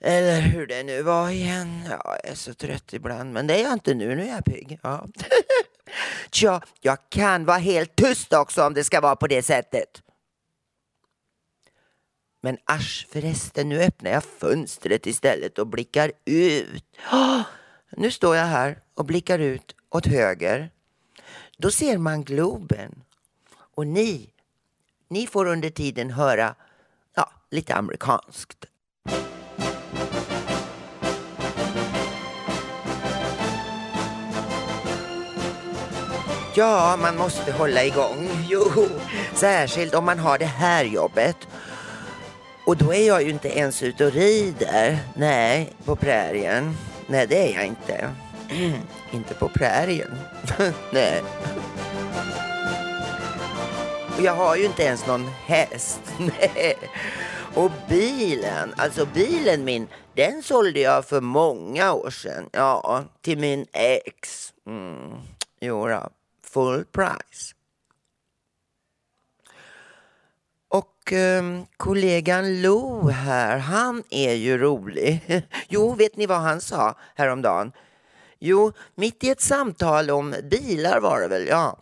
Eller 0.00 0.40
hur 0.40 0.66
det 0.66 0.82
nu 0.82 1.02
var 1.02 1.30
igen. 1.30 1.86
Jag 1.90 2.24
är 2.24 2.34
så 2.34 2.54
trött 2.54 2.92
ibland, 2.92 3.32
men 3.32 3.46
det 3.46 3.60
är 3.60 3.62
jag 3.62 3.72
inte 3.72 3.94
nu. 3.94 4.16
Nu 4.16 4.22
är 4.22 4.34
jag 4.34 4.44
pigg. 4.44 4.78
Ja. 4.82 5.06
Tja, 6.30 6.62
jag 6.80 6.98
kan 7.08 7.44
vara 7.44 7.58
helt 7.58 7.96
tyst 7.96 8.32
också 8.32 8.66
om 8.66 8.74
det 8.74 8.84
ska 8.84 9.00
vara 9.00 9.16
på 9.16 9.26
det 9.26 9.42
sättet. 9.42 10.02
Men 12.42 12.58
asch 12.64 13.06
förresten, 13.12 13.68
nu 13.68 13.82
öppnar 13.82 14.10
jag 14.10 14.24
fönstret 14.24 15.06
istället 15.06 15.58
och 15.58 15.66
blickar 15.66 16.12
ut. 16.24 16.84
Oh, 17.12 17.40
nu 17.96 18.10
står 18.10 18.36
jag 18.36 18.46
här 18.46 18.78
och 18.94 19.04
blickar 19.04 19.38
ut 19.38 19.74
åt 19.90 20.06
höger. 20.06 20.70
Då 21.58 21.70
ser 21.70 21.98
man 21.98 22.24
Globen. 22.24 23.02
Och 23.74 23.86
ni, 23.86 24.30
ni 25.08 25.26
får 25.26 25.46
under 25.46 25.70
tiden 25.70 26.10
höra 26.10 26.54
ja, 27.14 27.30
lite 27.50 27.74
amerikanskt. 27.74 28.66
Ja, 36.56 36.98
man 37.00 37.16
måste 37.16 37.52
hålla 37.52 37.84
igång. 37.84 38.28
Jo, 38.48 38.64
särskilt 39.34 39.94
om 39.94 40.04
man 40.04 40.18
har 40.18 40.38
det 40.38 40.44
här 40.44 40.84
jobbet. 40.84 41.36
Och 42.66 42.76
då 42.76 42.94
är 42.94 43.06
jag 43.06 43.22
ju 43.22 43.30
inte 43.30 43.48
ens 43.48 43.82
ute 43.82 44.06
och 44.06 44.12
rider. 44.12 44.98
Nej, 45.16 45.72
på 45.84 45.96
prärien. 45.96 46.76
Nej, 47.06 47.26
det 47.26 47.52
är 47.52 47.54
jag 47.54 47.66
inte. 47.66 48.10
inte 49.12 49.34
på 49.34 49.48
prärien. 49.48 50.18
Nej. 50.92 51.22
Och 54.16 54.22
jag 54.22 54.34
har 54.34 54.56
ju 54.56 54.64
inte 54.64 54.82
ens 54.82 55.06
någon 55.06 55.28
häst. 55.28 56.00
Nej. 56.18 56.76
Och 57.54 57.70
bilen, 57.88 58.74
alltså 58.76 59.06
bilen 59.06 59.64
min, 59.64 59.88
den 60.14 60.42
sålde 60.42 60.80
jag 60.80 61.04
för 61.04 61.20
många 61.20 61.92
år 61.92 62.10
sedan. 62.10 62.48
Ja, 62.52 63.04
till 63.20 63.38
min 63.38 63.66
ex. 63.72 64.52
Mm. 64.66 65.12
Jodå, 65.60 66.08
full 66.42 66.84
price. 66.84 67.54
Och 70.68 71.12
eh, 71.12 71.62
kollegan 71.76 72.62
Lo 72.62 73.08
här, 73.08 73.58
han 73.58 74.02
är 74.10 74.34
ju 74.34 74.58
rolig. 74.58 75.42
Jo, 75.68 75.94
vet 75.94 76.16
ni 76.16 76.26
vad 76.26 76.38
han 76.40 76.60
sa 76.60 76.94
häromdagen? 77.14 77.72
Jo, 78.46 78.72
mitt 78.94 79.24
i 79.24 79.30
ett 79.30 79.40
samtal 79.40 80.10
om 80.10 80.34
bilar 80.50 81.00
var 81.00 81.20
det 81.20 81.28
väl, 81.28 81.46
ja. 81.46 81.80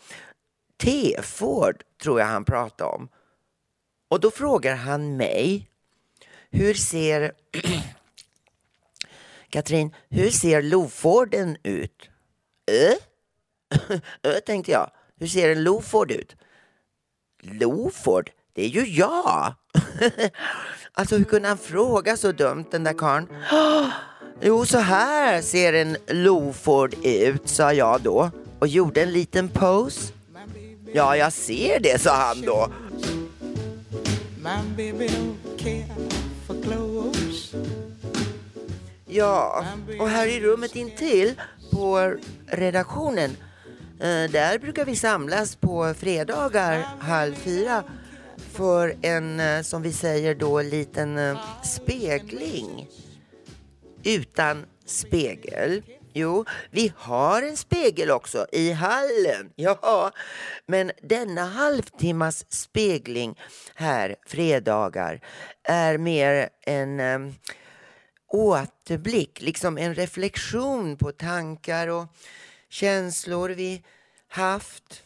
T-Ford 0.83 1.83
tror 2.03 2.21
jag 2.21 2.27
han 2.27 2.45
pratade 2.45 2.91
om. 2.91 3.09
Och 4.09 4.21
då 4.21 4.31
frågar 4.31 4.77
han 4.77 5.17
mig, 5.17 5.69
hur 6.51 6.75
ser 6.75 7.33
Katrin, 9.51 9.95
hur 10.09 10.31
ser 10.31 10.63
Loforden 10.63 11.57
ut? 11.63 12.11
Ö? 12.71 12.95
Ö, 14.23 14.41
tänkte 14.41 14.73
jag. 14.73 14.91
Hur 15.17 15.27
ser 15.27 15.53
en 15.53 15.65
Loford 15.65 16.11
ut? 16.11 16.37
Loford? 17.41 18.31
Det 18.53 18.65
är 18.65 18.69
ju 18.69 18.85
jag! 18.85 19.55
alltså 20.93 21.17
hur 21.17 21.25
kunde 21.25 21.49
han 21.49 21.59
fråga 21.59 22.17
så 22.17 22.33
dumt 22.33 22.67
den 22.71 22.85
där 22.85 22.99
karln? 22.99 23.29
Jo, 24.41 24.67
så 24.67 24.79
här 24.79 25.43
ser 25.43 25.73
en 25.73 25.97
Loford 26.07 26.95
ut, 27.05 27.49
sa 27.49 27.73
jag 27.73 28.01
då 28.01 28.31
och 28.59 28.69
gjorde 28.69 29.03
en 29.03 29.13
liten 29.13 29.49
pose. 29.49 30.13
Ja, 30.93 31.17
jag 31.17 31.33
ser 31.33 31.81
det, 31.81 32.01
sa 32.01 32.15
han 32.15 32.41
då. 32.41 32.69
Ja, 39.07 39.65
och 40.01 40.09
här 40.09 40.27
i 40.27 40.41
rummet 40.41 40.77
intill 40.77 41.35
på 41.71 42.15
redaktionen 42.47 43.31
eh, 44.01 44.31
där 44.31 44.59
brukar 44.59 44.85
vi 44.85 44.97
samlas 44.97 45.57
på 45.57 45.95
fredagar 45.99 46.87
halv 46.99 47.35
fyra 47.35 47.85
för 48.53 48.95
en, 49.03 49.41
eh, 49.41 49.63
som 49.63 49.83
vi 49.83 49.93
säger 49.93 50.35
då, 50.35 50.63
liten 50.63 51.19
eh, 51.19 51.39
spegling. 51.65 52.89
Utan 54.05 54.67
spegel. 54.87 55.83
Jo, 56.15 56.45
vi 56.71 56.93
har 56.97 57.43
en 57.43 57.57
spegel 57.57 58.11
också 58.11 58.47
i 58.53 58.73
hallen. 58.73 59.53
Ja, 59.55 60.11
men 60.67 60.93
denna 61.03 61.45
halvtimmas 61.45 62.53
spegling 62.53 63.39
här 63.75 64.17
fredagar 64.27 65.21
är 65.65 65.99
mer 65.99 66.49
en 66.61 67.01
um, 67.01 67.35
återblick, 68.29 69.41
liksom 69.41 69.79
en 69.79 69.95
reflektion 69.95 70.97
på 70.97 71.13
tankar 71.13 71.89
och 71.89 72.07
känslor 72.69 73.49
vi 73.49 73.83
haft 74.29 75.03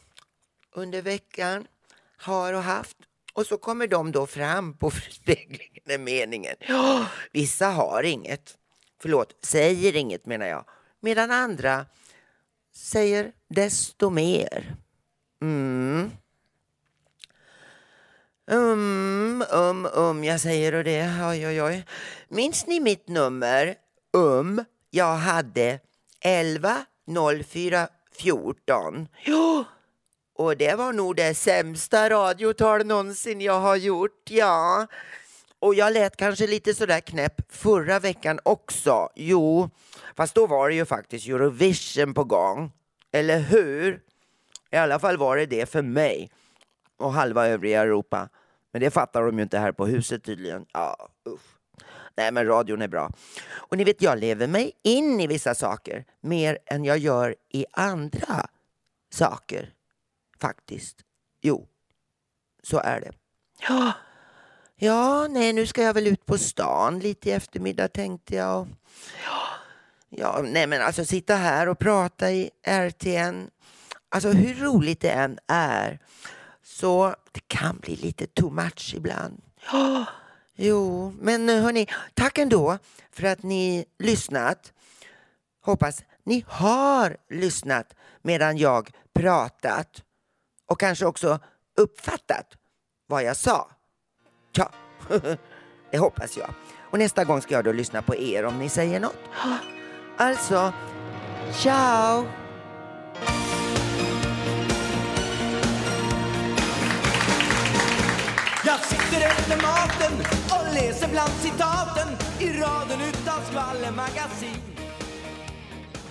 under 0.75 1.03
veckan, 1.03 1.67
har 2.19 2.53
och 2.53 2.63
haft. 2.63 2.97
Och 3.33 3.47
så 3.47 3.59
kommer 3.59 3.87
de 3.87 4.13
då 4.13 4.27
fram 4.27 4.79
på 4.79 4.91
speglingen, 5.11 5.83
är 5.87 5.99
meningen. 5.99 6.57
Ja, 6.61 7.07
vissa 7.33 7.67
har 7.67 8.03
inget, 8.03 8.55
förlåt, 9.03 9.37
säger 9.43 9.97
inget 9.97 10.27
menar 10.27 10.47
jag, 10.47 10.65
medan 11.01 11.31
andra 11.31 11.87
säger 12.75 13.33
desto 13.49 14.11
mer. 14.11 14.77
Mm. 15.43 16.11
Um, 18.51 19.45
um, 19.51 19.89
um, 19.95 20.25
jag 20.25 20.41
säger 20.41 20.75
och 20.75 20.85
det. 20.85 21.11
Oj, 21.31 21.47
oj, 21.47 21.63
oj. 21.63 21.85
Minns 22.29 22.67
ni 22.67 22.81
mitt 22.81 23.09
nummer? 23.09 23.75
Um, 24.13 24.65
jag 24.91 25.15
hade 25.15 25.81
11 26.21 26.85
04 27.45 27.89
14. 28.13 29.09
Ja, 29.25 29.65
och 30.35 30.57
det 30.57 30.75
var 30.75 30.93
nog 30.93 31.17
det 31.17 31.35
sämsta 31.35 32.11
radiotal 32.11 32.87
någonsin 32.87 33.41
jag 33.41 33.61
har 33.61 33.77
gjort, 33.77 34.31
ja. 34.31 34.87
Och 35.59 35.75
jag 35.75 35.93
lät 35.93 36.17
kanske 36.17 36.47
lite 36.47 36.75
sådär 36.75 37.01
knäpp 37.01 37.53
förra 37.53 37.99
veckan 37.99 38.41
också. 38.43 39.09
Jo, 39.15 39.71
fast 40.17 40.35
då 40.35 40.47
var 40.47 40.69
det 40.69 40.75
ju 40.75 40.85
faktiskt 40.85 41.29
Eurovision 41.29 42.15
på 42.15 42.25
gång. 42.25 42.73
Eller 43.13 43.39
hur? 43.39 44.01
I 44.71 44.77
alla 44.77 44.99
fall 44.99 45.17
var 45.17 45.37
det 45.37 45.47
det 45.47 45.71
för 45.71 45.83
mig 45.83 46.31
och 46.97 47.13
halva 47.13 47.47
övriga 47.47 47.81
Europa. 47.83 48.29
Men 48.73 48.83
det 48.83 48.91
fattar 48.91 49.23
de 49.23 49.37
ju 49.37 49.43
inte 49.43 49.59
här 49.59 49.73
på 49.73 49.87
huset 49.87 50.25
tydligen. 50.25 50.67
Ja, 50.73 51.09
usch. 51.29 51.57
Nej, 52.17 52.33
men 52.33 52.47
radion 52.47 52.83
är 52.83 52.89
bra. 52.89 53.11
Och 53.49 53.77
ni 53.77 53.85
vet, 53.85 54.03
jag 54.03 54.19
lever 54.19 54.47
mig 54.47 54.73
in 54.83 55.21
i 55.21 55.27
vissa 55.27 55.55
saker 55.55 56.05
mer 56.21 56.59
än 56.67 56.85
jag 56.85 56.99
gör 56.99 57.37
i 57.49 57.67
andra 57.73 58.47
saker. 59.13 59.73
Faktiskt. 60.41 60.97
Jo, 61.41 61.67
så 62.63 62.79
är 62.79 63.01
det. 63.01 63.13
Ja, 64.79 65.27
nej, 65.31 65.53
nu 65.53 65.67
ska 65.67 65.83
jag 65.83 65.95
väl 65.95 66.07
ut 66.07 66.27
på 66.27 66.39
stan 66.39 66.99
lite 66.99 67.29
i 67.29 67.33
eftermiddag 67.33 67.89
tänkte 67.89 68.35
jag. 68.35 68.69
Ja, 69.25 69.43
ja, 70.09 70.43
nej 70.43 70.67
men 70.67 70.83
alltså 70.83 71.05
sitta 71.05 71.35
här 71.35 71.69
och 71.69 71.79
prata 71.79 72.31
i 72.31 72.51
RTN. 72.67 73.51
Alltså 74.09 74.29
hur 74.29 74.55
roligt 74.55 75.01
det 75.01 75.11
än 75.11 75.39
är 75.49 75.99
så 76.63 77.15
det 77.33 77.49
kan 77.49 77.79
bli 77.79 77.97
lite 77.97 78.27
too 78.27 78.51
much 78.51 78.95
ibland. 78.97 79.43
Ja, 79.73 80.05
jo, 80.55 81.13
men 81.21 81.49
eh, 81.49 81.63
hörni, 81.63 81.87
tack 82.15 82.39
ändå 82.39 82.79
för 83.11 83.25
att 83.25 83.43
ni 83.43 83.85
lyssnat. 83.99 84.73
Hoppas 85.61 86.05
ni 86.25 86.45
har 86.49 87.17
lyssnat 87.31 87.95
medan 88.23 88.57
jag 88.57 88.91
pratat 89.15 90.03
och 90.67 90.81
kanske 90.81 91.07
också 91.07 91.39
uppfattat 91.77 92.47
vad 93.07 93.23
jag 93.23 93.37
sa. 93.37 93.76
Ja, 94.57 94.71
det 95.91 95.99
hoppas 95.99 96.37
jag. 96.37 96.51
Och 96.91 96.99
nästa 96.99 97.25
gång 97.25 97.41
ska 97.41 97.55
jag 97.55 97.65
då 97.65 97.73
lyssna 97.73 98.03
på 98.03 98.17
er 98.17 98.45
om 98.45 98.59
ni 98.59 98.69
säger 98.69 99.01
något. 99.01 99.19
Alltså, 100.19 100.73
ciao! 101.53 102.25
Jag 108.65 108.81
sitter 108.81 109.27
efter 109.27 109.57
maten 109.63 110.13
och 110.51 110.75
läser 110.75 111.09
bland 111.09 111.31
citaten 111.31 112.09
i 112.41 112.61
raden 112.61 113.01
utav 113.01 113.41
skvallermagasin. 113.51 114.61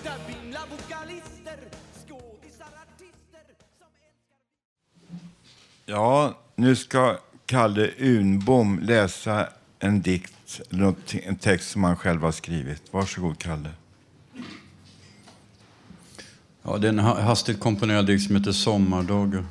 Där 0.04 0.16
vimlar 0.28 0.62
vokalister, 0.70 1.58
skådisar, 2.06 2.66
artister 2.66 3.40
som 3.78 3.88
Ja, 5.84 6.34
nu 6.54 6.76
ska 6.76 7.16
Kalle 7.46 7.90
Unbom 7.98 8.78
läsa 8.78 9.48
en 9.78 10.02
dikt, 10.02 10.60
en 11.10 11.36
text 11.36 11.70
som 11.70 11.84
han 11.84 11.96
själv 11.96 12.22
har 12.22 12.32
skrivit. 12.32 12.82
Varsågod, 12.90 13.38
Kalle. 13.38 13.70
Ja, 16.62 16.78
det 16.78 16.86
är 16.86 16.92
en 16.92 16.98
hastigt 16.98 17.60
komponerad 17.60 18.06
dikt 18.06 18.26
som 18.26 18.36
heter 18.36 18.52
Sommardagar. 18.52 19.44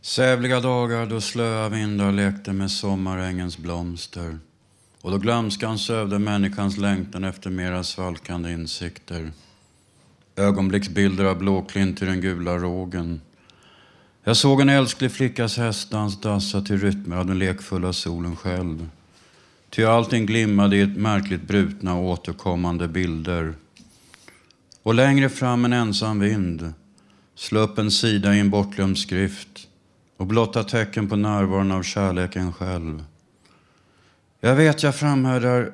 Sävliga 0.00 0.60
dagar 0.60 1.06
då 1.06 1.20
slöa 1.20 1.68
vindar 1.68 2.12
lekte 2.12 2.52
med 2.52 2.70
sommarängens 2.70 3.58
blomster 3.58 4.38
och 5.00 5.10
då 5.10 5.18
glömskan 5.18 5.78
sövde 5.78 6.18
människans 6.18 6.76
längtan 6.76 7.24
efter 7.24 7.50
mera 7.50 7.84
svalkande 7.84 8.52
insikter. 8.52 9.30
Ögonblicksbilder 10.36 11.24
av 11.24 11.38
blåklint 11.38 12.02
i 12.02 12.04
den 12.04 12.20
gula 12.20 12.58
rågen. 12.58 13.20
Jag 14.28 14.36
såg 14.36 14.60
en 14.60 14.68
älsklig 14.68 15.12
flickas 15.12 15.56
hästdans 15.56 16.20
dassa 16.20 16.60
till 16.60 16.78
rytmer 16.78 17.16
av 17.16 17.26
den 17.26 17.38
lekfulla 17.38 17.92
solen 17.92 18.36
själv. 18.36 18.88
Ty 19.70 19.84
allting 19.84 20.26
glimmade 20.26 20.76
i 20.76 20.80
ett 20.80 20.96
märkligt 20.96 21.42
brutna 21.42 21.94
och 21.94 22.04
återkommande 22.04 22.88
bilder. 22.88 23.54
Och 24.82 24.94
längre 24.94 25.28
fram 25.28 25.64
en 25.64 25.72
ensam 25.72 26.20
vind 26.20 26.72
slå 27.34 27.60
upp 27.60 27.78
en 27.78 27.90
sida 27.90 28.34
i 28.34 28.40
en 28.40 28.50
bortglömd 28.50 28.98
skrift 28.98 29.68
och 30.16 30.26
blotta 30.26 30.64
tecken 30.64 31.08
på 31.08 31.16
närvaron 31.16 31.72
av 31.72 31.82
kärleken 31.82 32.52
själv. 32.52 33.04
Jag 34.40 34.56
vet 34.56 34.82
jag 34.82 34.96
framhärdar 34.96 35.72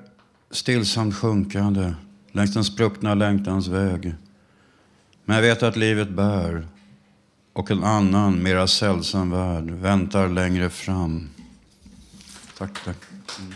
stillsamt 0.51 1.17
sjunkande 1.17 1.93
längs 2.33 2.55
den 2.55 2.65
spruckna 2.65 3.15
längtans 3.15 3.69
väg. 3.69 4.15
Men 5.25 5.37
jag 5.37 5.43
vet 5.43 5.63
att 5.63 5.77
livet 5.77 6.09
bär 6.09 6.67
och 7.53 7.71
en 7.71 7.85
annan, 7.85 8.43
mera 8.43 8.67
sällsam 8.67 9.31
värld 9.31 9.71
väntar 9.71 10.29
längre 10.29 10.71
fram. 10.71 11.31
Tack, 12.59 12.85
tack. 12.85 12.97
Mm. 13.39 13.53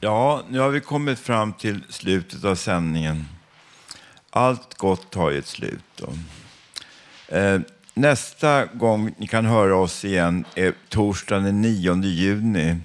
Ja, 0.00 0.42
nu 0.48 0.58
har 0.58 0.68
vi 0.68 0.80
kommit 0.80 1.18
fram 1.18 1.52
till 1.52 1.84
slutet 1.88 2.44
av 2.44 2.54
sändningen. 2.54 3.24
Allt 4.30 4.74
gott 4.74 5.14
har 5.14 5.30
ju 5.30 5.38
ett 5.38 5.46
slut. 5.46 5.84
Då. 5.96 6.12
Eh, 7.36 7.60
nästa 7.94 8.64
gång 8.64 9.14
ni 9.18 9.26
kan 9.26 9.46
höra 9.46 9.76
oss 9.76 10.04
igen 10.04 10.44
är 10.54 10.74
torsdagen 10.88 11.44
den 11.44 11.60
9 11.60 12.02
juni. 12.02 12.76